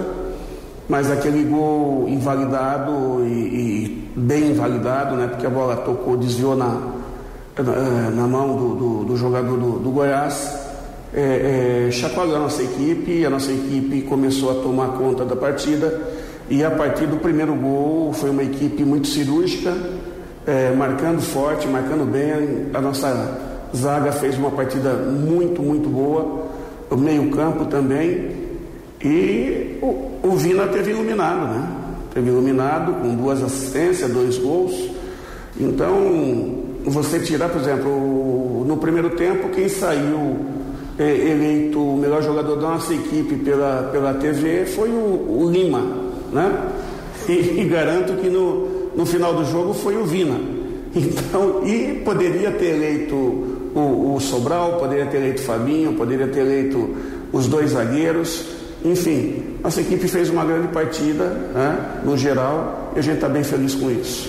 mas 0.89 1.11
aquele 1.11 1.45
gol 1.45 2.09
invalidado 2.09 3.23
e, 3.25 3.29
e 3.29 4.11
bem 4.17 4.51
invalidado, 4.51 5.17
né, 5.17 5.27
porque 5.29 5.47
a 5.47 5.51
bola 5.51 5.77
tocou, 5.77 6.17
desviou 6.17 6.57
na, 6.57 6.81
na, 7.59 8.11
na 8.11 8.27
mão 8.27 8.57
do, 8.57 8.75
do, 8.75 9.05
do 9.05 9.17
jogador 9.17 9.59
do, 9.59 9.79
do 9.79 9.91
Goiás, 9.91 10.59
é, 11.13 11.87
é, 11.89 11.91
chacoalhou 11.91 12.37
a 12.37 12.41
nossa 12.41 12.63
equipe, 12.63 13.25
a 13.25 13.31
nossa 13.31 13.51
equipe 13.51 14.03
começou 14.03 14.51
a 14.51 14.63
tomar 14.63 14.89
conta 14.89 15.25
da 15.25 15.37
partida 15.37 16.01
e 16.51 16.65
a 16.65 16.71
partir 16.71 17.07
do 17.07 17.17
primeiro 17.17 17.55
gol 17.55 18.13
foi 18.13 18.31
uma 18.31 18.43
equipe 18.43 18.83
muito 18.83 19.09
cirúrgica, 19.09 19.77
é, 20.47 20.71
marcando 20.71 21.21
forte, 21.21 21.67
marcando 21.69 22.11
bem. 22.11 22.71
A 22.73 22.81
nossa 22.81 23.39
zaga 23.77 24.13
fez 24.13 24.39
uma 24.39 24.51
partida 24.51 24.95
muito, 24.95 25.63
muito 25.63 25.91
boa, 25.91 26.47
o 26.91 26.97
meio-campo 26.97 27.67
também. 27.67 28.48
E 29.03 29.79
o, 29.81 30.11
o 30.23 30.37
Vina 30.37 30.67
teve 30.67 30.91
iluminado, 30.91 31.47
né? 31.47 31.69
Teve 32.13 32.29
iluminado 32.31 32.95
com 33.01 33.15
duas 33.15 33.43
assistências, 33.43 34.11
dois 34.11 34.39
gols. 34.39 34.75
Então, 35.59 36.65
você 36.85 37.21
tirar, 37.21 37.49
por 37.49 37.61
exemplo, 37.61 38.65
no 38.67 38.77
primeiro 38.77 39.11
tempo, 39.11 39.49
quem 39.51 39.69
saiu 39.69 40.37
é, 40.99 41.05
eleito 41.05 41.81
o 41.81 41.97
melhor 41.97 42.23
jogador 42.23 42.57
da 42.57 42.69
nossa 42.71 42.93
equipe 42.93 43.37
pela, 43.37 43.89
pela 43.93 44.15
TV 44.15 44.67
foi 44.67 44.89
o, 44.89 45.43
o 45.43 45.51
Lima, 45.51 45.81
né? 46.33 46.69
E, 47.29 47.61
e 47.61 47.65
garanto 47.65 48.15
que 48.23 48.31
no, 48.31 48.89
no 48.97 49.05
final 49.05 49.35
do 49.35 49.45
jogo 49.45 49.75
foi 49.75 49.97
o 49.97 50.05
Vina. 50.05 50.39
Então, 50.97 51.63
e 51.67 52.01
poderia 52.03 52.51
ter 52.53 52.75
eleito 52.75 53.15
o, 53.15 54.15
o 54.15 54.21
Sobral, 54.21 54.79
poderia 54.79 55.05
ter 55.05 55.19
eleito 55.19 55.43
o 55.43 55.45
Fabinho, 55.45 55.93
poderia 55.93 56.27
ter 56.27 56.41
eleito 56.41 56.89
os 57.31 57.47
dois 57.47 57.73
zagueiros. 57.73 58.58
Enfim, 58.85 59.59
nossa 59.63 59.81
equipe 59.81 60.07
fez 60.07 60.31
uma 60.31 60.45
grande 60.45 60.69
partida, 60.69 61.25
né, 61.25 62.01
no 62.05 62.17
geral, 62.17 62.93
e 62.95 62.99
a 62.99 63.03
gente 63.03 63.17
está 63.17 63.29
bem 63.29 63.43
feliz 63.43 63.75
com 63.75 63.91
isso. 63.91 64.29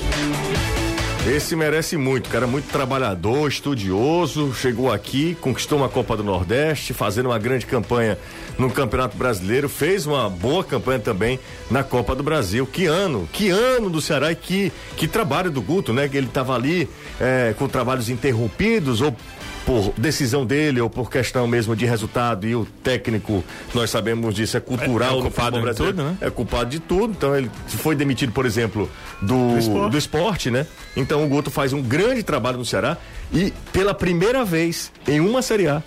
Esse 1.28 1.56
merece 1.56 1.96
muito, 1.98 2.30
cara, 2.30 2.48
muito 2.48 2.72
trabalhador, 2.72 3.48
estudioso, 3.48 4.54
chegou 4.56 4.92
aqui, 4.92 5.38
conquistou 5.40 5.78
uma 5.78 5.90
Copa 5.90 6.18
do 6.18 6.24
Nordeste, 6.24 6.94
fazendo 6.94 7.28
uma 7.28 7.38
grande 7.38 7.66
campanha 7.66 8.18
no 8.58 8.72
Campeonato 8.72 9.16
Brasileiro, 9.16 9.70
fez 9.70 10.08
uma 10.08 10.30
boa 10.30 10.64
campanha 10.64 10.98
também 10.98 11.40
na 11.70 11.84
Copa 11.84 12.16
do 12.16 12.24
Brasil. 12.24 12.66
Que 12.66 12.88
ano, 12.88 13.30
que 13.32 13.50
ano 13.50 13.90
do 13.90 14.02
Ceará 14.02 14.32
e 14.32 14.36
que, 14.36 14.72
que 14.96 15.08
trabalho 15.08 15.52
do 15.52 15.62
Guto, 15.62 15.94
né? 15.94 16.08
Que 16.08 16.18
ele 16.18 16.28
estava 16.28 16.56
ali 16.56 16.90
eh, 17.20 17.54
com 17.60 17.68
trabalhos 17.68 18.10
interrompidos 18.10 19.02
ou 19.02 19.16
por 19.66 19.94
decisão 19.98 20.46
dele 20.46 20.82
ou 20.82 20.90
por 20.90 21.10
questão 21.12 21.48
mesmo 21.48 21.76
de 21.76 21.86
resultado 21.86 22.48
e 22.48 22.56
o 22.56 22.66
técnico, 22.84 23.44
nós 23.74 23.90
sabemos 23.90 24.34
disso, 24.34 24.58
é 24.58 24.60
cultural 24.60 25.10
É- 25.10 25.14
é 25.14 25.16
no 25.18 25.22
culpado 25.24 25.62
brasileiro. 25.62 25.98
tudo, 25.98 26.10
né? 26.10 26.18
É 26.22 26.30
culpado 26.30 26.70
de 26.70 26.80
tudo, 26.80 27.12
então 27.12 27.36
ele 27.36 27.50
foi 27.68 27.96
demitido, 27.96 28.32
por 28.32 28.46
exemplo, 28.46 28.90
do, 29.22 29.58
esporte. 29.58 29.92
do 29.92 29.98
esporte, 29.98 30.52
né? 30.52 30.66
Então 30.98 31.24
o 31.24 31.28
Guto 31.28 31.52
faz 31.52 31.72
um 31.74 31.82
grande 31.82 32.24
trabalho 32.24 32.58
no 32.58 32.66
Ceará 32.66 32.98
e 33.32 33.54
pela 33.72 33.94
primeira 33.94 34.44
vez 34.44 34.92
em 35.08 35.20
uma 35.20 35.42
Série 35.42 35.68
A, 35.68 35.84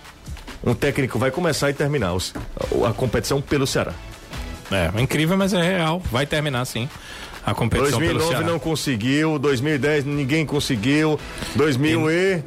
um 0.65 0.75
técnico 0.75 1.19
vai 1.19 1.31
começar 1.31 1.71
e 1.71 1.75
terminar 1.75 2.13
os- 2.15 2.33
a, 2.89 2.93
competição 2.93 3.41
pelo 3.41 3.67
Ceará. 3.67 3.93
É, 4.71 5.01
incrível, 5.03 5.37
mas 5.37 5.53
é 5.53 5.61
real. 5.61 6.01
Vai 6.11 6.25
terminar 6.25 6.65
sim 6.65 6.89
a 7.45 7.53
competição 7.53 7.99
pelo 7.99 8.13
2009 8.13 8.29
Ceará. 8.37 8.47
não 8.53 8.59
conseguiu, 8.61 9.39
2010 9.39 10.05
ninguém 10.05 10.47
conseguiu, 10.47 11.19
2000 11.57 12.09
e 12.11 12.43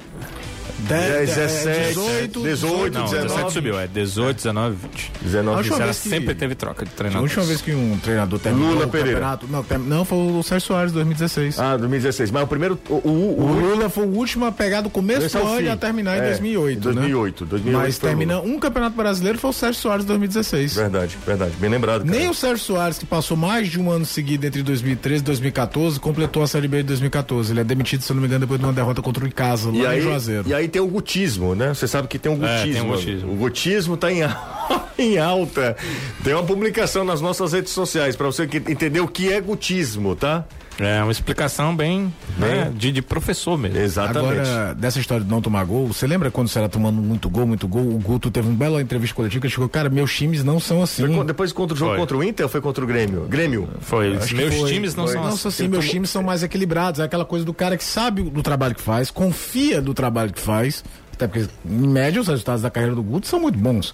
10, 0.79 1.29
17, 1.35 1.87
18, 1.89 2.41
18, 2.41 2.93
Não, 2.93 3.05
19. 3.05 3.27
17 3.27 3.53
subiu, 3.53 3.79
é 3.79 3.87
18, 3.87 4.35
19, 4.37 4.75
20. 4.75 5.11
19. 5.21 5.47
A 5.49 5.51
O 5.53 5.57
última 5.57 5.75
Ceará 5.77 5.85
vez 5.91 5.99
que- 6.03 6.09
sempre 6.09 6.35
teve 6.35 6.55
troca 6.55 6.85
de 6.85 6.91
A 6.91 6.95
treinador. 6.95 7.23
última 7.23 7.43
vez 7.45 7.61
que 7.61 7.73
um 7.73 7.97
treinador 7.97 8.39
terminou 8.39 8.71
Lula 8.73 8.85
o 8.85 8.89
Pereira. 8.89 9.13
campeonato. 9.19 9.47
Não, 9.49 9.63
tem- 9.63 9.77
não, 9.77 10.05
foi 10.05 10.17
o 10.17 10.43
Sérgio 10.43 10.67
Soares, 10.67 10.91
2016. 10.91 11.59
Ah, 11.59 11.77
2016. 11.77 12.29
Mas 12.31 12.43
o 12.43 12.47
primeiro. 12.47 12.77
O, 12.89 12.93
o, 12.93 12.99
O 13.09 13.45
o, 13.45 13.59
Lula 13.59 13.89
foi 13.89 14.05
o 14.05 14.09
último 14.09 14.45
a 14.45 14.51
pegar 14.51 14.81
do 14.81 14.89
começo 14.89 15.29
do 15.29 15.37
é 15.37 15.41
o 15.41 15.47
ano 15.47 15.61
e 15.61 15.69
a 15.69 15.77
terminar 15.77 16.17
em 16.17 16.21
É, 16.21 16.25
2008. 16.29 16.79
2008, 16.81 17.43
Né? 17.45 17.49
2008 17.51 17.83
Mas 17.85 17.97
termina 17.97 18.39
um 18.41 18.59
campeonato 18.59 18.95
brasileiro 18.95 19.37
foi 19.39 19.49
o 19.49 19.53
Sérgio 19.53 19.81
Soares 19.81 20.05
2016. 20.05 20.75
Verdade, 20.75 21.17
verdade. 21.25 21.53
Bem 21.59 21.69
lembrado. 21.69 22.05
Cara. 22.05 22.17
Nem 22.19 22.29
o 22.29 22.33
Sérgio 22.33 22.59
Soares, 22.63 22.97
que 22.97 23.05
passou 23.05 23.37
mais 23.37 23.69
de 23.69 23.79
um 23.79 23.89
ano 23.89 24.05
seguido 24.05 24.45
entre 24.45 24.61
2013 24.61 25.21
e 25.21 25.25
2014, 25.25 25.99
completou 25.99 26.43
a 26.43 26.47
Série 26.47 26.67
B 26.67 26.77
de 26.77 26.83
2014. 26.83 27.51
Ele 27.53 27.61
é 27.61 27.63
demitido, 27.63 28.01
se 28.03 28.11
eu 28.11 28.15
não 28.15 28.21
me 28.21 28.27
engano, 28.27 28.41
depois 28.41 28.59
de 28.59 28.65
uma 28.65 28.73
derrota 28.73 29.01
contra 29.01 29.23
o 29.23 29.27
Icasa, 29.27 29.69
lá 29.69 29.75
E 29.75 29.79
em 29.81 29.85
aí, 29.85 30.01
Juazeiro. 30.01 30.47
e 30.47 30.53
aí 30.53 30.67
tem 30.75 30.81
o 30.81 30.87
gutismo, 30.87 31.55
né? 31.55 31.69
Você 31.73 31.87
sabe 31.87 32.07
que 32.09 32.19
tem 32.19 32.29
o 32.29 32.35
É, 32.45 32.57
gutismo. 32.59 32.73
tem 32.73 32.81
o 32.81 32.95
gutismo. 32.95 33.31
O 33.31 33.35
gutismo 33.37 33.97
tá 33.97 34.11
em, 34.11 34.19
em 34.99 35.17
alta. 35.17 35.77
Tem 36.21 36.33
uma 36.33 36.43
publicação 36.43 37.05
nas 37.05 37.21
nossas 37.21 37.53
redes 37.53 37.71
sociais 37.71 38.15
para 38.17 38.25
você 38.27 38.45
que- 38.45 38.57
entender 38.57 38.99
o 38.99 39.07
que 39.07 39.31
é 39.31 39.39
gutismo, 39.39 40.15
tá? 40.17 40.43
É 40.79 41.01
uma 41.01 41.11
explicação 41.11 41.75
bem, 41.75 42.13
né, 42.37 42.71
de, 42.75 42.91
de 42.91 43.01
professor 43.01 43.57
mesmo. 43.57 43.77
Exatamente. 43.77 44.39
Agora, 44.39 44.75
dessa 44.75 44.99
história 44.99 45.23
de 45.23 45.29
não 45.29 45.41
tomar 45.41 45.63
gol, 45.63 45.87
você 45.87 46.05
lembra 46.05 46.29
quando 46.29 46.49
você 46.49 46.59
era 46.59 46.67
tomando 46.67 47.01
muito 47.01 47.29
gol, 47.29 47.47
muito 47.47 47.67
gol? 47.67 47.81
O 47.81 47.99
Guto 47.99 48.29
teve 48.29 48.47
uma 48.47 48.57
bela 48.57 48.81
entrevista 48.81 49.15
coletiva 49.15 49.41
que 49.41 49.47
ele 49.47 49.53
chegou, 49.53 49.69
cara, 49.69 49.89
meus 49.89 50.13
times 50.13 50.43
não 50.43 50.59
são 50.59 50.83
assim. 50.83 51.07
Foi 51.07 51.25
depois 51.25 51.53
contra 51.53 51.73
o 51.73 51.77
jogo 51.77 51.91
Foi. 51.91 51.99
contra 51.99 52.17
o 52.17 52.23
Inter 52.23 52.45
ou 52.45 52.49
foi 52.49 52.59
contra 52.61 52.83
o 52.83 52.87
Grêmio? 52.87 53.25
Grêmio. 53.29 53.69
Foi, 53.79 54.09
meus 54.09 54.55
foi. 54.55 54.69
times 54.69 54.95
não 54.95 55.05
Foi. 55.05 55.13
são 55.13 55.23
Nossa, 55.23 55.47
assim. 55.47 55.63
assim, 55.63 55.67
meus 55.69 55.89
times 55.89 56.09
são 56.09 56.21
mais 56.21 56.43
equilibrados. 56.43 56.99
É 56.99 57.03
aquela 57.03 57.25
coisa 57.25 57.45
do 57.45 57.53
cara 57.53 57.77
que 57.77 57.83
sabe 57.83 58.23
do 58.23 58.43
trabalho 58.43 58.75
que 58.75 58.81
faz, 58.81 59.09
confia 59.09 59.81
do 59.81 59.93
trabalho 59.93 60.33
que 60.33 60.41
faz. 60.41 60.83
Até 61.13 61.27
porque, 61.27 61.47
em 61.65 61.87
média, 61.87 62.19
os 62.19 62.27
resultados 62.27 62.61
da 62.61 62.69
carreira 62.69 62.93
do 62.93 63.01
Guto 63.01 63.27
são 63.27 63.39
muito 63.39 63.57
bons. 63.57 63.93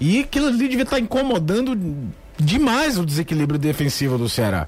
E 0.00 0.20
aquilo 0.20 0.46
ali 0.46 0.66
devia 0.68 0.82
estar 0.82 0.98
incomodando 0.98 1.78
demais 2.38 2.98
o 2.98 3.04
desequilíbrio 3.04 3.58
defensivo 3.58 4.16
do 4.16 4.28
Ceará. 4.28 4.66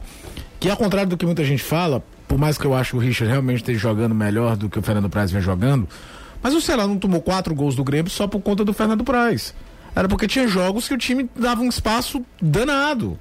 Que 0.60 0.70
ao 0.70 0.76
contrário 0.76 1.08
do 1.10 1.16
que 1.16 1.26
muita 1.26 1.44
gente 1.44 1.62
fala, 1.62 2.02
por 2.26 2.38
mais 2.38 2.56
que 2.58 2.64
eu 2.64 2.74
acho 2.74 2.92
que 2.92 2.96
o 2.96 3.00
Richard 3.00 3.30
realmente 3.30 3.58
esteja 3.58 3.78
jogando 3.78 4.14
melhor 4.14 4.56
do 4.56 4.68
que 4.68 4.78
o 4.78 4.82
Fernando 4.82 5.08
Praz 5.08 5.30
vem 5.30 5.40
jogando, 5.42 5.88
mas 6.42 6.54
o 6.54 6.60
Ceará 6.60 6.86
não 6.86 6.98
tomou 6.98 7.20
quatro 7.20 7.54
gols 7.54 7.74
do 7.74 7.84
Grêmio 7.84 8.10
só 8.10 8.26
por 8.26 8.40
conta 8.40 8.64
do 8.64 8.72
Fernando 8.72 9.04
Praz. 9.04 9.54
Era 9.94 10.08
porque 10.08 10.26
tinha 10.26 10.46
jogos 10.46 10.86
que 10.88 10.94
o 10.94 10.98
time 10.98 11.28
dava 11.36 11.62
um 11.62 11.68
espaço 11.68 12.24
danado. 12.40 13.18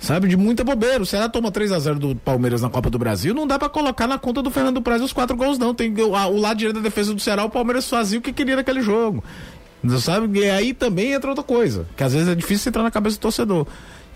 Sabe, 0.00 0.28
de 0.28 0.36
muita 0.36 0.62
bobeira. 0.64 1.02
O 1.02 1.06
Ceará 1.06 1.28
toma 1.30 1.50
3 1.50 1.72
a 1.72 1.78
0 1.78 1.98
do 1.98 2.16
Palmeiras 2.16 2.60
na 2.60 2.68
Copa 2.68 2.90
do 2.90 2.98
Brasil, 2.98 3.32
não 3.32 3.46
dá 3.46 3.58
pra 3.58 3.70
colocar 3.70 4.06
na 4.06 4.18
conta 4.18 4.42
do 4.42 4.50
Fernando 4.50 4.82
Praz 4.82 5.00
os 5.00 5.12
quatro 5.14 5.34
gols, 5.36 5.56
não. 5.58 5.72
Tem 5.74 5.94
o, 5.98 6.14
a- 6.14 6.26
o 6.26 6.38
lado 6.38 6.58
direito 6.58 6.76
da 6.76 6.82
defesa 6.82 7.14
do 7.14 7.20
Ceará, 7.20 7.44
o 7.44 7.48
Palmeiras 7.48 7.88
fazia 7.88 8.18
o 8.18 8.22
que 8.22 8.32
queria 8.32 8.56
naquele 8.56 8.82
jogo. 8.82 9.24
Sabe? 10.00 10.40
E 10.40 10.50
aí 10.50 10.74
também 10.74 11.12
entra 11.12 11.30
outra 11.30 11.44
coisa, 11.44 11.86
que 11.96 12.02
às 12.02 12.12
vezes 12.12 12.28
é 12.28 12.34
difícil 12.34 12.68
entrar 12.70 12.82
na 12.82 12.90
cabeça 12.90 13.16
do 13.16 13.20
torcedor. 13.20 13.66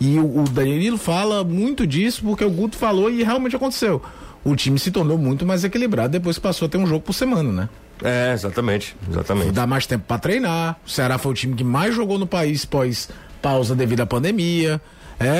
E 0.00 0.18
o, 0.18 0.40
o 0.40 0.44
Danilo 0.44 0.96
fala 0.98 1.42
muito 1.42 1.86
disso 1.86 2.22
porque 2.22 2.44
o 2.44 2.50
Guto 2.50 2.76
falou 2.76 3.10
e 3.10 3.22
realmente 3.22 3.56
aconteceu. 3.56 4.00
O 4.44 4.54
time 4.54 4.78
se 4.78 4.90
tornou 4.90 5.18
muito 5.18 5.44
mais 5.44 5.64
equilibrado 5.64 6.10
depois 6.12 6.36
que 6.36 6.42
passou 6.42 6.66
a 6.66 6.68
ter 6.68 6.78
um 6.78 6.86
jogo 6.86 7.00
por 7.00 7.12
semana, 7.12 7.50
né? 7.52 7.68
É, 8.02 8.32
exatamente. 8.32 8.94
Exatamente. 9.10 9.50
Dá 9.50 9.66
mais 9.66 9.86
tempo 9.86 10.04
pra 10.06 10.18
treinar. 10.18 10.78
O 10.86 10.90
Ceará 10.90 11.18
foi 11.18 11.32
o 11.32 11.34
time 11.34 11.54
que 11.56 11.64
mais 11.64 11.94
jogou 11.94 12.16
no 12.18 12.26
país 12.26 12.64
pós 12.64 13.08
pausa 13.42 13.74
devido 13.74 14.00
à 14.02 14.06
pandemia. 14.06 14.80
É, 15.18 15.26
é, 15.26 15.30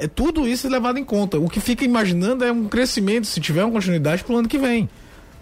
é- 0.00 0.04
é 0.04 0.08
tudo 0.08 0.48
isso 0.48 0.66
é 0.66 0.70
levado 0.70 0.98
em 0.98 1.04
conta. 1.04 1.38
O 1.38 1.48
que 1.50 1.60
fica 1.60 1.84
imaginando 1.84 2.42
é 2.44 2.50
um 2.50 2.64
crescimento, 2.66 3.26
se 3.26 3.40
tiver 3.40 3.62
uma 3.62 3.72
continuidade, 3.72 4.24
pro 4.24 4.38
ano 4.38 4.48
que 4.48 4.56
vem. 4.58 4.88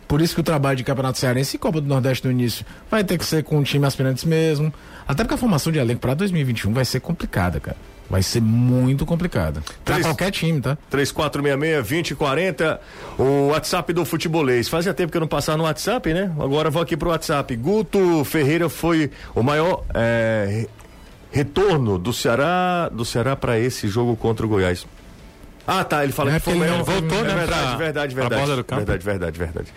Por 0.09 0.21
isso 0.21 0.35
que 0.35 0.41
o 0.41 0.45
trabalho 0.45 0.77
de 0.77 0.83
Campeonato 0.85 1.19
Cearense 1.19 1.55
e 1.55 1.59
Copa 1.59 1.81
do 1.81 1.87
Nordeste 1.89 2.25
no 2.27 2.33
início 2.33 2.67
vai 2.91 3.05
ter 3.05 3.17
que 3.17 3.25
ser 3.25 3.45
com 3.45 3.59
o 3.59 3.63
time 3.65 3.87
aspirantes 3.87 4.25
mesmo. 4.25 4.75
Até 5.07 5.23
porque 5.23 5.35
a 5.35 5.39
formação 5.39 5.73
de 5.73 5.79
elenco 5.79 6.01
para 6.01 6.15
2021 6.15 6.73
vai 6.73 6.85
ser 6.85 6.99
complicada, 7.01 7.61
cara. 7.61 7.77
Vai 8.09 8.23
ser 8.23 8.41
muito 8.41 9.05
complicada. 9.05 9.61
Pra 9.85 9.95
Três- 9.97 10.07
qualquer 10.07 10.31
time, 10.31 10.61
tá? 10.61 10.79
3466-2040, 10.91 12.79
o 13.19 13.49
WhatsApp 13.49 13.93
do 13.93 14.05
Futebolês. 14.05 14.69
Fazia 14.69 14.95
tempo 14.95 15.11
que 15.11 15.17
eu 15.17 15.21
não 15.21 15.29
passava 15.29 15.59
no 15.59 15.65
WhatsApp, 15.65 16.13
né? 16.15 16.33
Agora 16.39 16.71
vou 16.71 16.83
aqui 16.83 16.97
pro 16.97 17.11
WhatsApp. 17.11 17.55
Guto 17.57 18.25
Ferreira 18.25 18.69
foi 18.69 19.11
o 19.35 19.43
maior 19.43 19.85
é, 19.95 20.47
re- 20.49 20.69
retorno 21.33 21.99
do 21.99 22.13
Ceará 22.13 22.89
do 22.93 23.05
Ceará 23.05 23.35
para 23.37 23.59
esse 23.59 23.89
jogo 23.89 24.17
contra 24.17 24.47
o 24.47 24.49
Goiás. 24.49 24.87
Ah, 25.67 25.83
tá. 25.83 26.05
Ele 26.05 26.13
fala 26.13 26.31
É 26.31 26.35
que 26.35 26.45
foi 26.45 26.55
o 26.55 26.59
maior. 26.59 26.85
voltou, 26.85 27.19
é 27.19 27.23
né, 27.23 27.35
Verdade, 27.35 27.47
pra- 27.63 27.77
verdade, 27.77 28.15
pra 28.15 28.29
verdade. 28.29 28.57
do 28.57 28.65
campo. 28.65 28.85
Verdade, 28.85 29.05
verdade, 29.05 29.39
verdade. 29.39 29.69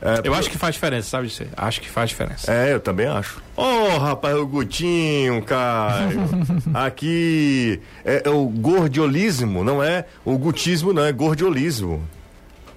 É, 0.00 0.20
Eu 0.24 0.34
acho 0.34 0.50
que 0.50 0.58
faz 0.58 0.74
diferença, 0.74 1.08
sabe 1.08 1.28
disso? 1.28 1.44
Acho 1.56 1.80
que 1.80 1.88
faz 1.88 2.10
diferença. 2.10 2.52
É, 2.52 2.72
eu 2.74 2.80
também 2.80 3.06
acho. 3.06 3.42
Ô, 3.56 3.96
rapaz, 3.98 4.36
o 4.36 4.46
Gutinho, 4.46 5.42
Caio. 5.42 6.20
Aqui 6.74 7.80
é, 8.04 8.22
é 8.24 8.30
o 8.30 8.46
gordiolismo, 8.46 9.64
não 9.64 9.82
é 9.82 10.04
o 10.24 10.36
gutismo, 10.36 10.92
não, 10.92 11.04
é 11.04 11.12
gordiolismo. 11.12 12.02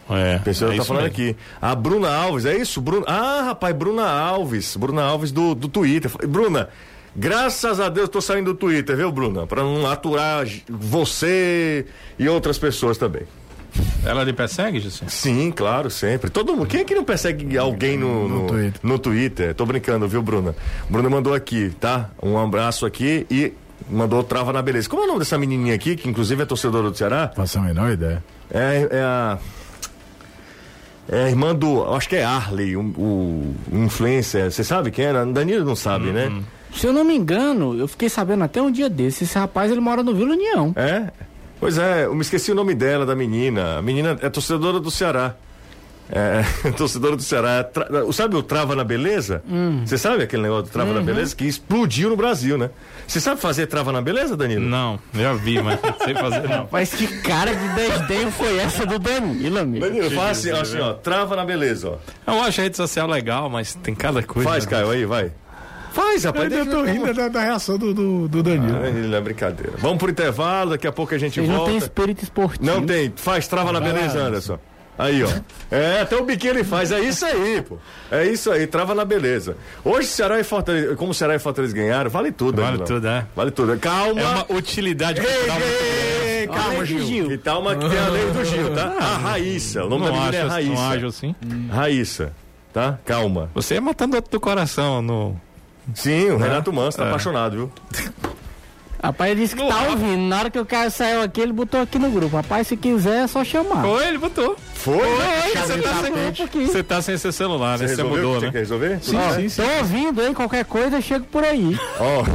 É. 0.09 0.37
A 0.37 0.39
pessoa 0.39 0.73
é 0.73 0.77
tá 0.77 0.83
falando 0.83 1.03
mesmo. 1.03 1.13
aqui. 1.13 1.37
A 1.61 1.75
Bruna 1.75 2.11
Alves, 2.11 2.45
é 2.45 2.57
isso? 2.57 2.81
Bruna... 2.81 3.05
Ah, 3.07 3.43
rapaz, 3.43 3.75
Bruna 3.75 4.09
Alves. 4.09 4.75
Bruna 4.75 5.03
Alves 5.03 5.31
do, 5.31 5.53
do 5.53 5.67
Twitter. 5.67 6.09
Bruna, 6.27 6.69
graças 7.15 7.79
a 7.79 7.89
Deus 7.89 8.09
tô 8.09 8.19
saindo 8.19 8.53
do 8.53 8.57
Twitter, 8.57 8.95
viu, 8.95 9.11
Bruna? 9.11 9.45
Pra 9.45 9.61
não 9.61 9.85
aturar 9.85 10.47
você 10.67 11.85
e 12.17 12.27
outras 12.27 12.57
pessoas 12.57 12.97
também. 12.97 13.23
Ela 14.05 14.23
lhe 14.23 14.33
persegue, 14.33 14.79
Jussi? 14.79 15.03
Sim, 15.07 15.51
claro, 15.51 15.89
sempre. 15.89 16.29
Todo 16.29 16.55
mundo. 16.55 16.67
Quem 16.67 16.81
é 16.81 16.83
que 16.83 16.95
não 16.95 17.03
persegue 17.03 17.57
alguém 17.57 17.97
no, 17.97 18.27
no, 18.27 18.39
No 18.41 18.47
Twitter. 18.47 18.79
no 18.83 18.99
Twitter? 18.99 19.53
Tô 19.55 19.65
brincando, 19.65 20.07
viu, 20.07 20.21
Bruna? 20.21 20.55
Bruna 20.89 21.09
mandou 21.09 21.33
aqui, 21.33 21.71
tá? 21.79 22.09
Um 22.21 22.37
abraço 22.37 22.85
aqui 22.85 23.25
e 23.29 23.53
mandou 23.89 24.23
trava 24.23 24.51
na 24.53 24.61
beleza. 24.61 24.89
Como 24.89 25.01
é 25.01 25.05
o 25.05 25.07
nome 25.07 25.19
dessa 25.19 25.37
menininha 25.37 25.75
aqui, 25.75 25.95
que 25.95 26.09
inclusive 26.09 26.41
é 26.41 26.45
torcedora 26.45 26.89
do 26.89 26.97
Ceará? 26.97 27.31
Faça 27.35 27.59
a 27.59 27.61
menor 27.61 27.91
ideia. 27.91 28.23
É, 28.51 28.87
é 28.91 29.01
a. 29.01 29.37
É 31.11 31.23
a 31.23 31.29
irmã 31.29 31.55
do. 31.55 31.83
Acho 31.93 32.07
que 32.07 32.15
é 32.15 32.23
Arley, 32.23 32.75
o, 32.77 32.81
o 32.81 33.55
influencer. 33.71 34.51
Você 34.51 34.63
sabe 34.63 34.91
quem 34.91 35.05
era? 35.05 35.25
Danilo 35.25 35.65
não 35.65 35.75
sabe, 35.75 36.11
né? 36.11 36.31
Se 36.73 36.85
eu 36.85 36.93
não 36.93 37.03
me 37.03 37.15
engano, 37.15 37.75
eu 37.77 37.87
fiquei 37.87 38.09
sabendo 38.09 38.43
até 38.43 38.61
um 38.61 38.71
dia 38.71 38.87
desse. 38.87 39.23
Esse 39.23 39.37
rapaz 39.37 39.71
ele 39.71 39.81
mora 39.81 40.03
no 40.03 40.13
Vila 40.13 40.33
União. 40.33 40.71
É? 40.75 41.07
Pois 41.59 41.77
é, 41.77 42.05
eu 42.05 42.15
me 42.15 42.21
esqueci 42.21 42.51
o 42.51 42.55
nome 42.55 42.73
dela, 42.73 43.05
da 43.05 43.15
menina. 43.15 43.77
A 43.77 43.81
menina 43.81 44.17
é 44.21 44.29
torcedora 44.29 44.79
do 44.79 44.89
Ceará. 44.89 45.35
É, 46.11 46.41
torcedora 46.75 47.15
do 47.15 47.21
Ceará. 47.21 47.63
Tra- 47.63 47.87
sabe 48.13 48.35
o 48.35 48.41
Trava 48.41 48.75
na 48.75 48.83
Beleza? 48.83 49.43
Você 49.85 49.97
sabe 49.97 50.23
aquele 50.23 50.41
negócio 50.43 50.63
do 50.63 50.69
Trava 50.69 50.91
na 50.93 51.01
Beleza? 51.01 51.35
Que 51.35 51.45
explodiu 51.45 52.09
no 52.09 52.15
Brasil, 52.15 52.57
né? 52.57 52.69
Você 53.05 53.19
sabe 53.19 53.39
fazer 53.41 53.67
Trava 53.67 53.91
na 53.91 54.01
Beleza, 54.01 54.35
Danilo? 54.37 54.65
Não, 54.65 54.97
já 55.13 55.33
vi, 55.33 55.61
mas 55.61 55.79
não 55.81 55.93
sei 56.03 56.15
fazer 56.15 56.47
não. 56.47 56.67
Mas 56.71 56.93
que 56.93 57.07
cara 57.21 57.53
de 57.53 57.67
desdenho 57.75 58.31
foi 58.31 58.57
essa 58.57 58.85
do 58.85 58.97
Danilo, 58.97 59.59
amigo? 59.59 59.85
Danilo, 59.85 60.09
faz 60.11 60.39
assim, 60.39 60.51
ó, 60.51 60.61
assim, 60.61 60.79
ó, 60.79 60.93
Trava 60.93 61.35
na 61.35 61.45
Beleza, 61.45 61.89
ó. 61.89 62.31
Eu 62.31 62.41
acho 62.41 62.59
a 62.61 62.63
rede 62.63 62.77
social 62.77 63.07
legal, 63.07 63.49
mas 63.49 63.75
tem 63.75 63.93
cada 63.93 64.23
coisa. 64.23 64.49
Faz, 64.49 64.65
né? 64.65 64.71
Caio, 64.71 64.89
aí, 64.89 65.05
vai. 65.05 65.31
Faz, 65.93 66.23
rapaz. 66.23 66.51
Eu 66.51 66.65
tô 66.65 66.83
rindo 66.83 67.13
da, 67.13 67.27
da 67.27 67.41
reação 67.41 67.77
do, 67.77 67.93
do, 67.93 68.27
do 68.27 68.43
Danilo. 68.43 68.79
Ah, 68.83 68.87
ele 68.89 69.07
não 69.07 69.17
é 69.17 69.21
brincadeira. 69.21 69.73
Vamos 69.77 69.97
pro 69.97 70.09
intervalo, 70.09 70.71
daqui 70.71 70.87
a 70.87 70.91
pouco 70.91 71.13
a 71.13 71.17
gente 71.17 71.35
Vocês 71.35 71.47
não 71.47 71.55
volta. 71.57 71.69
têm 71.71 71.77
espírito 71.77 72.23
esportivo. 72.23 72.65
Não 72.65 72.85
tem, 72.85 73.11
faz 73.15 73.47
trava 73.47 73.71
na 73.71 73.79
beleza, 73.81 74.19
Anderson. 74.19 74.59
Aí, 74.97 75.23
ó. 75.23 75.29
É, 75.71 76.01
até 76.01 76.17
o 76.17 76.25
biquinho 76.25 76.51
ele 76.55 76.63
faz. 76.65 76.91
É 76.91 76.99
isso 76.99 77.25
aí, 77.25 77.61
pô. 77.61 77.77
É 78.11 78.25
isso 78.25 78.51
aí, 78.51 78.67
trava 78.67 78.93
na 78.93 79.05
beleza. 79.05 79.55
Hoje, 79.83 80.07
Ceará 80.09 80.37
e 80.39 80.43
Fortaleza, 80.43 80.93
como 80.97 81.13
Ceará 81.13 81.35
e 81.35 81.39
Fortaleza 81.39 81.73
ganharam, 81.73 82.09
vale 82.09 82.33
tudo, 82.33 82.61
Vale 82.61 82.79
tudo, 82.79 83.07
é. 83.07 83.25
Vale 83.33 83.49
tudo. 83.51 83.77
Calma. 83.79 84.19
É 84.19 84.25
uma 84.25 84.45
utilidade. 84.57 85.21
Ei, 85.21 86.39
ei, 86.41 86.47
calma, 86.47 86.83
Gil. 86.85 86.99
Gil. 87.05 87.31
E 87.31 87.37
calma 87.37 87.75
que 87.77 87.89
tem 87.89 87.97
a 87.97 88.07
lei 88.09 88.25
do 88.29 88.43
Gil, 88.43 88.73
tá? 88.75 88.93
A 88.99 89.17
Raíssa. 89.17 89.85
O 89.85 89.89
nome 89.89 90.05
Não 90.05 90.11
da 90.11 90.19
menina 90.19 90.35
é 90.37 90.43
Raíssa. 90.47 90.73
não 90.73 90.89
acho 90.91 91.05
assim. 91.05 91.35
Raíssa. 91.71 92.33
Tá? 92.73 92.99
Calma. 93.05 93.49
Você 93.55 93.75
é 93.75 93.79
matando 93.79 94.17
outro 94.17 94.29
do 94.31 94.39
coração 94.39 95.01
no. 95.01 95.39
Sim, 95.95 96.29
o 96.31 96.37
Renato 96.37 96.71
Manso 96.73 96.97
tá 96.97 97.05
É. 97.05 97.07
apaixonado, 97.07 97.55
viu? 97.55 97.71
Rapaz, 99.01 99.31
ele 99.31 99.41
disse 99.41 99.55
que 99.55 99.65
tá 99.65 99.83
ouvindo. 99.83 100.27
Na 100.27 100.39
hora 100.39 100.49
que 100.49 100.59
o 100.59 100.65
cara 100.65 100.89
saiu 100.89 101.21
aqui, 101.21 101.39
ele 101.39 101.53
botou 101.53 101.81
aqui 101.81 101.97
no 101.97 102.11
grupo. 102.11 102.35
Rapaz, 102.35 102.67
se 102.67 102.75
quiser, 102.75 103.23
é 103.23 103.27
só 103.27 103.45
chamar. 103.45 103.81
Foi, 103.81 104.07
ele 104.07 104.17
botou. 104.17 104.57
Foi? 104.73 104.97
Você 104.97 105.77
tá, 105.81 105.89
tá 105.89 106.01
sem, 106.03 106.45
aqui. 106.45 106.65
você 106.65 106.83
tá 106.83 107.01
sem 107.01 107.17
seu 107.17 107.31
celular, 107.31 107.79
né? 107.79 107.87
Você 107.87 107.95
que 107.95 108.03
mudou, 108.03 108.35
você 108.35 108.47
né? 108.47 108.51
quer 108.51 108.59
resolver? 108.59 108.99
Sim, 109.01 109.15
Ó, 109.17 109.33
sim, 109.35 109.47
sim. 109.47 109.61
Tô 109.61 109.69
ouvindo, 109.77 110.21
hein? 110.21 110.33
Qualquer 110.33 110.65
coisa, 110.65 110.97
eu 110.97 111.01
chego 111.01 111.25
por 111.27 111.45
aí. 111.45 111.79
Ó, 111.97 112.25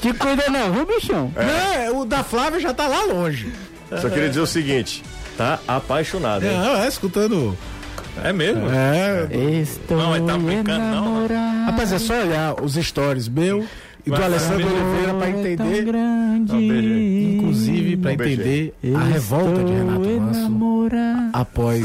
Te 0.00 0.12
cuida 0.12 0.44
não, 0.48 0.72
viu, 0.72 0.86
bichão? 0.86 1.32
Não, 1.34 2.00
o 2.00 2.04
da 2.04 2.22
Flávia 2.22 2.60
já 2.60 2.72
tá 2.72 2.86
lá 2.86 3.02
longe. 3.06 3.52
só 4.00 4.08
queria 4.08 4.28
dizer 4.28 4.40
o 4.42 4.46
seguinte. 4.46 5.02
Tá 5.36 5.58
apaixonado, 5.66 6.44
hein? 6.44 6.56
Não, 6.56 6.76
é, 6.76 6.86
escutando. 6.86 7.58
É 8.22 8.32
mesmo? 8.32 8.68
É. 8.70 9.28
Estou 9.60 9.96
Não, 9.96 10.16
ele 10.16 10.26
tá 10.26 10.38
brincando, 10.38 10.78
não. 10.78 11.26
Rapaz, 11.66 11.92
é 11.92 11.98
só 11.98 12.14
olhar 12.20 12.62
os 12.62 12.74
stories 12.74 13.28
meu 13.28 13.66
e 14.06 14.10
do 14.10 14.22
Alessandro 14.22 14.66
Oliveira 14.66 15.14
pra 15.14 15.28
É 15.28 15.32
tão 15.32 15.40
entender. 15.40 15.84
grande. 15.84 17.34
Inclusive 17.36 17.96
pra 17.96 18.14
beijinho. 18.14 18.40
entender 18.40 18.74
a 18.94 18.98
revolta 19.04 19.64
de 19.64 19.72
Renato 19.72 20.20
Manso 20.20 20.54
após 21.32 21.84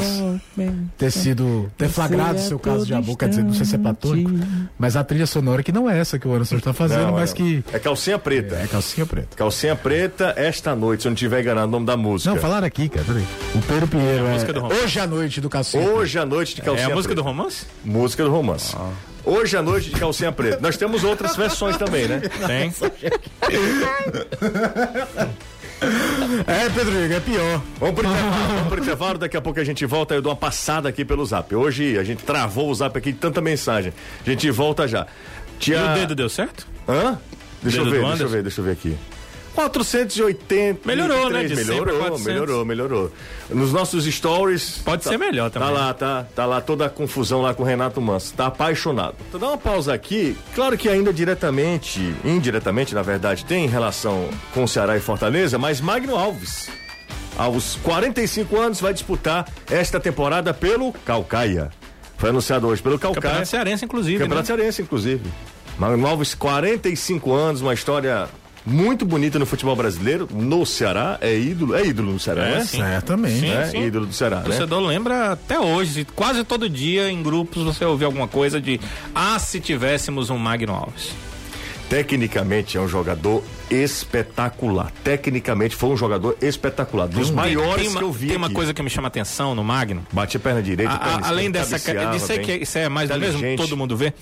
ter 0.98 1.12
sido 1.12 1.72
ter 1.78 1.88
flagrado 1.90 2.38
Você 2.38 2.46
é 2.46 2.48
seu 2.50 2.60
caso 2.60 2.86
de 2.86 2.94
amor, 2.94 3.18
quer 3.18 3.30
dizer, 3.30 3.44
não 3.44 3.54
sei 3.54 3.66
se 3.66 3.76
é 3.76 3.78
platônico, 3.78 4.32
mas 4.78 4.96
a 4.96 5.04
trilha 5.04 5.26
sonora 5.26 5.64
que 5.64 5.72
não 5.72 5.90
é 5.90 5.98
essa 6.00 6.20
que 6.20 6.28
o 6.28 6.34
Anderson 6.34 6.58
está 6.58 6.74
fazendo, 6.74 7.08
Não, 7.08 7.14
mas 7.14 7.32
é- 7.32 7.36
que 7.36 7.64
É 7.74 7.80
calcinha 7.80 8.20
preta. 8.20 8.56
é 8.56 8.68
calcinha 8.68 9.06
preta. 9.06 9.28
Calcinha 9.36 9.76
preta, 9.76 10.34
esta 10.36 10.76
noite, 10.76 11.04
se 11.04 11.08
eu 11.08 11.12
não 11.12 11.16
tiver 11.16 11.42
enganado 11.42 11.68
o 11.68 11.72
nome 11.72 11.86
da 11.86 11.96
música. 11.98 12.34
Não, 12.34 12.42
falaram 12.42 12.68
aqui, 12.68 12.90
cara, 12.90 13.06
peraí. 13.06 13.24
O 13.56 13.62
Pedro 13.62 13.88
Pinheiro 13.88 14.26
é, 14.28 14.34
música 14.34 14.54
do 14.54 14.60
romance. 14.60 14.82
Hoje 14.84 15.00
à 15.00 15.08
noite 15.08 15.42
do 15.42 15.50
calcinha. 15.50 15.84
Hoje 15.90 16.20
à 16.20 16.26
noite 16.26 16.56
de 16.56 16.62
É 16.62 16.64
calcinha 16.66 16.88
a 16.88 16.96
música 16.96 17.16
do 17.16 17.24
preta. 17.24 17.38
romance? 17.38 17.66
Música 17.84 18.24
do 18.24 18.30
romance. 18.32 18.76
Hoje 19.26 19.58
à 19.58 19.62
noite 19.62 19.90
de 19.90 20.00
calcinha 20.00 20.32
preta. 20.32 20.60
Nós 20.62 20.78
temos 20.78 21.04
outras 21.04 21.36
versões 21.36 21.78
também, 21.78 22.08
né? 22.08 22.22
Tem. 22.48 22.74
É, 26.46 26.70
Pedro, 26.70 27.14
é 27.14 27.20
pior. 27.22 27.62
Vamos 27.80 27.96
pro 27.96 28.06
intervalo, 28.06 28.48
vamos 28.48 28.68
pro 28.68 28.80
intervalo, 28.82 29.18
daqui 29.18 29.38
a 29.38 29.42
pouco 29.42 29.60
a 29.62 29.64
gente 29.64 29.86
volta, 29.86 30.14
eu 30.14 30.22
dou 30.22 30.32
uma 30.32 30.38
passada 30.38 30.90
aqui 30.90 31.06
pelo 31.06 31.26
zap. 31.26 31.56
Hoje 31.56 31.98
a 31.98 32.04
gente 32.04 32.22
travou 32.24 32.70
o 32.70 32.76
zap 32.76 32.98
aqui 32.98 33.14
de 33.14 33.18
tanta 33.18 33.40
mensagem. 33.40 33.94
A 34.26 34.30
gente 34.30 34.50
volta 34.52 34.86
já. 34.88 35.08
E 35.56 35.60
Tia... 35.60 35.92
o 35.92 35.94
dedo 35.94 36.16
deu 36.16 36.28
certo? 36.28 36.68
Hã? 36.88 37.18
Deixa 37.64 37.80
eu 37.80 37.86
Dedo 37.86 37.94
ver, 37.94 38.02
do 38.02 38.08
deixa 38.08 38.24
eu 38.24 38.30
ver, 38.30 38.44
deixa 38.44 38.62
eu 38.62 38.66
ver 38.66 38.72
aqui. 38.72 38.98
480. 39.56 40.88
Melhorou, 40.88 41.30
né? 41.30 41.44
De 41.44 41.56
100 41.56 41.66
pra 41.66 41.74
Melhorou, 41.74 42.00
400. 42.00 42.26
melhorou, 42.26 42.66
melhorou. 42.66 43.12
Nos 43.50 43.72
nossos 43.74 44.06
stories. 44.06 44.82
Pode 44.84 45.04
tá- 45.04 45.10
ser 45.10 45.18
melhor 45.18 45.50
também. 45.50 45.68
Tá 45.68 45.74
lá, 45.74 45.94
tá, 45.94 46.26
tá 46.36 46.46
lá 46.46 46.62
toda 46.62 46.86
a 46.86 46.90
confusão 46.90 47.42
lá 47.42 47.54
com 47.54 47.64
o 47.64 47.66
Renato 47.66 48.00
Manso. 48.02 48.34
Tá 48.34 48.48
apaixonado. 48.48 49.16
Então 49.28 49.40
dá 49.40 49.48
uma 49.48 49.58
pausa 49.58 49.94
aqui. 49.94 50.38
Claro 50.56 50.78
que 50.78 50.88
ainda 50.88 51.12
diretamente, 51.14 52.14
indiretamente, 52.24 52.94
na 52.96 53.02
verdade, 53.02 53.46
tem 53.46 53.68
relação 53.68 54.30
com 54.54 54.64
o 54.64 54.68
Ceará 54.68 54.96
e 54.98 55.00
Fortaleza, 55.00 55.58
mas 55.58 55.82
Magno 55.82 56.16
Alves, 56.16 56.70
aos 57.38 57.76
45 57.84 58.58
anos, 58.58 58.80
vai 58.82 58.94
disputar 58.94 59.48
esta 59.70 60.00
temporada 60.00 60.54
pelo 60.54 60.92
Calcaia. 61.06 61.70
Foi 62.18 62.30
anunciado 62.30 62.68
hoje 62.68 62.82
pelo 62.82 63.00
Calcaia. 63.00 63.22
Campeonato 63.22 63.48
Cearense, 63.48 63.86
inclusive. 63.86 64.20
Campeonato 64.20 64.52
né? 64.52 64.58
Cearense, 64.58 64.82
inclusive. 64.82 65.24
Magno 65.78 66.06
Alves, 66.06 66.36
45 66.36 67.34
anos, 67.34 67.62
uma 67.62 67.74
história 67.74 68.28
muito 68.66 69.06
bonita 69.06 69.40
no 69.40 69.46
futebol 69.46 69.76
brasileiro, 69.76 70.28
no 70.32 70.66
Ceará, 70.66 71.18
é 71.22 71.34
ídolo, 71.38 71.76
é 71.76 71.86
ídolo 71.86 72.14
no 72.14 72.20
Ceará, 72.20 72.46
É, 72.48 72.56
né? 72.56 72.66
sim. 72.66 72.78
Certamente. 72.78 73.40
Sim, 73.40 73.50
É 73.52 73.66
sim. 73.66 73.84
ídolo 73.86 74.06
do 74.06 74.14
Ceará, 74.14 74.38
O 74.38 74.40
né? 74.40 74.46
torcedor 74.46 74.80
lembra 74.82 75.32
até 75.32 75.60
hoje, 75.60 76.06
quase 76.16 76.44
todo 76.44 76.70
dia 76.70 77.10
em 77.10 77.22
grupos 77.24 77.64
você 77.64 77.84
ouve 77.86 78.06
alguma 78.06 78.28
coisa 78.28 78.60
de 78.62 78.80
ah, 79.16 79.38
se 79.40 79.60
tivéssemos 79.60 80.30
um 80.30 80.38
Magno 80.38 80.74
Alves. 80.74 81.12
Tecnicamente 81.90 82.78
é 82.78 82.82
um 82.82 82.88
jogador 82.88 83.44
espetacular. 83.72 84.92
Tecnicamente 85.04 85.76
foi 85.76 85.90
um 85.90 85.98
jogador 85.98 86.38
espetacular. 86.40 87.08
Dos 87.08 87.32
maiores 87.32 87.82
tem 87.82 87.88
uma, 87.90 87.98
que 88.00 88.04
eu 88.06 88.12
vi. 88.12 88.28
Tem 88.28 88.38
uma 88.38 88.46
aqui. 88.46 88.56
coisa 88.56 88.74
que 88.76 88.84
me 88.84 88.92
chama 88.92 89.08
atenção 89.08 89.56
no 89.56 89.64
Magno. 89.64 90.06
Batia 90.14 90.40
perna 90.40 90.62
direita, 90.62 90.94
A- 90.94 90.96
a- 90.96 91.00
perna 91.00 91.28
além 91.28 91.46
esquerda, 91.48 92.12
dessa. 92.12 92.34
bem. 92.36 92.46
que 92.46 92.52
isso 92.58 92.78
é 92.78 92.88
mais 92.88 93.10
do 93.10 93.18
mesmo, 93.18 93.42
todo 93.58 93.76
mundo 93.76 93.98
vê. 93.98 94.14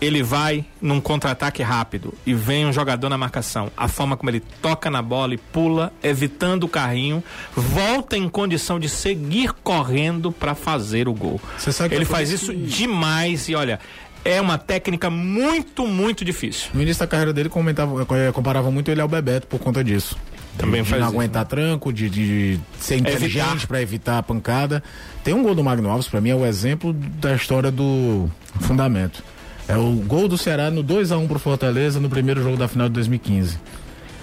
Ele 0.00 0.22
vai 0.22 0.64
num 0.80 1.00
contra-ataque 1.00 1.60
rápido 1.62 2.14
e 2.24 2.32
vem 2.32 2.64
um 2.66 2.72
jogador 2.72 3.08
na 3.08 3.18
marcação. 3.18 3.68
A 3.76 3.88
forma 3.88 4.16
como 4.16 4.30
ele 4.30 4.40
toca 4.62 4.88
na 4.88 5.02
bola 5.02 5.34
e 5.34 5.38
pula, 5.38 5.92
evitando 6.02 6.64
o 6.64 6.68
carrinho, 6.68 7.22
volta 7.56 8.16
em 8.16 8.28
condição 8.28 8.78
de 8.78 8.88
seguir 8.88 9.52
correndo 9.64 10.30
para 10.30 10.54
fazer 10.54 11.08
o 11.08 11.12
gol. 11.14 11.40
Você 11.56 11.72
sabe 11.72 11.88
que 11.90 11.94
ele 11.96 12.04
faz 12.04 12.30
isso 12.30 12.52
que- 12.52 12.58
demais 12.58 13.48
e 13.48 13.56
olha, 13.56 13.80
é 14.24 14.40
uma 14.40 14.56
técnica 14.56 15.10
muito, 15.10 15.84
muito 15.84 16.24
difícil. 16.24 16.68
No 16.74 16.80
início 16.82 17.00
da 17.00 17.06
carreira 17.08 17.32
dele, 17.32 17.48
comentava, 17.48 18.06
eh, 18.16 18.30
comparava 18.32 18.70
muito 18.70 18.90
ele 18.92 19.00
ao 19.00 19.08
Bebeto 19.08 19.48
por 19.48 19.58
conta 19.58 19.82
disso. 19.82 20.16
Também 20.56 20.80
de, 20.82 20.86
de 20.86 20.90
faz 20.90 21.00
não 21.02 21.08
isso. 21.08 21.16
aguentar 21.16 21.44
tranco, 21.44 21.92
de, 21.92 22.08
de 22.08 22.60
ser 22.78 22.98
inteligente 22.98 23.66
para 23.66 23.82
evitar 23.82 24.18
a 24.18 24.22
pancada. 24.22 24.82
Tem 25.24 25.34
um 25.34 25.42
gol 25.42 25.54
do 25.56 25.62
Magno 25.64 25.88
Alves, 25.90 26.06
para 26.08 26.20
mim, 26.20 26.30
é 26.30 26.34
o 26.36 26.44
exemplo 26.46 26.92
da 26.92 27.34
história 27.34 27.70
do 27.70 28.28
fundamento. 28.60 29.22
É 29.68 29.76
o 29.76 29.92
gol 29.92 30.26
do 30.28 30.38
Ceará 30.38 30.70
no 30.70 30.82
2 30.82 31.12
a 31.12 31.18
1 31.18 31.28
pro 31.28 31.38
Fortaleza 31.38 32.00
no 32.00 32.08
primeiro 32.08 32.42
jogo 32.42 32.56
da 32.56 32.66
final 32.66 32.88
de 32.88 32.94
2015. 32.94 33.58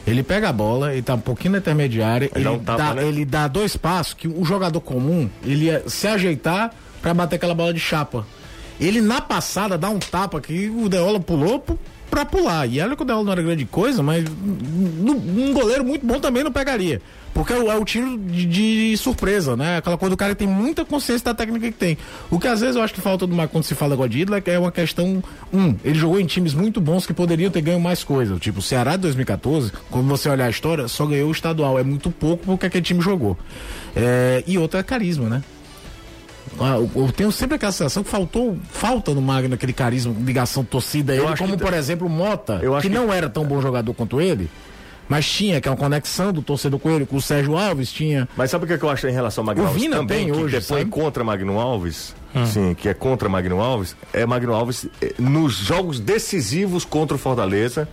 Ele 0.08 0.24
pega 0.24 0.50
a 0.50 0.54
bola, 0.54 0.92
ele 0.94 1.02
tá 1.02 1.14
um 1.14 1.20
pouquinho 1.20 1.54
na 1.54 1.58
intermediária, 1.60 2.30
Ele 2.36 2.48
ele, 2.48 2.58
dá 2.58 2.74
tapa, 2.74 2.78
dá, 2.78 3.02
né? 3.02 3.08
ele 3.08 3.26
dá 3.26 3.48
dois 3.48 3.78
passos 3.78 4.14
que 4.14 4.28
o 4.28 4.44
jogador 4.44 4.82
comum, 4.82 5.30
ele 5.44 5.66
ia 5.66 5.84
se 5.88 6.08
ajeitar 6.08 6.72
para 7.02 7.14
bater 7.14 7.36
aquela 7.36 7.54
bola 7.54 7.74
de 7.74 7.80
chapa. 7.80 8.26
Ele 8.80 9.02
na 9.02 9.22
passada 9.22 9.78
dá 9.78 9.90
um 9.90 10.00
tapa 10.00 10.42
que 10.42 10.70
o 10.70 10.90
Deola 10.90 11.20
pulou 11.20 11.64
pra 12.16 12.26
pular. 12.26 12.66
E 12.66 12.80
olha 12.80 12.96
que 12.96 13.02
o 13.02 13.06
Deola 13.06 13.26
não 13.26 13.32
era 13.34 13.42
grande 13.42 13.66
coisa, 13.66 14.02
mas 14.02 14.24
um 14.26 15.52
goleiro 15.54 15.84
muito 15.84 16.06
bom 16.06 16.18
também 16.18 16.46
não 16.46 16.52
pegaria. 16.52 17.02
Porque 17.34 17.52
é 17.52 17.60
o, 17.60 17.70
é 17.70 17.76
o 17.76 17.84
tiro 17.84 18.18
de, 18.18 18.46
de 18.46 18.98
surpresa, 18.98 19.58
né? 19.58 19.76
Aquela 19.76 19.98
coisa 19.98 20.16
do 20.16 20.18
cara 20.18 20.34
tem 20.34 20.48
muita 20.48 20.86
consciência 20.86 21.26
da 21.26 21.34
técnica 21.34 21.70
que 21.70 21.78
tem. 21.78 21.98
O 22.32 22.40
que 22.40 22.48
às 22.48 22.62
vezes 22.62 22.78
eu 22.78 22.82
acho 22.82 22.94
que 22.94 23.02
falta 23.02 23.28
do 23.28 23.36
quando 23.50 23.66
se 23.66 23.76
fala 23.76 23.94
agora 23.94 24.08
de 24.08 24.20
ídolo 24.20 24.38
é 24.38 24.52
é 24.54 24.58
uma 24.58 24.72
questão. 24.72 25.22
Um, 25.52 25.76
ele 25.84 26.00
jogou 26.00 26.18
em 26.18 26.26
times 26.26 26.54
muito 26.54 26.80
bons 26.80 27.06
que 27.06 27.14
poderiam 27.14 27.52
ter 27.52 27.60
ganho 27.60 27.82
mais 27.82 28.06
coisa. 28.06 28.38
Tipo, 28.38 28.60
o 28.60 28.62
Ceará 28.62 28.96
de 28.96 29.02
2014, 29.02 29.74
quando 29.92 30.08
você 30.08 30.30
olhar 30.30 30.46
a 30.46 30.50
história, 30.50 30.88
só 30.88 31.06
ganhou 31.06 31.28
o 31.28 31.32
estadual. 31.34 31.78
É 31.78 31.84
muito 31.84 32.10
pouco 32.10 32.46
porque 32.46 32.68
aquele 32.68 32.86
time 32.86 33.02
jogou. 33.02 33.38
É, 33.94 34.42
e 34.48 34.58
outra 34.58 34.80
é 34.80 34.84
carisma, 34.84 35.28
né? 35.28 35.44
Ah, 36.60 36.78
eu- 36.78 37.12
tenho 37.12 37.32
sempre 37.32 37.56
aquela 37.56 37.72
sensação 37.72 38.04
que 38.04 38.10
faltou, 38.10 38.58
falta 38.72 39.14
no 39.14 39.22
Magno 39.22 39.56
aquele 39.56 39.74
carisma, 39.74 40.14
ligação 40.24 40.64
torcida 40.64 41.14
Eu 41.14 41.28
ele, 41.28 41.38
como 41.38 41.58
que- 41.58 41.64
por 41.64 41.74
exemplo 41.74 42.08
o 42.08 42.10
Mota, 42.10 42.60
Eu 42.62 42.76
que, 42.78 42.84
que- 42.84 42.90
não 42.90 43.12
era 43.12 43.30
tão 43.30 43.44
bom 43.44 43.62
jogador 43.62 43.94
quanto 43.94 44.22
ele, 44.22 44.50
mas 45.10 45.28
tinha 45.30 45.60
que 45.60 45.68
é 45.68 45.72
uma 45.72 45.78
conexão 45.78 46.32
do 46.32 46.42
torcedor 46.42 46.80
com 46.80 46.90
ele, 46.90 47.06
com 47.06 47.18
o 47.18 47.22
Sérgio 47.22 47.58
Alves, 47.58 47.92
tinha. 47.92 48.28
Mas 48.38 48.52
sabe 48.52 48.64
o 48.66 48.68
que, 48.78 48.84
eu 48.86 48.90
acho 48.90 49.08
em 49.08 49.12
relação 49.12 49.42
ao 49.42 49.46
Magno 49.48 49.64
O 49.64 49.68
Alves 49.68 49.82
Vina 49.82 49.98
também? 49.98 50.18
tem 50.26 50.26
que 50.34 50.40
hoje, 50.40 50.60
depois 50.60 50.80
sabe? 50.82 50.90
contra 50.92 51.24
Magno 51.24 51.60
Alves, 51.60 52.16
sim, 52.46 52.74
que 52.74 52.88
é 52.90 52.94
contra 52.94 53.28
Magno 53.28 53.60
Alves, 53.60 53.96
é 54.14 54.26
Magno 54.26 54.54
Alves 54.54 54.88
eh, 55.02 55.14
nos 55.20 55.54
jogos 55.56 56.00
decisivos 56.00 56.86
contra 56.86 57.16
o 57.16 57.20
Fortaleza, 57.20 57.88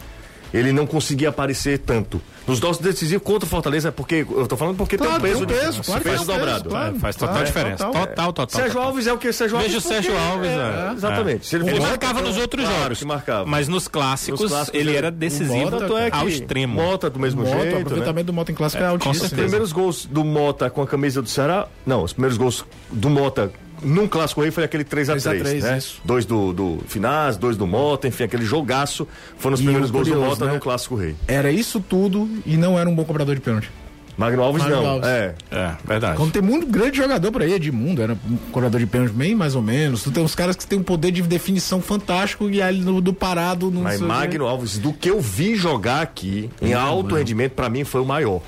ele 0.52 0.72
não 0.72 0.86
conseguia 0.86 1.28
aparecer 1.30 1.78
tanto. 1.78 2.20
Nos 2.46 2.58
jogos 2.58 2.78
decisivos 2.78 3.24
contra 3.24 3.46
o 3.46 3.48
Fortaleza, 3.48 3.88
é 3.88 3.90
porque 3.92 4.26
eu 4.28 4.46
tô 4.48 4.56
falando 4.56 4.76
porque 4.76 4.96
Claro, 4.98 5.12
tem 5.22 5.30
um 5.32 5.34
peso, 5.34 5.46
tem 5.46 5.56
um 5.56 5.60
de- 5.60 5.66
peso, 5.66 5.82
claro 5.84 6.02
que 6.02 6.10
peso 6.10 6.24
dobrado. 6.26 6.68
claro. 6.68 6.96
É, 6.96 6.98
faz 6.98 7.14
total 7.16 7.36
Ah, 7.36 7.40
é, 7.40 7.44
diferença. 7.44 7.84
total. 7.86 8.06
Total, 8.06 8.32
total. 8.32 8.60
Sérgio 8.60 8.72
total. 8.74 8.88
Alves 8.88 9.06
é 9.06 9.12
o 9.12 9.18
que 9.18 9.32
Sérgio 9.32 9.56
Alves? 9.56 9.72
Veja 9.72 9.86
o 9.86 9.88
Sérgio 9.88 10.18
Alves, 10.18 10.50
é. 10.50 10.92
Exatamente. 10.92 11.46
Se 11.46 11.56
Ele 11.56 11.70
fosse- 11.70 11.80
marcava 11.82 12.20
nos 12.20 12.36
outros 12.36 12.64
Claro 12.64 12.82
jogos. 12.82 12.98
que 12.98 13.04
marcava. 13.04 13.46
Mas 13.46 13.68
nos 13.68 13.86
clássicos, 13.86 14.40
Nos 14.40 14.50
clássicos, 14.50 14.80
ele 14.80 14.90
ele- 14.90 14.98
era 14.98 15.10
decisivo 15.10 15.70
Mota, 15.70 15.84
é 16.00 16.08
ao 16.12 16.28
extremo. 16.28 16.74
Mota 16.74 17.08
do 17.08 17.20
mesmo 17.20 17.42
Moto, 17.44 17.54
o 17.56 17.60
jeito, 17.60 17.74
né? 17.76 17.80
aproveitamento 17.82 18.26
do 18.26 18.32
Mota 18.32 18.50
em 18.50 18.54
clássico 18.56 18.82
é, 18.82 18.86
com 18.86 18.92
altíssimo. 18.92 19.24
Os 19.26 19.32
primeiros 19.32 19.72
gols 19.72 20.04
do 20.06 20.24
Mota 20.24 20.68
com 20.68 20.82
a 20.82 20.86
camisa 20.86 21.22
do 21.22 21.28
Ceará, 21.28 21.68
não, 21.86 22.02
os 22.02 22.12
primeiros 22.12 22.36
gols 22.36 22.64
do 22.90 23.08
Mota 23.08 23.52
num 23.82 24.06
clássico 24.06 24.40
rei 24.40 24.50
foi 24.50 24.64
aquele 24.64 24.84
3x3, 24.84 25.42
3x3, 25.42 25.62
né? 25.62 25.78
isso. 25.78 26.00
Dois 26.04 26.24
do, 26.24 26.52
do 26.52 26.78
Finaz, 26.86 27.36
dois 27.36 27.56
do 27.56 27.66
Mota, 27.66 28.08
enfim, 28.08 28.24
aquele 28.24 28.44
jogaço 28.44 29.06
foram 29.36 29.54
os 29.54 29.60
E 29.60 29.64
primeiros 29.64 29.90
gols 29.90 30.06
do 30.06 30.14
curioso, 30.14 30.30
Mota 30.30 30.46
né? 30.46 30.54
no 30.54 30.60
clássico 30.60 30.94
rei. 30.94 31.14
Era 31.26 31.50
isso 31.50 31.80
tudo 31.80 32.28
e 32.46 32.56
não 32.56 32.78
era 32.78 32.88
um 32.88 32.94
bom 32.94 33.04
cobrador 33.04 33.34
de 33.34 33.40
pênalti. 33.40 33.70
Magno 34.16 34.42
Alves 34.42 34.62
Magno 34.62 34.82
não, 34.82 34.86
Alves. 34.90 35.08
é. 35.08 35.34
É, 35.50 35.72
verdade. 35.86 36.16
Quando 36.18 36.32
tem 36.32 36.42
muito 36.42 36.66
grande 36.66 36.98
jogador 36.98 37.32
por 37.32 37.40
aí, 37.40 37.54
Edmundo 37.54 38.02
era 38.02 38.12
um 38.12 38.36
cobrador 38.52 38.78
de 38.78 38.86
pênalti 38.86 39.12
bem 39.12 39.34
mais 39.34 39.54
ou 39.54 39.62
menos. 39.62 40.02
Tu 40.02 40.10
tem 40.10 40.22
uns 40.22 40.34
caras 40.34 40.54
que 40.54 40.66
têm 40.66 40.78
um 40.78 40.82
poder 40.82 41.12
de 41.12 41.22
definição 41.22 41.80
fantástico 41.80 42.50
e 42.50 42.60
aí 42.60 42.80
no, 42.80 43.00
do 43.00 43.14
parado 43.14 43.70
não 43.70 43.82
Mas. 43.82 44.00
Magno 44.00 44.46
Alves, 44.46 44.78
do 44.78 44.92
que 44.92 45.08
eu 45.08 45.20
vi 45.20 45.54
jogar 45.54 46.02
aqui, 46.02 46.50
em 46.60 46.74
alto 46.74 47.14
rendimento, 47.14 47.52
pra 47.52 47.70
mim 47.70 47.84
foi 47.84 48.02
o 48.02 48.04
maior. 48.04 48.42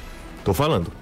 Tô 0.45 0.53
falando. 0.53 0.93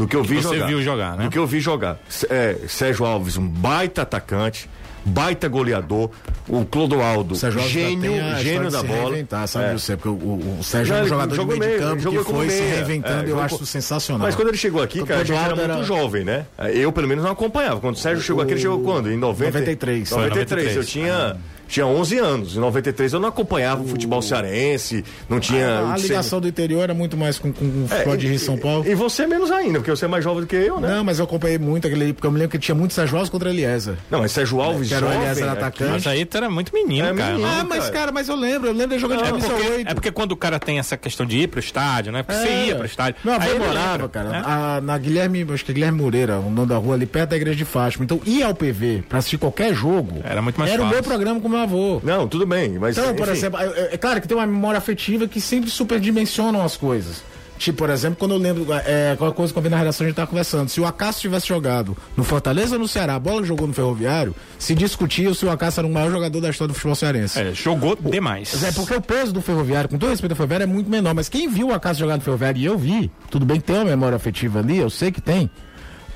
Do 0.00 0.08
que 0.08 0.16
eu 0.16 0.22
vi 0.22 0.36
você 0.36 0.54
jogar. 0.54 0.66
viu 0.66 0.82
jogar, 0.82 1.16
né? 1.16 1.24
Do 1.24 1.30
que 1.30 1.38
eu 1.38 1.46
vi 1.46 1.60
jogar. 1.60 1.98
S- 2.08 2.26
é, 2.30 2.56
Sérgio 2.66 3.04
Alves, 3.04 3.36
um 3.36 3.46
baita 3.46 4.02
atacante, 4.02 4.68
baita 5.04 5.46
goleador. 5.48 6.10
O 6.48 6.64
Clodoaldo, 6.64 7.36
Sérgio 7.36 7.60
gênio, 7.68 8.12
gênio 8.38 8.70
da 8.70 8.80
se 8.80 8.86
bola. 8.86 9.16
sabe, 9.46 9.64
É. 9.66 9.72
você? 9.74 9.96
Porque 9.96 10.08
o, 10.08 10.12
o, 10.12 10.56
o 10.60 10.64
Sérgio 10.64 10.94
é 10.94 10.96
um 10.96 11.00
ele 11.02 11.08
jogador 11.08 11.30
de 11.30 11.36
jogou 11.36 11.56
meio 11.56 11.62
de 11.72 11.76
meio, 11.78 11.80
campo 11.88 11.96
que 11.96 12.02
jogou 12.02 12.24
foi 12.24 12.48
se 12.50 12.60
meia. 12.60 12.74
reinventando, 12.76 13.14
É, 13.20 13.22
eu 13.24 13.28
jogou 13.28 13.42
acho 13.44 13.66
sensacional. 13.66 14.26
Mas 14.26 14.34
quando 14.34 14.48
ele 14.48 14.56
chegou 14.56 14.82
aqui, 14.82 15.00
O 15.00 15.06
cara, 15.06 15.20
a 15.20 15.24
gente 15.24 15.36
era 15.36 15.46
Clodoaldo 15.54 15.72
muito 15.74 15.90
era- 15.92 16.00
jovem, 16.02 16.24
né? 16.24 16.46
Eu, 16.74 16.90
pelo 16.92 17.06
menos, 17.06 17.22
não 17.22 17.30
acompanhava. 17.30 17.78
Quando 17.80 17.94
o 17.94 17.98
Sérgio 17.98 18.24
chegou 18.24 18.42
aqui, 18.42 18.52
ele 18.54 18.60
chegou 18.60 18.80
quando? 18.82 19.10
Em 19.12 19.16
90... 19.16 19.44
93. 19.58 20.08
Foi, 20.08 20.28
93. 20.28 20.74
93. 20.74 20.76
Eu 20.76 20.84
tinha, 20.84 21.36
tinha 21.70 21.86
11 21.86 22.18
anos. 22.18 22.56
Em 22.56 22.60
93 22.60 23.12
eu 23.12 23.20
não 23.20 23.28
acompanhava 23.28 23.82
o 23.82 23.86
futebol 23.86 24.20
cearense, 24.22 25.04
não 25.28 25.38
tinha... 25.40 25.68
a, 25.68 25.92
a 25.92 25.96
o 25.96 26.00
ligação 26.00 26.40
do 26.40 26.48
interior 26.48 26.82
era 26.82 26.94
muito 26.94 27.16
mais 27.16 27.38
com, 27.38 27.52
com 27.52 27.64
o 27.64 27.84
É, 27.90 27.94
futebol 27.96 28.16
de 28.16 28.26
Rio 28.26 28.36
e- 28.36 28.38
São 28.38 28.58
Paulo. 28.58 28.84
E 28.86 28.94
você 28.94 29.26
menos 29.26 29.50
ainda, 29.50 29.78
porque 29.78 29.90
você 29.90 30.04
é 30.04 30.08
mais 30.08 30.24
jovem 30.24 30.40
do 30.42 30.46
que 30.46 30.56
eu, 30.56 30.80
né? 30.80 30.88
Não, 30.96 31.04
mas 31.04 31.18
eu 31.18 31.24
acompanhei 31.24 31.58
muito 31.58 31.86
aquele, 31.86 32.12
porque 32.12 32.26
eu 32.26 32.30
me 32.32 32.38
lembro 32.38 32.50
que 32.52 32.58
tinha 32.58 32.74
muito 32.74 32.92
Sérgio 32.94 33.16
Alves 33.16 33.30
contra 33.30 33.50
Eliezer. 33.50 33.94
Não, 34.10 34.20
mas 34.20 34.32
Sérgio 34.32 34.60
Alves 34.60 34.88
Que 34.88 34.94
era 34.94 35.06
o 35.06 35.08
jovem, 35.08 35.22
Eliezer 35.24 35.44
aqui- 35.48 35.58
atacante. 35.58 35.90
Mas 35.92 36.06
aí 36.06 36.24
tu 36.24 36.36
era 36.36 36.50
muito 36.50 36.72
menino, 36.74 37.06
É 37.08 37.14
cara. 37.14 37.32
menino. 37.32 37.48
não- 37.48 37.60
Ah, 37.60 37.64
mas 37.64 37.78
cara. 37.84 37.92
cara, 37.92 38.12
mas 38.12 38.28
eu 38.28 38.36
lembro, 38.36 38.68
eu 38.68 38.74
lembro 38.74 38.96
de 38.96 39.00
jogar 39.00 39.16
de 39.16 39.22
É 39.22 39.26
camisa 39.26 39.48
porque, 39.48 39.68
8. 39.68 39.88
é 39.90 39.94
porque 39.94 40.10
quando 40.10 40.32
o 40.32 40.36
cara 40.36 40.58
tem 40.58 40.78
essa 40.78 40.96
questão 40.96 41.24
de 41.26 41.38
ir 41.38 41.48
pro 41.48 41.60
estádio, 41.60 42.12
né? 42.12 42.22
Porque 42.22 42.40
você 42.40 42.48
ia 42.66 42.74
pro 42.76 42.86
estádio. 42.86 43.16
Meu 43.24 43.34
avô 43.34 43.44
aí 43.44 43.50
ele 43.50 43.58
morava, 43.64 44.08
cara, 44.08 44.28
né? 44.30 44.42
a- 44.44 44.80
na 44.82 44.98
Guilherme, 44.98 45.46
acho 45.52 45.64
que 45.64 45.70
é 45.70 45.74
Guilherme 45.74 46.00
Moreira, 46.00 46.38
o 46.38 46.50
nome 46.50 46.66
da 46.68 46.76
rua 46.76 46.94
ali 46.94 47.06
perto 47.06 47.30
da 47.30 47.36
igreja 47.36 47.56
de 47.56 47.64
Fátima. 47.64 48.04
Então, 48.04 48.20
ir 48.24 48.42
ao 48.42 48.54
PV 48.54 49.04
pra 49.08 49.18
assistir 49.18 49.38
qualquer 49.38 49.74
jogo 49.74 50.20
Era 50.24 50.40
muito 50.42 50.58
mais 50.58 50.70
Era 50.72 50.80
o 50.82 50.84
fácil. 50.84 50.94
meu 50.96 51.02
programa 51.04 51.40
com 51.40 51.48
meu 51.48 51.59
avô. 51.62 52.00
Não, 52.02 52.26
tudo 52.28 52.46
bem, 52.46 52.78
mas. 52.78 52.96
Então, 52.96 53.14
por 53.14 53.28
enfim. 53.28 53.32
exemplo, 53.38 53.60
é, 53.60 53.94
é- 53.94 53.96
claro 53.96 54.20
que 54.20 54.28
tem 54.28 54.36
uma 54.36 54.46
memória 54.46 54.78
afetiva 54.78 55.26
que 55.28 55.40
sempre 55.40 55.70
superdimensionam 55.70 56.62
as 56.62 56.76
coisas. 56.76 57.22
Tipo, 57.58 57.76
por 57.76 57.90
exemplo, 57.90 58.16
quando 58.18 58.32
eu 58.32 58.38
lembro, 58.38 58.66
é, 58.86 59.14
qualquer 59.18 59.36
coisa 59.36 59.52
que 59.52 59.58
eu 59.58 59.62
vi 59.62 59.68
na 59.68 59.76
redação, 59.76 60.06
a 60.06 60.08
gente 60.08 60.16
tava 60.16 60.28
conversando. 60.28 60.70
Se 60.70 60.80
o 60.80 60.86
Acácio 60.86 61.20
tivesse 61.20 61.46
jogado 61.46 61.94
no 62.16 62.24
Fortaleza 62.24 62.76
ou 62.76 62.80
no 62.80 62.88
Ceará, 62.88 63.16
a 63.16 63.18
bola 63.18 63.44
jogou 63.44 63.66
no 63.66 63.74
Ferroviário, 63.74 64.34
se 64.58 64.74
discutia 64.74 65.34
se 65.34 65.44
o 65.44 65.50
Acácio 65.50 65.80
era 65.80 65.86
o 65.86 65.92
maior 65.92 66.10
jogador 66.10 66.40
da 66.40 66.48
história 66.48 66.72
do 66.72 66.74
futebol 66.74 66.94
cearense. 66.94 67.38
É, 67.38 67.52
jogou 67.52 67.94
demais. 67.96 68.62
É 68.64 68.72
porque 68.72 68.94
o 68.94 69.00
peso 69.02 69.30
do 69.30 69.42
Ferroviário, 69.42 69.90
com 69.90 69.98
todo 69.98 70.08
respeito 70.08 70.32
ao 70.32 70.36
Ferroviário, 70.36 70.64
é 70.64 70.66
muito 70.66 70.88
menor. 70.88 71.12
Mas 71.12 71.28
quem 71.28 71.50
viu 71.50 71.68
o 71.68 71.74
Acácio 71.74 72.00
jogar 72.00 72.16
no 72.16 72.22
Ferroviário, 72.22 72.58
e 72.58 72.64
eu 72.64 72.78
vi, 72.78 73.10
tudo 73.30 73.44
bem 73.44 73.60
que 73.60 73.66
tem 73.66 73.76
uma 73.76 73.84
memória 73.84 74.16
afetiva 74.16 74.60
ali, 74.60 74.78
eu 74.78 74.88
sei 74.88 75.12
que 75.12 75.20
tem. 75.20 75.50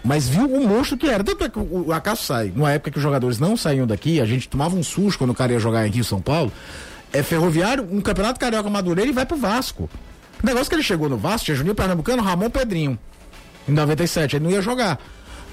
Mas 0.05 0.29
viu 0.29 0.45
o 0.45 0.69
monstro 0.69 0.99
que 0.99 1.09
era. 1.09 1.25
Tanto 1.25 1.45
é 1.45 1.49
que 1.49 1.59
o 1.59 1.87
o 1.87 1.93
Acácio 1.93 2.27
sai, 2.27 2.53
numa 2.55 2.71
época 2.71 2.91
que 2.91 2.99
os 2.99 3.03
jogadores 3.03 3.39
não 3.39 3.57
saíam 3.57 3.87
daqui, 3.87 4.21
a 4.21 4.27
gente 4.27 4.49
tomava 4.49 4.77
um 4.77 4.83
susto 4.83 5.19
quando 5.19 5.31
o 5.31 5.35
cara 5.35 5.53
ia 5.53 5.59
jogar 5.59 5.87
em 5.87 5.91
Rio 5.91 6.05
São 6.05 6.21
Paulo. 6.21 6.53
É 7.13 7.23
Ferroviário, 7.23 7.89
um 7.91 8.01
campeonato 8.01 8.39
carioca 8.39 8.69
Madureira 8.69 9.11
e 9.11 9.15
vai 9.15 9.25
pro 9.25 9.37
Vasco. 9.37 9.89
O 10.43 10.47
negócio 10.47 10.69
que 10.69 10.75
ele 10.75 10.83
chegou 10.83 11.09
no 11.09 11.17
Vasco, 11.17 11.47
tinha 11.47 11.57
Juninho 11.57 11.75
Pernambucano, 11.75 12.23
Ramon 12.23 12.51
Pedrinho. 12.51 12.99
Em 13.67 13.73
97, 13.73 14.37
ele 14.37 14.45
não 14.45 14.51
ia 14.51 14.61
jogar. 14.61 15.01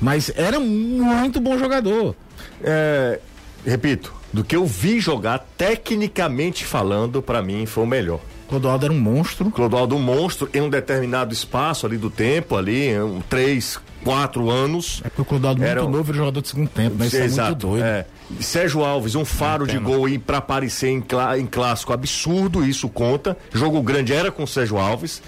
Mas 0.01 0.31
era 0.35 0.59
um 0.59 0.65
muito 0.65 1.39
bom 1.39 1.57
jogador. 1.57 2.15
É, 2.61 3.19
repito, 3.65 4.13
do 4.33 4.43
que 4.43 4.55
eu 4.55 4.65
vi 4.65 4.99
jogar, 4.99 5.45
tecnicamente 5.57 6.65
falando, 6.65 7.21
pra 7.21 7.41
mim 7.41 7.65
foi 7.65 7.83
o 7.83 7.87
melhor. 7.87 8.19
Clodoaldo 8.49 8.85
era 8.85 8.93
um 8.93 8.99
monstro. 8.99 9.49
Clodoaldo, 9.51 9.95
um 9.95 10.01
monstro 10.01 10.49
em 10.53 10.61
um 10.61 10.69
determinado 10.69 11.31
espaço 11.31 11.85
ali 11.85 11.97
do 11.97 12.09
tempo, 12.09 12.57
ali, 12.57 12.99
um, 12.99 13.21
três, 13.21 13.79
quatro 14.03 14.49
anos. 14.49 15.01
É 15.03 15.09
porque 15.09 15.21
o 15.21 15.25
Clodoaldo 15.25 15.63
Era 15.63 15.81
muito 15.81 15.93
um- 15.93 15.97
novo, 15.97 16.11
ele 16.11 16.17
jogador 16.17 16.41
de 16.41 16.47
segundo 16.47 16.69
tempo, 16.69 16.95
mas 16.99 17.13
isso 17.13 17.39
é 17.39 17.43
muito 17.45 17.55
doido. 17.55 17.83
é. 17.83 18.05
Sérgio 18.39 18.83
Alves, 18.85 19.15
um 19.15 19.25
faro 19.25 19.67
de 19.67 19.77
gol 19.77 20.07
e 20.07 20.17
pra 20.17 20.37
aparecer 20.37 20.89
em, 20.89 21.01
clá- 21.01 21.37
em 21.37 21.45
clássico 21.45 21.91
absurdo, 21.91 22.65
isso 22.65 22.87
conta. 22.87 23.37
Jogo 23.53 23.81
grande 23.81 24.13
era 24.13 24.31
com 24.31 24.43
o 24.43 24.47
Sérgio 24.47 24.77
Alves. 24.77 25.21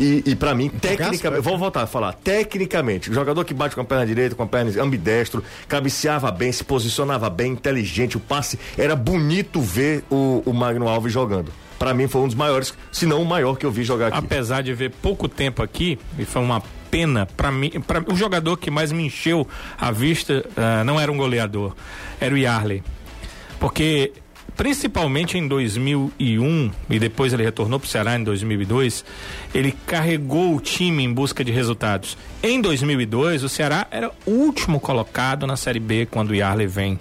E, 0.00 0.22
e 0.26 0.36
para 0.36 0.54
mim, 0.54 0.68
tecnicamente, 0.68 1.16
aspectos. 1.26 1.44
vou 1.44 1.58
voltar 1.58 1.82
a 1.82 1.86
falar, 1.86 2.12
tecnicamente, 2.12 3.10
o 3.10 3.14
jogador 3.14 3.44
que 3.44 3.52
bate 3.52 3.74
com 3.74 3.80
a 3.80 3.84
perna 3.84 4.06
direita, 4.06 4.34
com 4.36 4.44
a 4.44 4.46
perna 4.46 4.80
ambidestro, 4.80 5.42
cabeceava 5.66 6.30
bem, 6.30 6.52
se 6.52 6.62
posicionava 6.62 7.28
bem, 7.28 7.52
inteligente, 7.52 8.16
o 8.16 8.20
passe, 8.20 8.58
era 8.76 8.94
bonito 8.94 9.60
ver 9.60 10.04
o, 10.08 10.40
o 10.46 10.52
Magno 10.52 10.86
Alves 10.88 11.12
jogando. 11.12 11.50
para 11.80 11.92
mim 11.94 12.06
foi 12.06 12.20
um 12.22 12.26
dos 12.26 12.36
maiores, 12.36 12.72
se 12.92 13.06
não 13.06 13.20
o 13.22 13.26
maior 13.26 13.56
que 13.56 13.66
eu 13.66 13.72
vi 13.72 13.82
jogar 13.82 14.08
aqui. 14.08 14.18
Apesar 14.18 14.62
de 14.62 14.72
ver 14.72 14.90
pouco 15.02 15.28
tempo 15.28 15.62
aqui, 15.64 15.98
e 16.16 16.24
foi 16.24 16.42
uma 16.42 16.62
pena 16.90 17.26
para 17.26 17.50
mim, 17.50 17.70
para 17.86 18.02
o 18.12 18.16
jogador 18.16 18.56
que 18.56 18.70
mais 18.70 18.92
me 18.92 19.04
encheu 19.06 19.46
a 19.78 19.90
vista 19.90 20.44
uh, 20.48 20.84
não 20.84 21.00
era 21.00 21.10
um 21.10 21.16
goleador, 21.16 21.74
era 22.20 22.34
o 22.34 22.38
Yarley. 22.38 22.82
Porque 23.58 24.12
principalmente 24.58 25.38
em 25.38 25.46
2001 25.46 26.72
e 26.90 26.98
depois 26.98 27.32
ele 27.32 27.44
retornou 27.44 27.78
para 27.78 27.86
o 27.86 27.88
Ceará 27.88 28.18
em 28.18 28.24
2002, 28.24 29.04
ele 29.54 29.72
carregou 29.86 30.56
o 30.56 30.60
time 30.60 31.04
em 31.04 31.12
busca 31.12 31.44
de 31.44 31.52
resultados. 31.52 32.18
Em 32.42 32.60
2002, 32.60 33.44
o 33.44 33.48
Ceará 33.48 33.86
era 33.88 34.10
o 34.26 34.30
último 34.32 34.80
colocado 34.80 35.46
na 35.46 35.56
Série 35.56 35.78
B 35.78 36.06
quando 36.10 36.30
o 36.30 36.34
Yarley 36.34 36.66
vem. 36.66 36.98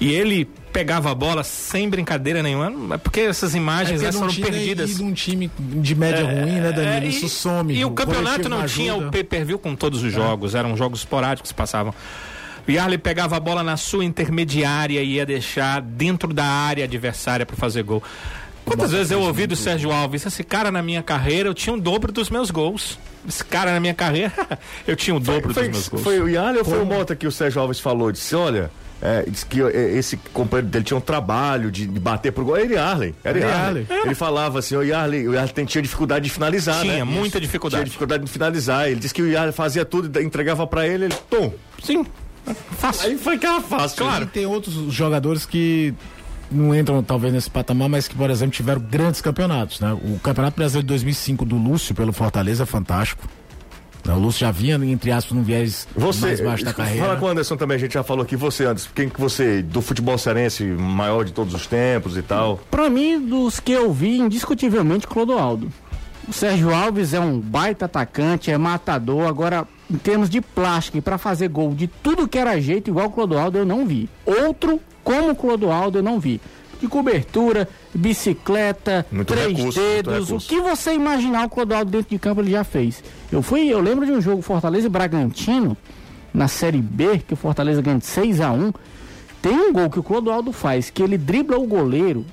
E 0.00 0.12
ele 0.12 0.48
pegava 0.72 1.10
a 1.10 1.14
bola 1.14 1.42
sem 1.42 1.88
brincadeira 1.88 2.42
nenhuma, 2.42 2.96
é 2.96 2.98
porque 2.98 3.20
essas 3.20 3.54
imagens 3.54 4.02
é 4.02 4.12
foram 4.12 4.34
perdidas. 4.34 4.90
E 4.90 4.94
de 4.96 5.02
um 5.02 5.12
time 5.12 5.50
de 5.58 5.94
média 5.94 6.20
é, 6.20 6.22
ruim, 6.22 6.60
né, 6.60 6.72
Danilo? 6.72 7.06
É, 7.06 7.08
Isso 7.08 7.28
some. 7.30 7.74
E 7.74 7.82
o, 7.82 7.88
o 7.88 7.90
campeonato 7.92 8.48
não 8.48 8.66
tinha 8.66 8.94
o 8.94 9.10
pay-per-view 9.10 9.58
com 9.58 9.74
todos 9.74 10.02
os 10.02 10.12
é. 10.12 10.16
jogos, 10.16 10.54
eram 10.54 10.76
jogos 10.76 11.00
esporádicos 11.00 11.50
que 11.50 11.56
passavam. 11.56 11.94
O 12.68 12.70
Yarley 12.70 12.98
pegava 12.98 13.36
a 13.36 13.40
bola 13.40 13.62
na 13.62 13.76
sua 13.76 14.04
intermediária 14.04 15.00
e 15.00 15.14
ia 15.14 15.24
deixar 15.24 15.80
dentro 15.80 16.34
da 16.34 16.44
área 16.44 16.84
adversária 16.84 17.46
para 17.46 17.56
fazer 17.56 17.82
gol. 17.82 18.02
Quantas 18.64 18.90
vezes 18.90 19.12
eu 19.12 19.20
ouvi 19.20 19.46
do 19.46 19.54
Sérgio 19.54 19.92
Alves, 19.92 20.26
esse 20.26 20.42
cara 20.42 20.72
na 20.72 20.82
minha 20.82 21.00
carreira, 21.00 21.48
eu 21.48 21.54
tinha 21.54 21.72
um 21.72 21.78
dobro 21.78 22.10
dos 22.10 22.28
meus 22.28 22.50
gols. 22.50 22.98
Esse 23.26 23.44
cara 23.44 23.72
na 23.72 23.78
minha 23.78 23.94
carreira, 23.94 24.32
eu 24.86 24.96
tinha 24.96 25.14
o 25.14 25.18
um 25.18 25.20
dobro 25.20 25.54
foi, 25.54 25.68
dos 25.68 25.72
meus 25.72 25.88
gols. 25.88 26.02
Foi 26.02 26.20
o 26.20 26.28
Yarley 26.28 26.58
ou 26.58 26.64
foi 26.64 26.82
o 26.82 26.84
Mota 26.84 27.14
que 27.14 27.28
o 27.28 27.32
Sérgio 27.32 27.62
Alves 27.62 27.78
falou? 27.78 28.10
Disse, 28.10 28.34
olha, 28.34 28.68
é, 29.00 29.24
disse 29.28 29.44
que 29.44 29.60
é, 29.60 29.96
esse 29.96 30.16
companheiro 30.32 30.68
dele 30.68 30.84
tinha 30.84 30.96
um 30.96 31.00
trabalho 31.00 31.70
de, 31.70 31.86
de 31.86 32.00
bater 32.00 32.32
pro 32.32 32.44
gol. 32.44 32.56
Era 32.56 32.72
Yarley. 32.72 33.14
Era 33.22 33.38
Yarley. 33.38 33.86
Ele 34.04 34.14
falava 34.14 34.58
assim, 34.58 34.76
o 34.76 34.82
Yarley, 34.82 35.28
o 35.28 35.34
Yarley 35.34 35.66
tinha 35.66 35.82
dificuldade 35.82 36.24
de 36.24 36.30
finalizar, 36.30 36.80
tinha, 36.80 36.96
né? 36.98 37.04
muita 37.04 37.40
dificuldade. 37.40 37.80
Tinha 37.80 37.86
dificuldade 37.86 38.24
de 38.24 38.30
finalizar. 38.30 38.88
Ele 38.88 39.00
disse 39.00 39.12
que 39.12 39.22
o 39.22 39.28
Yarley 39.28 39.52
fazia 39.52 39.84
tudo, 39.84 40.20
entregava 40.20 40.66
para 40.66 40.86
ele, 40.86 41.06
ele, 41.06 41.14
tom. 41.28 41.52
Sim. 41.82 42.06
Fácil. 42.78 43.08
Aí 43.08 43.18
foi 43.18 43.38
que 43.38 43.46
era 43.46 43.60
fácil. 43.60 44.04
Claro. 44.04 44.24
E 44.24 44.26
tem 44.28 44.46
outros 44.46 44.74
jogadores 44.92 45.44
que 45.44 45.92
não 46.50 46.74
entram 46.74 47.02
talvez 47.02 47.32
nesse 47.32 47.50
patamar, 47.50 47.88
mas 47.88 48.06
que, 48.06 48.14
por 48.14 48.30
exemplo, 48.30 48.54
tiveram 48.54 48.80
grandes 48.80 49.20
campeonatos, 49.20 49.80
né? 49.80 49.92
O 49.92 50.18
Campeonato 50.20 50.56
Brasileiro 50.56 50.86
de 50.86 50.88
2005 50.88 51.44
do 51.44 51.56
Lúcio 51.56 51.94
pelo 51.94 52.12
Fortaleza 52.12 52.62
é 52.62 52.66
fantástico. 52.66 53.28
O 54.14 54.18
Lúcio 54.18 54.40
já 54.40 54.50
vinha, 54.50 54.76
entre 54.76 55.10
aspas, 55.10 55.36
num 55.36 55.42
viés 55.42 55.88
você, 55.96 56.26
mais 56.26 56.40
baixo 56.40 56.64
da 56.64 56.72
carreira. 56.72 57.06
Fala 57.06 57.16
com 57.18 57.26
o 57.26 57.28
Anderson 57.28 57.56
também, 57.56 57.76
a 57.76 57.78
gente 57.78 57.94
já 57.94 58.02
falou 58.02 58.22
aqui, 58.22 58.36
você, 58.36 58.64
Anderson, 58.64 58.90
quem 58.94 59.08
que 59.08 59.20
você, 59.20 59.62
do 59.62 59.82
futebol 59.82 60.16
cearense, 60.18 60.64
maior 60.64 61.24
de 61.24 61.32
todos 61.32 61.54
os 61.54 61.66
tempos 61.66 62.16
e 62.16 62.22
tal? 62.22 62.58
Pra 62.70 62.88
mim, 62.88 63.20
dos 63.20 63.60
que 63.60 63.72
eu 63.72 63.92
vi, 63.92 64.18
indiscutivelmente, 64.18 65.06
Clodoaldo. 65.06 65.70
O 66.28 66.32
Sérgio 66.32 66.74
Alves 66.74 67.14
é 67.14 67.20
um 67.20 67.38
baita 67.38 67.84
atacante, 67.84 68.50
é 68.50 68.58
matador. 68.58 69.28
Agora, 69.28 69.66
em 69.88 69.96
termos 69.96 70.28
de 70.28 70.40
plástico 70.40 70.98
e 70.98 71.00
para 71.00 71.18
fazer 71.18 71.48
gol 71.48 71.72
de 71.72 71.86
tudo 71.86 72.26
que 72.26 72.38
era 72.38 72.60
jeito, 72.60 72.90
igual 72.90 73.06
o 73.06 73.10
Clodoaldo, 73.10 73.58
eu 73.58 73.64
não 73.64 73.86
vi. 73.86 74.08
Outro 74.24 74.80
como 75.04 75.30
o 75.30 75.36
Clodoaldo, 75.36 75.98
eu 75.98 76.02
não 76.02 76.18
vi. 76.18 76.40
De 76.80 76.88
cobertura, 76.88 77.68
bicicleta, 77.94 79.06
muito 79.10 79.32
três 79.32 79.56
recurso, 79.56 79.80
dedos, 79.80 80.30
o 80.30 80.38
que 80.38 80.60
você 80.60 80.92
imaginar 80.92 81.46
o 81.46 81.48
Clodoaldo 81.48 81.90
dentro 81.90 82.10
de 82.10 82.18
campo 82.18 82.40
ele 82.40 82.50
já 82.50 82.64
fez. 82.64 83.02
Eu 83.30 83.42
fui, 83.42 83.68
eu 83.68 83.80
lembro 83.80 84.06
de 84.06 84.12
um 84.12 84.20
jogo 84.20 84.40
Fortaleza 84.40 84.86
e 84.86 84.90
Bragantino, 84.90 85.76
na 86.32 86.48
Série 86.48 86.80
B, 86.80 87.18
que 87.18 87.34
o 87.34 87.36
Fortaleza 87.36 87.82
ganha 87.82 87.98
de 87.98 88.06
6 88.06 88.40
a 88.40 88.52
1 88.52 88.72
Tem 89.42 89.54
um 89.54 89.72
gol 89.72 89.90
que 89.90 89.98
o 89.98 90.02
Clodoaldo 90.02 90.52
faz, 90.52 90.90
que 90.90 91.02
ele 91.02 91.18
dribla 91.18 91.58
o 91.58 91.66
goleiro 91.66 92.24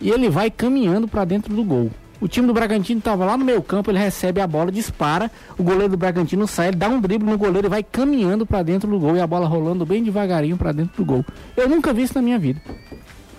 e 0.00 0.10
ele 0.10 0.28
vai 0.28 0.50
caminhando 0.50 1.06
para 1.06 1.24
dentro 1.24 1.54
do 1.54 1.62
gol. 1.62 1.90
O 2.20 2.28
time 2.28 2.46
do 2.46 2.54
Bragantino 2.54 2.98
estava 2.98 3.24
lá 3.24 3.36
no 3.36 3.44
meio 3.44 3.62
campo, 3.62 3.90
ele 3.90 3.98
recebe 3.98 4.40
a 4.40 4.46
bola, 4.46 4.72
dispara, 4.72 5.30
o 5.58 5.62
goleiro 5.62 5.90
do 5.90 5.96
Bragantino 5.96 6.46
sai, 6.46 6.72
dá 6.72 6.88
um 6.88 7.00
drible 7.00 7.28
no 7.28 7.36
goleiro 7.36 7.66
e 7.66 7.70
vai 7.70 7.82
caminhando 7.82 8.46
para 8.46 8.62
dentro 8.62 8.88
do 8.88 8.98
gol 8.98 9.16
e 9.16 9.20
a 9.20 9.26
bola 9.26 9.46
rolando 9.46 9.84
bem 9.84 10.02
devagarinho 10.02 10.56
para 10.56 10.72
dentro 10.72 10.96
do 10.96 11.04
gol. 11.04 11.24
Eu 11.56 11.68
nunca 11.68 11.92
vi 11.92 12.02
isso 12.02 12.14
na 12.14 12.22
minha 12.22 12.38
vida. 12.38 12.60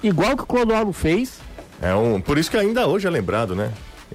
Igual 0.03 0.37
que 0.37 0.43
o 0.43 0.45
Clodoaldo 0.45 0.93
fez. 0.93 1.39
É 1.81 1.95
um, 1.95 2.21
por 2.21 2.37
isso 2.37 2.51
que 2.51 2.57
ainda 2.57 2.85
hoje 2.85 3.07
é 3.07 3.09
lembrado, 3.09 3.55
né? 3.55 3.71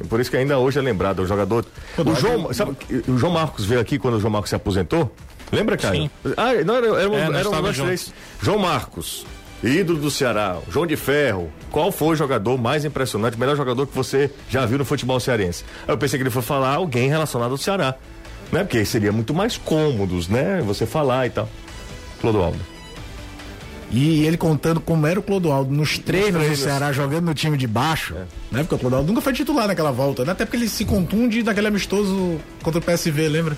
Por 0.09 0.20
isso 0.20 0.30
que 0.30 0.36
ainda 0.36 0.59
hoje 0.59 0.78
é 0.78 0.82
lembrado 0.82 1.20
o 1.20 1.26
jogador. 1.26 1.64
O 1.99 2.14
João, 2.14 2.53
sabe, 2.53 2.76
o 3.09 3.18
João 3.18 3.32
Marcos 3.32 3.64
veio 3.64 3.80
aqui 3.80 3.99
quando 3.99 4.14
o 4.14 4.20
João 4.20 4.30
Marcos 4.30 4.51
se 4.51 4.57
aposentou? 4.57 5.14
Lembra, 5.53 5.76
cara? 5.76 5.95
Sim. 5.95 6.11
Ah, 6.36 6.53
não, 6.64 6.76
era, 6.76 6.86
era, 6.86 7.14
é, 7.14 7.41
era 7.41 7.51
um 7.51 7.97
João 8.41 8.59
Marcos, 8.59 9.26
ídolo 9.62 9.99
do 9.99 10.11
Ceará, 10.11 10.59
João 10.70 10.86
de 10.86 10.97
Ferro, 10.97 11.51
qual 11.70 11.91
foi 11.91 12.09
o 12.09 12.14
jogador 12.14 12.57
mais 12.57 12.84
impressionante, 12.84 13.38
melhor 13.38 13.57
jogador 13.57 13.86
que 13.86 13.95
você 13.95 14.30
já 14.49 14.64
viu 14.64 14.78
no 14.78 14.84
futebol 14.84 15.18
cearense? 15.18 15.64
Eu 15.86 15.99
pensei 15.99 16.18
que 16.18 16.22
ele 16.22 16.30
foi 16.30 16.43
falar 16.43 16.74
alguém 16.76 17.09
relacionado 17.09 17.51
ao 17.51 17.59
Ceará, 17.59 17.97
né? 18.53 18.61
Porque 18.64 18.84
seria 18.84 19.12
muito 19.12 19.34
mais 19.34 19.57
cômodos, 19.57 20.28
né? 20.28 20.62
Você 20.64 20.86
falar 20.86 21.26
e 21.26 21.30
tal. 21.30 21.49
Clodoaldo. 22.20 22.59
E 23.91 24.24
ele 24.24 24.36
contando 24.36 24.80
como 24.80 25.07
era 25.07 25.18
o 25.18 25.22
Clodoaldo 25.22 25.72
nos 25.72 25.99
treinos 25.99 26.47
do 26.47 26.57
Ceará, 26.57 26.93
jogando 26.93 27.26
no 27.26 27.34
time 27.34 27.57
de 27.57 27.66
baixo, 27.66 28.14
é. 28.14 28.24
né? 28.53 28.62
Porque 28.62 28.76
o 28.76 28.78
Clodoaldo 28.78 29.09
nunca 29.09 29.20
foi 29.20 29.32
titular 29.32 29.66
naquela 29.66 29.91
volta, 29.91 30.24
né? 30.24 30.32
Até 30.32 30.45
porque 30.45 30.57
ele 30.57 30.68
se 30.68 30.84
contunde 30.84 31.43
naquele 31.43 31.66
amistoso 31.66 32.38
contra 32.62 32.78
o 32.78 32.82
PSV, 32.82 33.28
lembra? 33.28 33.57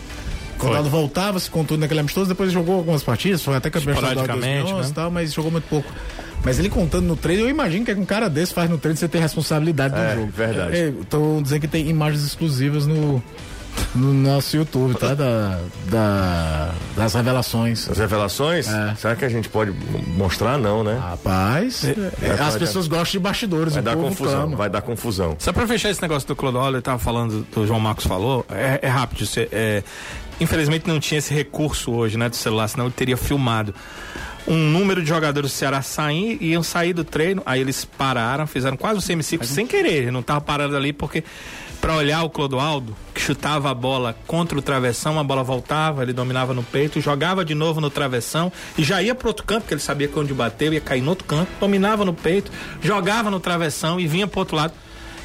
Clodoaldo 0.59 0.89
voltava, 0.89 1.39
se 1.39 1.51
contunde 1.51 1.81
naquele 1.81 2.01
amistoso, 2.01 2.29
depois 2.29 2.53
jogou 2.53 2.77
algumas 2.77 3.03
partidas, 3.03 3.43
foi 3.43 3.57
até 3.57 3.69
campeão 3.69 3.95
estadual 3.95 4.27
2011 4.27 4.89
né? 4.89 4.95
tal, 4.95 5.11
mas 5.11 5.33
jogou 5.33 5.51
muito 5.51 5.69
pouco. 5.69 5.93
Mas 6.45 6.59
ele 6.59 6.69
contando 6.69 7.05
no 7.07 7.17
treino, 7.17 7.43
eu 7.43 7.49
imagino 7.49 7.85
que 7.85 7.93
um 7.93 8.05
cara 8.05 8.29
desse 8.29 8.55
faz 8.55 8.69
no 8.71 8.79
treino 8.79 8.97
você 8.97 9.09
ter 9.09 9.19
responsabilidade 9.19 9.95
é, 9.95 10.15
do 10.15 10.21
jogo. 10.21 10.33
Verdade. 10.35 10.77
É, 10.77 10.89
Estão 10.89 11.43
dizendo 11.43 11.61
que 11.61 11.69
tem 11.69 11.89
imagens 11.89 12.25
exclusivas 12.25 12.87
no, 12.87 13.23
no 13.95 14.13
nosso 14.13 14.57
YouTube, 14.57 14.95
tá? 14.95 15.15
Da, 15.15 15.61
da, 15.87 16.75
das 16.97 17.15
revelações. 17.15 17.89
As 17.89 17.99
revelações? 17.99 18.69
É. 18.69 18.95
Será 18.95 19.17
que 19.17 19.25
a 19.25 19.29
gente 19.29 19.49
pode 19.49 19.73
mostrar? 20.17 20.59
Não, 20.59 20.83
né? 20.83 20.99
Rapaz, 20.99 21.85
é, 21.85 21.95
é, 22.23 22.31
as 22.41 22.57
pessoas 22.57 22.89
dar, 22.89 22.99
gostam 22.99 23.13
de 23.13 23.19
bastidores. 23.19 23.75
Vai 23.75 23.83
dar 23.83 23.97
confusão, 23.97 24.57
vai 24.57 24.71
dar 24.71 24.83
confusão. 24.83 25.37
Só 25.39 25.53
pra 25.53 25.67
fechar 25.67 25.91
esse 25.91 26.01
negócio 26.01 26.27
do 26.27 26.37
Clodoaldo, 26.37 26.79
eu 26.79 26.83
tava 26.83 26.99
falando, 26.99 27.47
do 27.55 27.67
João 27.67 27.81
Marcos 27.81 28.07
falou, 28.07 28.47
é, 28.51 28.81
é 28.83 28.89
rápido. 28.89 29.27
Você, 29.27 29.49
é, 29.53 29.83
infelizmente 30.41 30.89
não 30.89 30.99
tinha 30.99 31.19
esse 31.19 31.33
recurso 31.33 31.93
hoje, 31.93 32.17
né, 32.17 32.29
do 32.29 32.37
celular, 32.37 32.69
senão 32.69 32.87
ele 32.87 32.95
teria 32.95 33.17
filmado 33.17 33.75
um 34.47 34.57
número 34.57 35.03
de 35.03 35.09
jogadores 35.09 35.53
do 35.53 35.55
Ceará 35.55 35.83
sair, 35.83 36.37
iam 36.41 36.63
sair 36.63 36.93
do 36.93 37.05
treino, 37.05 37.43
aí 37.47 37.61
eles 37.61 37.85
pararam, 37.85 38.47
fizeram 38.47 38.77
quase 38.77 38.99
um 38.99 39.01
semiciclo 39.01 39.47
sem 39.47 39.67
querer, 39.67 40.11
não 40.11 40.23
tava 40.23 40.41
parado 40.41 40.77
ali 40.77 40.93
porque 40.93 41.23
para 41.83 41.97
olhar 41.97 42.23
o 42.23 42.31
Clodoaldo, 42.31 42.97
que 43.13 43.21
chutava 43.21 43.69
a 43.69 43.75
bola 43.75 44.17
contra 44.29 44.57
o 44.57 44.63
travessão, 44.63 45.19
a 45.19 45.25
bola 45.25 45.43
voltava, 45.43 46.05
ele 46.05 46.13
dominava 46.13 46.55
no 46.55 46.63
peito, 46.63 47.01
jogava 47.01 47.45
de 47.45 47.57
novo 47.57 47.81
no 47.81 47.91
travessão 47.91 48.53
e 48.79 48.85
já 48.85 49.03
ia 49.03 49.17
pro 49.17 49.27
outro 49.27 49.45
campo, 49.45 49.63
porque 49.63 49.75
ele 49.75 49.81
sabia 49.81 50.07
que 50.07 50.17
onde 50.17 50.33
bateu 50.33 50.73
ia 50.73 50.81
cair 50.81 51.03
no 51.03 51.11
outro 51.11 51.25
campo, 51.25 51.51
dominava 51.59 52.05
no 52.05 52.15
peito, 52.15 52.53
jogava 52.81 53.33
no 53.33 53.41
travessão 53.41 53.99
e 53.99 54.07
vinha 54.07 54.29
pro 54.29 54.39
outro 54.39 54.55
lado. 54.55 54.73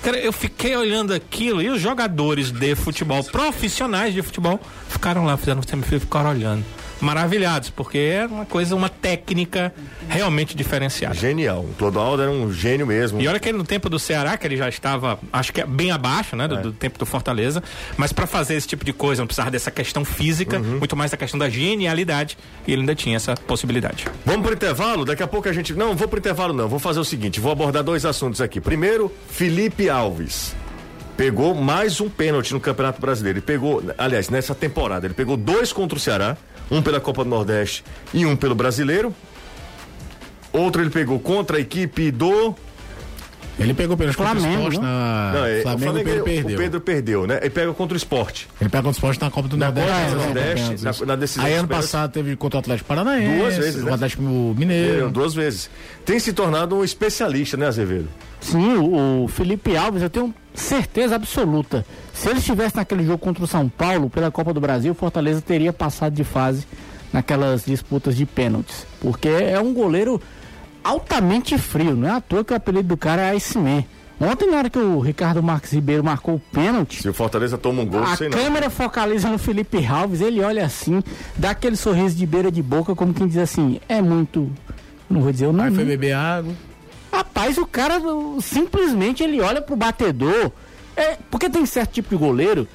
Cara, 0.02 0.18
eu 0.18 0.34
fiquei 0.34 0.76
olhando 0.76 1.14
aquilo 1.14 1.62
e 1.62 1.70
os 1.70 1.80
jogadores 1.80 2.50
de 2.52 2.74
futebol, 2.74 3.24
profissionais 3.24 4.12
de 4.16 4.24
futebol, 4.24 4.60
ficaram 4.90 5.26
lá, 5.26 5.38
fizeram 5.38 5.62
o 5.62 5.96
e 5.96 6.00
ficaram 6.00 6.32
olhando 6.32 6.66
maravilhados, 7.00 7.70
porque 7.70 7.98
é 7.98 8.26
uma 8.26 8.46
coisa, 8.46 8.76
uma 8.76 8.90
técnica 8.90 9.74
realmente 10.08 10.56
diferenciada. 10.56 11.16
Genial. 11.16 11.62
O 11.62 11.74
Clodoaldo 11.78 12.22
era 12.22 12.32
um 12.32 12.52
gênio 12.52 12.88
mesmo. 12.88 13.22
E 13.22 13.28
olha 13.28 13.40
que 13.40 13.50
ele 13.50 13.58
no 13.58 13.64
tempo 13.64 13.90
do 13.90 14.00
Ceará, 14.00 14.38
que 14.38 14.48
ele 14.48 14.58
já 14.58 14.70
estava, 14.70 15.20
acho 15.32 15.54
que 15.54 15.62
é 15.62 15.66
bem 15.66 15.92
abaixo, 15.92 16.36
né, 16.36 16.48
do, 16.48 16.56
é. 16.58 16.62
do 16.62 16.72
tempo 16.72 16.98
do 16.98 17.06
Fortaleza, 17.06 17.64
mas 17.96 18.12
para 18.12 18.28
fazer 18.28 18.56
esse 18.56 18.68
tipo 18.68 18.84
de 18.84 18.94
coisa, 18.94 19.22
não 19.22 19.28
precisava 19.28 19.52
dessa 19.52 19.72
questão 19.72 20.04
física, 20.04 20.58
uhum. 20.58 20.80
muito 20.80 20.96
mais 20.96 21.12
da 21.12 21.18
questão 21.18 21.38
da 21.38 21.50
genialidade, 21.50 22.38
e 22.66 22.72
ele 22.72 22.82
ainda 22.82 22.96
tinha 22.96 23.16
essa 23.16 23.36
possibilidade. 23.36 24.06
Vamos 24.26 24.46
pro 24.46 24.54
intervalo? 24.54 25.06
Daqui 25.06 25.24
a 25.24 25.28
pouco 25.28 25.48
a 25.48 25.54
gente. 25.54 25.74
Não, 25.74 25.96
vou 25.96 26.08
pro 26.08 26.20
intervalo 26.20 26.54
não. 26.54 26.68
Vou 26.68 26.80
fazer 26.80 27.00
o 27.00 27.06
seguinte: 27.06 27.40
vou 27.40 27.52
abordar 27.52 27.84
dois 27.84 28.06
assuntos 28.06 28.42
aqui. 28.42 28.60
Primeiro, 28.60 29.12
Felipe 29.30 29.90
Alves 29.90 30.56
pegou 31.18 31.56
mais 31.56 32.00
um 32.00 32.10
pênalti 32.10 32.54
no 32.54 32.60
Campeonato 32.60 33.02
Brasileiro. 33.02 33.40
Ele 33.40 33.46
pegou, 33.46 33.84
aliás, 33.98 34.30
nessa 34.30 34.54
temporada, 34.54 35.08
ele 35.08 35.16
pegou 35.16 35.36
dois 35.36 35.74
contra 35.74 35.98
o 35.98 36.00
Ceará 36.00 36.38
um 36.70 36.82
pela 36.82 37.00
Copa 37.00 37.24
do 37.24 37.30
Nordeste 37.30 37.84
e 38.14 38.26
um 38.26 38.36
pelo 38.36 38.56
Brasileiro. 38.56 39.14
Outro 40.52 40.82
ele 40.82 40.90
pegou 40.90 41.20
contra 41.20 41.58
a 41.58 41.60
equipe 41.60 42.12
do 42.12 42.56
ele 43.60 43.74
pegou 43.74 43.98
pelo 43.98 44.14
Flamengo. 44.14 44.48
Esporte 44.48 44.80
na... 44.80 45.32
Não, 45.34 45.46
é, 45.46 45.62
Flamengo, 45.62 45.92
o, 45.92 45.94
Flamengo, 45.94 46.04
Pedro 46.04 46.24
perdeu. 46.24 46.56
o 46.56 46.60
Pedro 46.60 46.82
perdeu, 46.82 47.28
né? 47.28 47.40
Ele 47.42 47.50
pega 47.50 47.74
contra 47.74 47.94
o 47.94 47.98
esporte. 47.98 48.48
Ele 48.62 48.70
pega 48.70 48.84
contra 48.84 48.90
o 48.90 48.92
esporte 48.92 49.22
na 49.22 49.32
Copa 49.32 49.48
do 49.48 49.58
na 49.58 49.66
Nordeste. 49.66 49.92
Copa 49.92 50.10
do 50.10 50.18
Nordeste, 50.18 50.84
na, 50.84 51.06
na 51.08 51.16
decisão. 51.16 51.46
Aí 51.46 51.54
ano 51.54 51.68
passado 51.68 52.12
teve 52.12 52.36
contra 52.36 52.58
o 52.58 52.60
Atlético 52.60 52.88
Paranaense. 52.88 53.40
Duas 53.40 53.58
vezes. 53.58 53.84
Né? 53.84 53.92
O 53.92 53.94
Atlético 53.94 54.22
Mineiro. 54.22 55.10
Duas 55.10 55.34
vezes. 55.34 55.70
Tem 56.06 56.20
se 56.20 56.34
tornado 56.34 56.76
um 56.76 56.84
especialista, 56.84 57.58
né, 57.58 57.68
Azevedo? 57.68 58.08
Sim, 58.40 58.76
o, 58.76 59.24
o 59.24 59.28
Felipe 59.28 59.76
Alves, 59.76 60.04
eu 60.04 60.10
tenho 60.10 60.34
certeza 60.54 61.16
absoluta. 61.16 61.86
Se 62.14 62.30
ele 62.30 62.40
estivesse 62.40 62.76
naquele 62.76 63.04
jogo 63.04 63.18
contra 63.18 63.44
o 63.44 63.48
São 63.48 63.68
Paulo 63.68 64.10
pela 64.10 64.30
Copa 64.30 64.54
do 64.54 64.62
Brasil, 64.62 64.92
o 64.92 64.96
Fortaleza 64.96 65.42
teria 65.42 65.74
passado 65.74 66.14
de 66.14 66.24
fase 66.24 66.68
naquelas 67.12 67.66
disputas 67.66 68.16
de 68.16 68.26
pênaltis. 68.26 68.86
Porque 69.00 69.28
é 69.28 69.60
um 69.60 69.74
goleiro 69.74 70.22
altamente 70.88 71.58
frio, 71.58 71.96
não 71.96 72.08
é 72.08 72.12
à 72.12 72.22
toa 72.22 72.44
que 72.44 72.54
o 72.54 72.56
apelido 72.56 72.88
do 72.90 72.98
cara 72.98 73.22
é 73.24 73.36
Iceman. 73.36 73.86
Ontem, 74.20 74.50
na 74.50 74.58
hora 74.58 74.70
que 74.70 74.80
o 74.80 75.00
Ricardo 75.00 75.44
Marques 75.44 75.72
Ribeiro 75.72 76.04
marcou 76.04 76.36
o 76.36 76.40
pênalti, 76.40 77.04
Se 77.04 77.10
o 77.10 77.14
Fortaleza 77.14 77.56
toma 77.58 77.84
um 77.84 77.86
gol, 77.86 78.02
a 78.02 78.16
sei 78.16 78.30
não. 78.30 78.38
câmera 78.38 78.68
focaliza 78.70 79.30
no 79.30 79.38
Felipe 79.38 79.86
Alves, 79.86 80.22
ele 80.22 80.42
olha 80.42 80.66
assim, 80.66 81.04
dá 81.36 81.52
aquele 81.52 81.76
sorriso 81.76 82.16
de 82.16 82.26
beira 82.26 82.52
de 82.52 82.64
boca, 82.64 82.96
como 82.96 83.14
quem 83.14 83.28
diz 83.28 83.38
assim, 83.38 83.80
é 83.88 84.02
muito. 84.02 84.52
Não 85.08 85.22
vou 85.22 85.32
dizer 85.32 85.46
o 85.46 85.50
Aí 85.52 85.56
nome. 85.56 85.76
foi 85.76 85.86
beber 85.86 86.14
água. 86.14 86.52
Rapaz, 87.14 87.58
o 87.60 87.66
cara 87.68 88.02
simplesmente 88.42 89.24
ele 89.24 89.40
olha 89.40 89.62
pro 89.62 89.76
batedor. 89.76 90.52
É, 90.96 91.16
porque 91.30 91.48
tem 91.48 91.64
certo 91.68 91.92
tipo 91.94 92.10
de 92.10 92.16
goleiro 92.16 92.68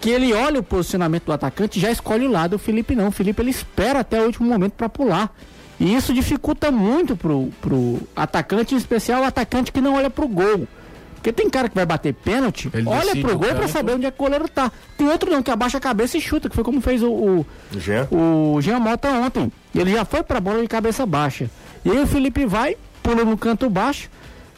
que 0.00 0.08
ele 0.08 0.32
olha 0.32 0.58
o 0.60 0.62
posicionamento 0.62 1.24
do 1.26 1.32
atacante 1.32 1.78
e 1.78 1.82
já 1.82 1.90
escolhe 1.90 2.26
o 2.26 2.30
lado. 2.30 2.56
O 2.56 2.58
Felipe 2.58 2.94
não. 2.96 3.08
O 3.08 3.12
Felipe 3.12 3.42
ele 3.42 3.50
espera 3.50 4.00
até 4.00 4.20
o 4.20 4.24
último 4.24 4.48
momento 4.48 4.72
para 4.72 4.88
pular. 4.88 5.34
E 5.80 5.94
isso 5.94 6.12
dificulta 6.12 6.70
muito 6.70 7.16
pro, 7.16 7.48
pro 7.60 7.98
atacante, 8.14 8.74
em 8.74 8.78
especial 8.78 9.22
o 9.22 9.24
atacante 9.24 9.72
que 9.72 9.80
não 9.80 9.94
olha 9.94 10.10
pro 10.10 10.28
gol. 10.28 10.68
Porque 11.14 11.32
tem 11.32 11.50
cara 11.50 11.68
que 11.68 11.74
vai 11.74 11.84
bater 11.84 12.14
pênalti, 12.14 12.70
Ele 12.72 12.88
olha 12.88 13.12
pro 13.16 13.36
gol 13.38 13.48
pra 13.48 13.54
campo. 13.60 13.68
saber 13.68 13.92
onde 13.94 14.06
é 14.06 14.10
que 14.10 14.18
o 14.20 14.24
goleiro 14.24 14.48
tá. 14.48 14.70
Tem 14.96 15.08
outro 15.08 15.30
não, 15.30 15.42
que 15.42 15.50
abaixa 15.50 15.78
a 15.78 15.80
cabeça 15.80 16.16
e 16.16 16.20
chuta, 16.20 16.48
que 16.48 16.54
foi 16.54 16.64
como 16.64 16.80
fez 16.80 17.02
o, 17.02 17.10
o, 17.10 17.46
Jean? 17.78 18.06
o 18.10 18.60
Jean 18.60 18.78
Mota 18.78 19.08
ontem. 19.08 19.50
Ele 19.74 19.92
já 19.92 20.04
foi 20.04 20.22
pra 20.22 20.40
bola 20.40 20.62
de 20.62 20.68
cabeça 20.68 21.04
baixa. 21.04 21.50
E 21.84 21.90
aí 21.90 22.02
o 22.02 22.06
Felipe 22.06 22.46
vai, 22.46 22.76
pula 23.02 23.22
no 23.24 23.36
canto 23.36 23.68
baixo, 23.68 24.08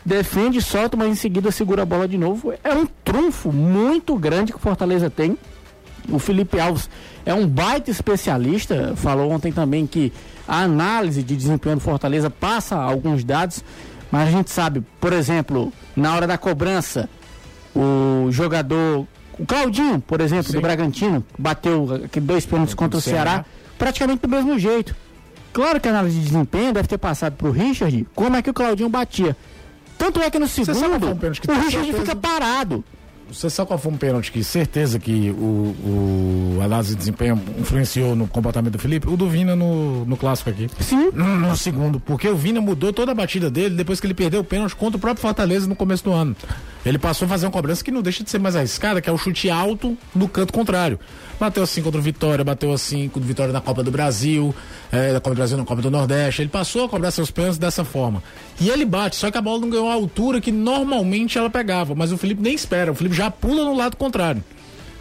defende, 0.04 0.60
solta, 0.62 0.96
mas 0.96 1.08
em 1.08 1.14
seguida 1.16 1.50
segura 1.50 1.82
a 1.82 1.86
bola 1.86 2.06
de 2.06 2.16
novo. 2.18 2.52
É 2.62 2.72
um 2.74 2.86
trunfo 3.04 3.52
muito 3.52 4.16
grande 4.16 4.52
que 4.52 4.58
o 4.58 4.60
Fortaleza 4.60 5.08
tem. 5.10 5.36
O 6.08 6.18
Felipe 6.18 6.58
Alves 6.60 6.88
é 7.26 7.32
um 7.34 7.46
baita 7.46 7.90
especialista. 7.90 8.94
Falou 8.96 9.30
ontem 9.30 9.52
também 9.52 9.84
que 9.86 10.12
a 10.46 10.62
análise 10.62 11.22
de 11.22 11.36
desempenho 11.36 11.76
do 11.76 11.80
Fortaleza 11.80 12.30
passa 12.30 12.76
alguns 12.76 13.24
dados, 13.24 13.64
mas 14.10 14.28
a 14.28 14.30
gente 14.30 14.50
sabe, 14.50 14.82
por 15.00 15.12
exemplo, 15.12 15.72
na 15.96 16.14
hora 16.14 16.26
da 16.26 16.36
cobrança, 16.36 17.08
o 17.74 18.28
jogador, 18.30 19.06
o 19.38 19.46
Claudinho, 19.46 20.00
por 20.00 20.20
exemplo, 20.20 20.52
do 20.52 20.60
Bragantino, 20.60 21.24
bateu 21.38 21.86
dois 22.20 22.44
pênaltis 22.44 22.74
contra 22.74 22.98
o 22.98 23.00
Ceará, 23.00 23.30
Ceará. 23.30 23.44
praticamente 23.78 24.22
do 24.22 24.28
mesmo 24.28 24.58
jeito. 24.58 24.94
Claro 25.52 25.80
que 25.80 25.88
a 25.88 25.90
análise 25.90 26.18
de 26.18 26.24
desempenho 26.26 26.72
deve 26.72 26.88
ter 26.88 26.98
passado 26.98 27.34
pro 27.36 27.50
Richard 27.50 28.06
como 28.14 28.36
é 28.36 28.42
que 28.42 28.50
o 28.50 28.54
Claudinho 28.54 28.88
batia. 28.88 29.36
Tanto 29.98 30.20
é 30.20 30.30
que 30.30 30.38
no 30.38 30.48
segundo, 30.48 31.16
que 31.40 31.50
o 31.50 31.54
Richard 31.54 31.70
certeza? 31.70 31.98
fica 31.98 32.16
parado. 32.16 32.84
Você 33.32 33.48
sabe 33.48 33.68
qual 33.68 33.78
foi 33.78 33.90
um 33.90 33.96
pênalti 33.96 34.30
que 34.30 34.44
certeza 34.44 34.98
que 34.98 35.30
o, 35.30 35.74
o 36.56 36.60
análise 36.62 36.90
de 36.90 36.96
desempenho 36.96 37.40
influenciou 37.58 38.14
no 38.14 38.28
comportamento 38.28 38.74
do 38.74 38.78
Felipe? 38.78 39.08
O 39.08 39.16
do 39.16 39.28
Vina 39.28 39.56
no, 39.56 40.04
no 40.04 40.16
clássico 40.16 40.50
aqui. 40.50 40.68
Sim. 40.80 41.10
No, 41.14 41.38
no 41.38 41.56
segundo, 41.56 41.98
porque 41.98 42.28
o 42.28 42.36
Vina 42.36 42.60
mudou 42.60 42.92
toda 42.92 43.12
a 43.12 43.14
batida 43.14 43.50
dele 43.50 43.74
depois 43.74 44.00
que 44.00 44.06
ele 44.06 44.14
perdeu 44.14 44.40
o 44.40 44.44
pênalti 44.44 44.76
contra 44.76 44.98
o 44.98 45.00
próprio 45.00 45.22
Fortaleza 45.22 45.66
no 45.66 45.74
começo 45.74 46.04
do 46.04 46.12
ano. 46.12 46.36
Ele 46.84 46.98
passou 46.98 47.26
a 47.26 47.28
fazer 47.28 47.46
uma 47.46 47.52
cobrança 47.52 47.84
que 47.84 47.90
não 47.90 48.02
deixa 48.02 48.24
de 48.24 48.30
ser 48.30 48.38
mais 48.38 48.56
arriscada, 48.56 49.00
que 49.00 49.08
é 49.08 49.12
o 49.12 49.18
chute 49.18 49.48
alto 49.48 49.96
no 50.14 50.28
canto 50.28 50.52
contrário. 50.52 50.98
Bateu 51.38 51.62
assim 51.62 51.80
contra 51.82 52.00
o 52.00 52.02
Vitória, 52.02 52.44
bateu 52.44 52.72
assim 52.72 53.08
contra 53.08 53.22
o 53.22 53.26
Vitória 53.26 53.52
na 53.52 53.60
Copa 53.60 53.82
do 53.82 53.90
Brasil, 53.90 54.54
é, 54.90 55.12
na 55.12 55.20
Copa 55.20 55.30
do 55.30 55.36
Brasil 55.36 55.56
na 55.56 55.64
Copa 55.64 55.82
do 55.82 55.90
Nordeste. 55.90 56.42
Ele 56.42 56.48
passou 56.48 56.84
a 56.84 56.88
cobrar 56.88 57.10
seus 57.10 57.30
pênaltis 57.30 57.58
dessa 57.58 57.84
forma. 57.84 58.22
E 58.60 58.68
ele 58.68 58.84
bate, 58.84 59.16
só 59.16 59.30
que 59.30 59.38
a 59.38 59.42
bola 59.42 59.60
não 59.60 59.70
ganhou 59.70 59.88
a 59.88 59.94
altura 59.94 60.40
que 60.40 60.50
normalmente 60.50 61.38
ela 61.38 61.48
pegava, 61.48 61.94
mas 61.94 62.10
o 62.10 62.18
Felipe 62.18 62.42
nem 62.42 62.54
espera, 62.54 62.90
o 62.90 62.94
Felipe 62.94 63.14
já 63.14 63.30
pula 63.30 63.64
no 63.64 63.76
lado 63.76 63.96
contrário. 63.96 64.42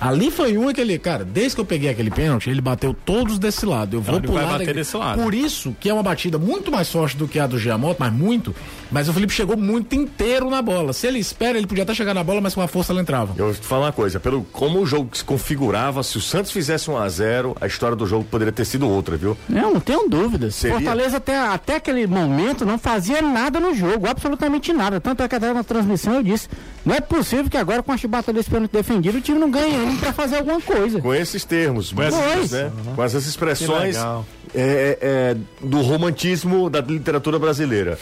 Ali 0.01 0.31
foi 0.31 0.57
uma 0.57 0.73
que 0.73 0.81
ele, 0.81 0.97
cara, 0.97 1.23
desde 1.23 1.53
que 1.53 1.61
eu 1.61 1.65
peguei 1.65 1.87
aquele 1.87 2.09
pênalti, 2.09 2.49
ele 2.49 2.59
bateu 2.59 2.91
todos 2.91 3.37
desse 3.37 3.67
lado. 3.67 3.97
Eu 3.97 4.01
vou 4.01 4.15
ele 4.15 4.27
vai 4.27 4.43
pular 4.43 4.57
bater 4.57 4.73
desse 4.73 4.97
lado. 4.97 5.21
Por 5.21 5.31
isso 5.31 5.75
que 5.79 5.87
é 5.87 5.93
uma 5.93 6.01
batida 6.01 6.39
muito 6.39 6.71
mais 6.71 6.91
forte 6.91 7.15
do 7.15 7.27
que 7.27 7.37
a 7.37 7.45
do 7.45 7.59
Giamotto, 7.59 7.97
mas 7.99 8.11
muito. 8.11 8.55
Mas 8.91 9.07
o 9.07 9.13
Felipe 9.13 9.31
chegou 9.31 9.55
muito 9.55 9.93
inteiro 9.93 10.49
na 10.49 10.59
bola. 10.59 10.91
Se 10.91 11.05
ele 11.05 11.19
espera, 11.19 11.55
ele 11.55 11.67
podia 11.67 11.83
até 11.83 11.93
chegar 11.93 12.15
na 12.15 12.23
bola, 12.23 12.41
mas 12.41 12.55
com 12.55 12.61
a 12.61 12.67
força 12.67 12.91
ela 12.91 12.99
entrava. 12.99 13.35
Eu 13.37 13.45
vou 13.45 13.53
te 13.53 13.61
falar 13.61 13.85
uma 13.85 13.91
coisa, 13.91 14.19
pelo 14.19 14.43
como 14.51 14.79
o 14.79 14.85
jogo 14.87 15.15
se 15.15 15.23
configurava, 15.23 16.01
se 16.01 16.17
o 16.17 16.21
Santos 16.21 16.51
fizesse 16.51 16.89
um 16.89 16.97
a 16.97 17.07
0 17.07 17.55
a 17.61 17.67
história 17.67 17.95
do 17.95 18.07
jogo 18.07 18.25
poderia 18.25 18.51
ter 18.51 18.65
sido 18.65 18.89
outra, 18.89 19.15
viu? 19.15 19.37
Não, 19.47 19.75
não 19.75 19.79
tenho 19.79 20.09
dúvidas. 20.09 20.55
Seria? 20.55 20.77
Fortaleza 20.77 21.17
até, 21.17 21.37
até 21.37 21.75
aquele 21.75 22.07
momento 22.07 22.65
não 22.65 22.79
fazia 22.79 23.21
nada 23.21 23.59
no 23.59 23.75
jogo, 23.75 24.07
absolutamente 24.07 24.73
nada. 24.73 24.99
Tanto 24.99 25.21
é 25.21 25.27
que 25.27 25.35
até 25.35 25.53
na 25.53 25.63
transmissão 25.63 26.15
eu 26.15 26.23
disse, 26.23 26.49
não 26.83 26.95
é 26.95 26.99
possível 26.99 27.49
que 27.49 27.57
agora 27.57 27.83
com 27.83 27.91
a 27.91 27.97
chibata 27.97 28.33
desse 28.33 28.49
pênalti 28.49 28.71
defendido 28.71 29.19
o 29.19 29.21
time 29.21 29.37
não 29.37 29.51
ganhe 29.51 29.90
pra 29.97 30.13
fazer 30.13 30.37
alguma 30.37 30.61
coisa. 30.61 30.99
Com 31.01 31.13
esses 31.13 31.43
termos, 31.43 31.91
com 31.91 32.01
essas- 32.03 32.51
né? 32.51 32.71
com 32.95 33.03
essas 33.03 33.25
expressões 33.25 33.95
legal. 33.95 34.25
é, 34.53 34.97
é, 35.01 35.37
do 35.65 35.81
romantismo 35.81 36.69
da 36.69 36.81
literatura 36.81 37.37
brasileira. 37.39 37.97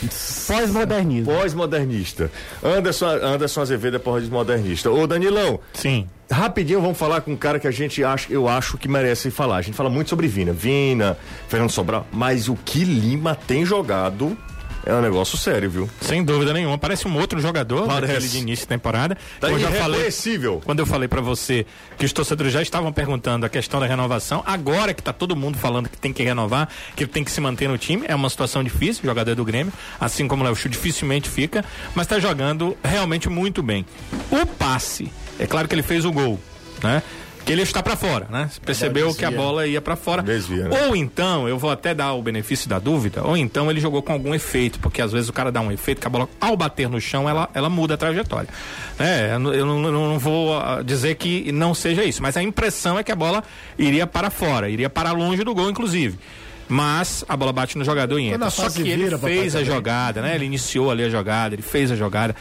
Pós-modernismo. 0.47 1.31
Pós-modernista. 1.33 2.31
Anderson, 2.63 3.07
Anderson 3.07 3.61
Azevedo 3.61 3.95
é 3.97 3.99
pós-modernista. 3.99 4.89
Ô 4.91 5.05
Danilão, 5.05 5.59
Sim. 5.73 6.07
rapidinho 6.31 6.81
vamos 6.81 6.97
falar 6.97 7.21
com 7.21 7.31
um 7.31 7.37
cara 7.37 7.59
que 7.59 7.67
a 7.67 7.71
gente 7.71 8.03
acha, 8.03 8.31
eu 8.31 8.47
acho 8.47 8.77
que 8.77 8.87
merece 8.87 9.29
falar. 9.31 9.57
A 9.57 9.61
gente 9.61 9.75
fala 9.75 9.89
muito 9.89 10.09
sobre 10.09 10.27
Vina, 10.27 10.51
Vina, 10.53 11.17
Fernando 11.47 11.69
Sobral, 11.71 12.07
mas 12.11 12.47
o 12.49 12.55
que 12.55 12.83
Lima 12.83 13.35
tem 13.35 13.65
jogado 13.65 14.37
é 14.86 14.93
um 14.93 15.01
negócio 15.01 15.38
sério, 15.38 15.69
viu? 15.69 15.89
Sem 16.01 16.23
dúvida 16.23 16.53
nenhuma. 16.53 16.77
Parece 16.77 17.07
um 17.07 17.17
outro 17.17 17.39
jogador 17.39 17.88
Parece. 17.88 18.13
daquele 18.13 18.27
de 18.30 18.38
início 18.38 18.63
de 18.63 18.67
temporada. 18.67 19.17
Tá 19.39 19.49
eu 19.49 19.59
já 19.59 19.71
falei, 19.71 20.09
quando 20.63 20.80
eu 20.80 20.86
falei 20.86 21.07
pra 21.07 21.21
você 21.21 21.65
que 21.97 22.05
os 22.05 22.13
torcedores 22.13 22.51
já 22.51 22.61
estavam 22.61 22.91
perguntando 22.91 23.45
a 23.45 23.49
questão 23.49 23.80
da 23.80 23.86
renovação, 23.86 24.43
agora 24.45 24.93
que 24.93 25.03
tá 25.03 25.13
todo 25.13 25.36
mundo 25.36 25.57
falando 25.57 25.89
que 25.89 25.97
tem 25.97 26.13
que 26.13 26.23
renovar, 26.23 26.69
que 26.95 27.05
tem 27.05 27.23
que 27.23 27.32
se 27.32 27.41
manter 27.41 27.67
no 27.67 27.77
time, 27.77 28.05
é 28.07 28.15
uma 28.15 28.30
situação 28.30 28.63
difícil, 28.63 29.03
jogador 29.05 29.36
do 29.36 29.45
Grêmio, 29.45 29.73
assim 29.99 30.27
como 30.27 30.43
o 30.43 30.45
Léo 30.45 30.55
Chu 30.55 30.69
dificilmente 30.69 31.30
fica, 31.30 31.63
mas 31.93 32.07
tá 32.07 32.19
jogando 32.19 32.77
realmente 32.84 33.30
muito 33.30 33.61
bem. 33.61 33.86
O 34.32 34.45
passe, 34.45 35.11
é 35.38 35.45
claro 35.45 35.67
que 35.67 35.75
ele 35.75 35.84
fez 35.84 36.05
o 36.05 36.11
gol, 36.11 36.39
né? 36.84 37.03
Ele 37.51 37.61
está 37.61 37.81
pra 37.81 37.95
fora, 37.95 38.27
né? 38.29 38.47
Você 38.51 38.59
percebeu 38.59 39.13
que 39.13 39.25
a 39.25 39.31
bola 39.31 39.65
ia 39.67 39.81
pra 39.81 39.95
fora. 39.95 40.21
Desvia, 40.21 40.67
né? 40.69 40.85
Ou 40.87 40.95
então, 40.95 41.47
eu 41.47 41.57
vou 41.57 41.71
até 41.71 41.93
dar 41.93 42.13
o 42.13 42.21
benefício 42.21 42.69
da 42.69 42.79
dúvida, 42.79 43.23
ou 43.23 43.35
então 43.35 43.69
ele 43.69 43.79
jogou 43.79 44.01
com 44.01 44.13
algum 44.13 44.33
efeito, 44.35 44.79
porque 44.79 45.01
às 45.01 45.11
vezes 45.11 45.29
o 45.29 45.33
cara 45.33 45.51
dá 45.51 45.59
um 45.61 45.71
efeito 45.71 45.99
que 46.01 46.07
a 46.07 46.09
bola, 46.09 46.29
ao 46.39 46.55
bater 46.55 46.87
no 46.89 46.99
chão, 47.01 47.27
ela, 47.29 47.49
ela 47.53 47.69
muda 47.69 47.95
a 47.95 47.97
trajetória. 47.97 48.49
É, 48.99 49.31
eu 49.33 49.39
não, 49.39 49.53
eu 49.53 49.65
não- 49.65 50.19
vou 50.19 50.57
ah, 50.57 50.81
dizer 50.83 51.15
que 51.15 51.51
não 51.51 51.73
seja 51.73 52.03
isso, 52.03 52.21
mas 52.21 52.35
a 52.35 52.43
impressão 52.43 52.99
é 52.99 53.03
que 53.03 53.11
a 53.11 53.15
bola 53.15 53.43
iria 53.77 54.05
para 54.05 54.29
fora, 54.29 54.69
iria 54.69 54.89
para 54.89 55.11
longe 55.11 55.43
do 55.43 55.53
gol, 55.55 55.69
inclusive. 55.69 56.19
Mas 56.71 57.25
a 57.27 57.35
bola 57.35 57.51
bate 57.51 57.75
no 57.79 57.83
jogador 57.83 58.19
e 58.19 58.27
entra. 58.27 58.49
Só 58.51 58.69
que 58.69 58.81
ele 58.81 59.03
vira, 59.05 59.17
fez 59.17 59.55
a 59.55 59.63
jogada, 59.63 60.21
né? 60.21 60.35
Ele 60.35 60.45
iniciou 60.45 60.91
ali 60.91 61.03
a 61.03 61.09
jogada, 61.09 61.55
ele 61.55 61.63
fez 61.63 61.91
a 61.91 61.95
jogada. 61.95 62.35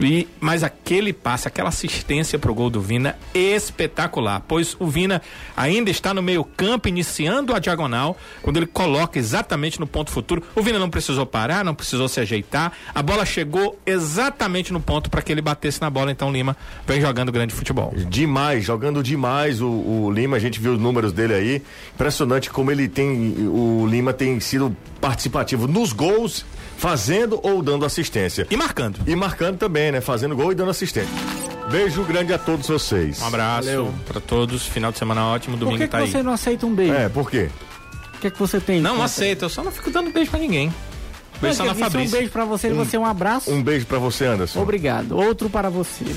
E, 0.00 0.28
mas 0.40 0.62
aquele 0.62 1.12
passe, 1.12 1.48
aquela 1.48 1.70
assistência 1.70 2.38
pro 2.38 2.54
gol 2.54 2.70
do 2.70 2.80
Vina, 2.80 3.16
espetacular. 3.34 4.42
Pois 4.46 4.76
o 4.78 4.86
Vina 4.86 5.20
ainda 5.56 5.90
está 5.90 6.14
no 6.14 6.22
meio 6.22 6.44
campo, 6.44 6.88
iniciando 6.88 7.54
a 7.54 7.58
diagonal, 7.58 8.16
quando 8.42 8.58
ele 8.58 8.66
coloca 8.66 9.18
exatamente 9.18 9.80
no 9.80 9.86
ponto 9.86 10.10
futuro. 10.10 10.42
O 10.54 10.62
Vina 10.62 10.78
não 10.78 10.88
precisou 10.88 11.26
parar, 11.26 11.64
não 11.64 11.74
precisou 11.74 12.08
se 12.08 12.20
ajeitar. 12.20 12.72
A 12.94 13.02
bola 13.02 13.26
chegou 13.26 13.78
exatamente 13.84 14.72
no 14.72 14.80
ponto 14.80 15.10
para 15.10 15.20
que 15.20 15.32
ele 15.32 15.42
batesse 15.42 15.80
na 15.80 15.90
bola. 15.90 16.12
Então 16.12 16.30
Lima 16.30 16.56
vem 16.86 17.00
jogando 17.00 17.32
grande 17.32 17.52
futebol. 17.52 17.92
Demais, 18.08 18.64
jogando 18.64 19.02
demais 19.02 19.60
o, 19.60 19.68
o 19.68 20.10
Lima, 20.12 20.36
a 20.36 20.40
gente 20.40 20.60
viu 20.60 20.74
os 20.74 20.80
números 20.80 21.12
dele 21.12 21.34
aí. 21.34 21.62
Impressionante 21.94 22.50
como 22.50 22.70
ele 22.70 22.88
tem, 22.88 23.34
o 23.48 23.86
Lima 23.88 24.12
tem 24.12 24.38
sido 24.38 24.76
participativo 25.00 25.66
nos 25.66 25.92
gols, 25.92 26.44
fazendo 26.78 27.38
ou 27.42 27.60
dando 27.62 27.84
assistência. 27.84 28.46
E 28.50 28.56
marcando. 28.56 28.98
E 29.06 29.14
marcando 29.14 29.58
também, 29.58 29.92
né? 29.92 30.00
Fazendo 30.00 30.34
gol 30.34 30.52
e 30.52 30.54
dando 30.54 30.70
assistência. 30.70 31.10
Beijo 31.70 32.02
grande 32.04 32.32
a 32.32 32.38
todos 32.38 32.66
vocês. 32.66 33.20
Um 33.20 33.26
abraço 33.26 33.92
para 34.06 34.20
todos. 34.20 34.62
Final 34.66 34.90
de 34.92 34.98
semana 34.98 35.26
ótimo. 35.26 35.56
Por 35.58 35.64
Domingo 35.64 35.78
que, 35.80 35.84
que 35.86 35.90
tá 35.90 35.98
aí. 35.98 36.10
você 36.10 36.22
não 36.22 36.32
aceita 36.32 36.64
um 36.64 36.74
beijo? 36.74 36.94
É, 36.94 37.08
por 37.08 37.30
quê? 37.30 37.50
O 38.14 38.20
que, 38.20 38.30
que 38.30 38.38
você 38.38 38.58
tem? 38.58 38.80
Não 38.80 39.02
aceito, 39.02 39.44
eu 39.44 39.48
só 39.48 39.62
não 39.62 39.70
fico 39.70 39.90
dando 39.90 40.10
beijo 40.10 40.30
pra 40.30 40.40
ninguém. 40.40 40.72
Beijo 41.40 41.56
só 41.56 41.62
que 41.62 41.68
na 41.68 41.72
eu 41.72 41.74
disse 41.74 41.84
um 41.86 41.90
Fabrício. 41.90 42.16
beijo 42.18 42.32
pra 42.32 42.44
você 42.44 42.68
e 42.68 42.72
você 42.72 42.98
um 42.98 43.06
abraço. 43.06 43.50
Um 43.52 43.62
beijo 43.62 43.86
pra 43.86 43.98
você, 43.98 44.24
Anderson. 44.26 44.60
Obrigado. 44.62 45.16
Outro 45.16 45.50
para 45.50 45.68
você. 45.68 46.04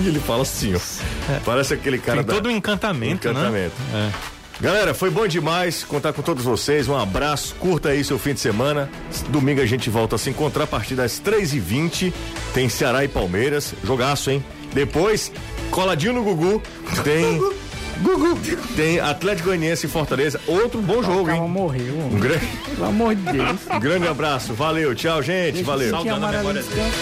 E 0.00 0.06
ele 0.06 0.20
fala 0.20 0.42
assim, 0.42 0.72
ó. 0.76 1.40
Parece 1.44 1.74
aquele 1.74 1.98
cara 1.98 2.18
Tem 2.18 2.26
da... 2.26 2.34
todo 2.34 2.46
um 2.48 2.52
encantamento, 2.52 3.28
Encantamento. 3.28 3.74
né? 3.92 4.12
Galera, 4.60 4.92
foi 4.92 5.08
bom 5.08 5.26
demais 5.28 5.84
contar 5.84 6.12
com 6.12 6.20
todos 6.20 6.42
vocês. 6.44 6.88
Um 6.88 6.96
abraço, 6.96 7.54
curta 7.60 7.90
aí 7.90 8.02
seu 8.02 8.18
fim 8.18 8.34
de 8.34 8.40
semana. 8.40 8.90
Domingo 9.28 9.60
a 9.60 9.66
gente 9.66 9.88
volta 9.88 10.16
a 10.16 10.18
se 10.18 10.30
encontrar 10.30 10.64
a 10.64 10.66
partir 10.66 10.96
das 10.96 11.20
3h20. 11.20 12.12
Tem 12.52 12.68
Ceará 12.68 13.04
e 13.04 13.08
Palmeiras. 13.08 13.72
Jogaço, 13.84 14.30
hein? 14.30 14.44
Depois, 14.72 15.30
coladinho 15.70 16.12
no 16.14 16.24
Gugu, 16.24 16.60
tem. 17.04 17.38
Gugu! 18.02 18.38
Tem 18.76 19.00
Atlético 19.00 19.48
Goianiense 19.48 19.86
e 19.86 19.88
Fortaleza. 19.88 20.40
Outro 20.46 20.80
bom 20.80 21.02
jogo, 21.02 21.26
Calma, 21.26 21.44
hein? 21.44 21.50
morreu. 21.50 21.94
Um 21.98 22.18
grande, 22.20 22.46
Pelo 22.76 22.86
amor 22.86 23.14
de 23.14 23.22
Deus. 23.32 23.58
um 23.72 23.78
grande 23.80 24.06
abraço. 24.06 24.54
Valeu, 24.54 24.94
tchau, 24.94 25.20
gente. 25.20 25.62
Valeu. 25.64 25.88
Tinha 25.98 26.12
Saudando 26.14 26.24
a 26.26 26.38
memória 26.38 26.62
descanso. 26.62 26.96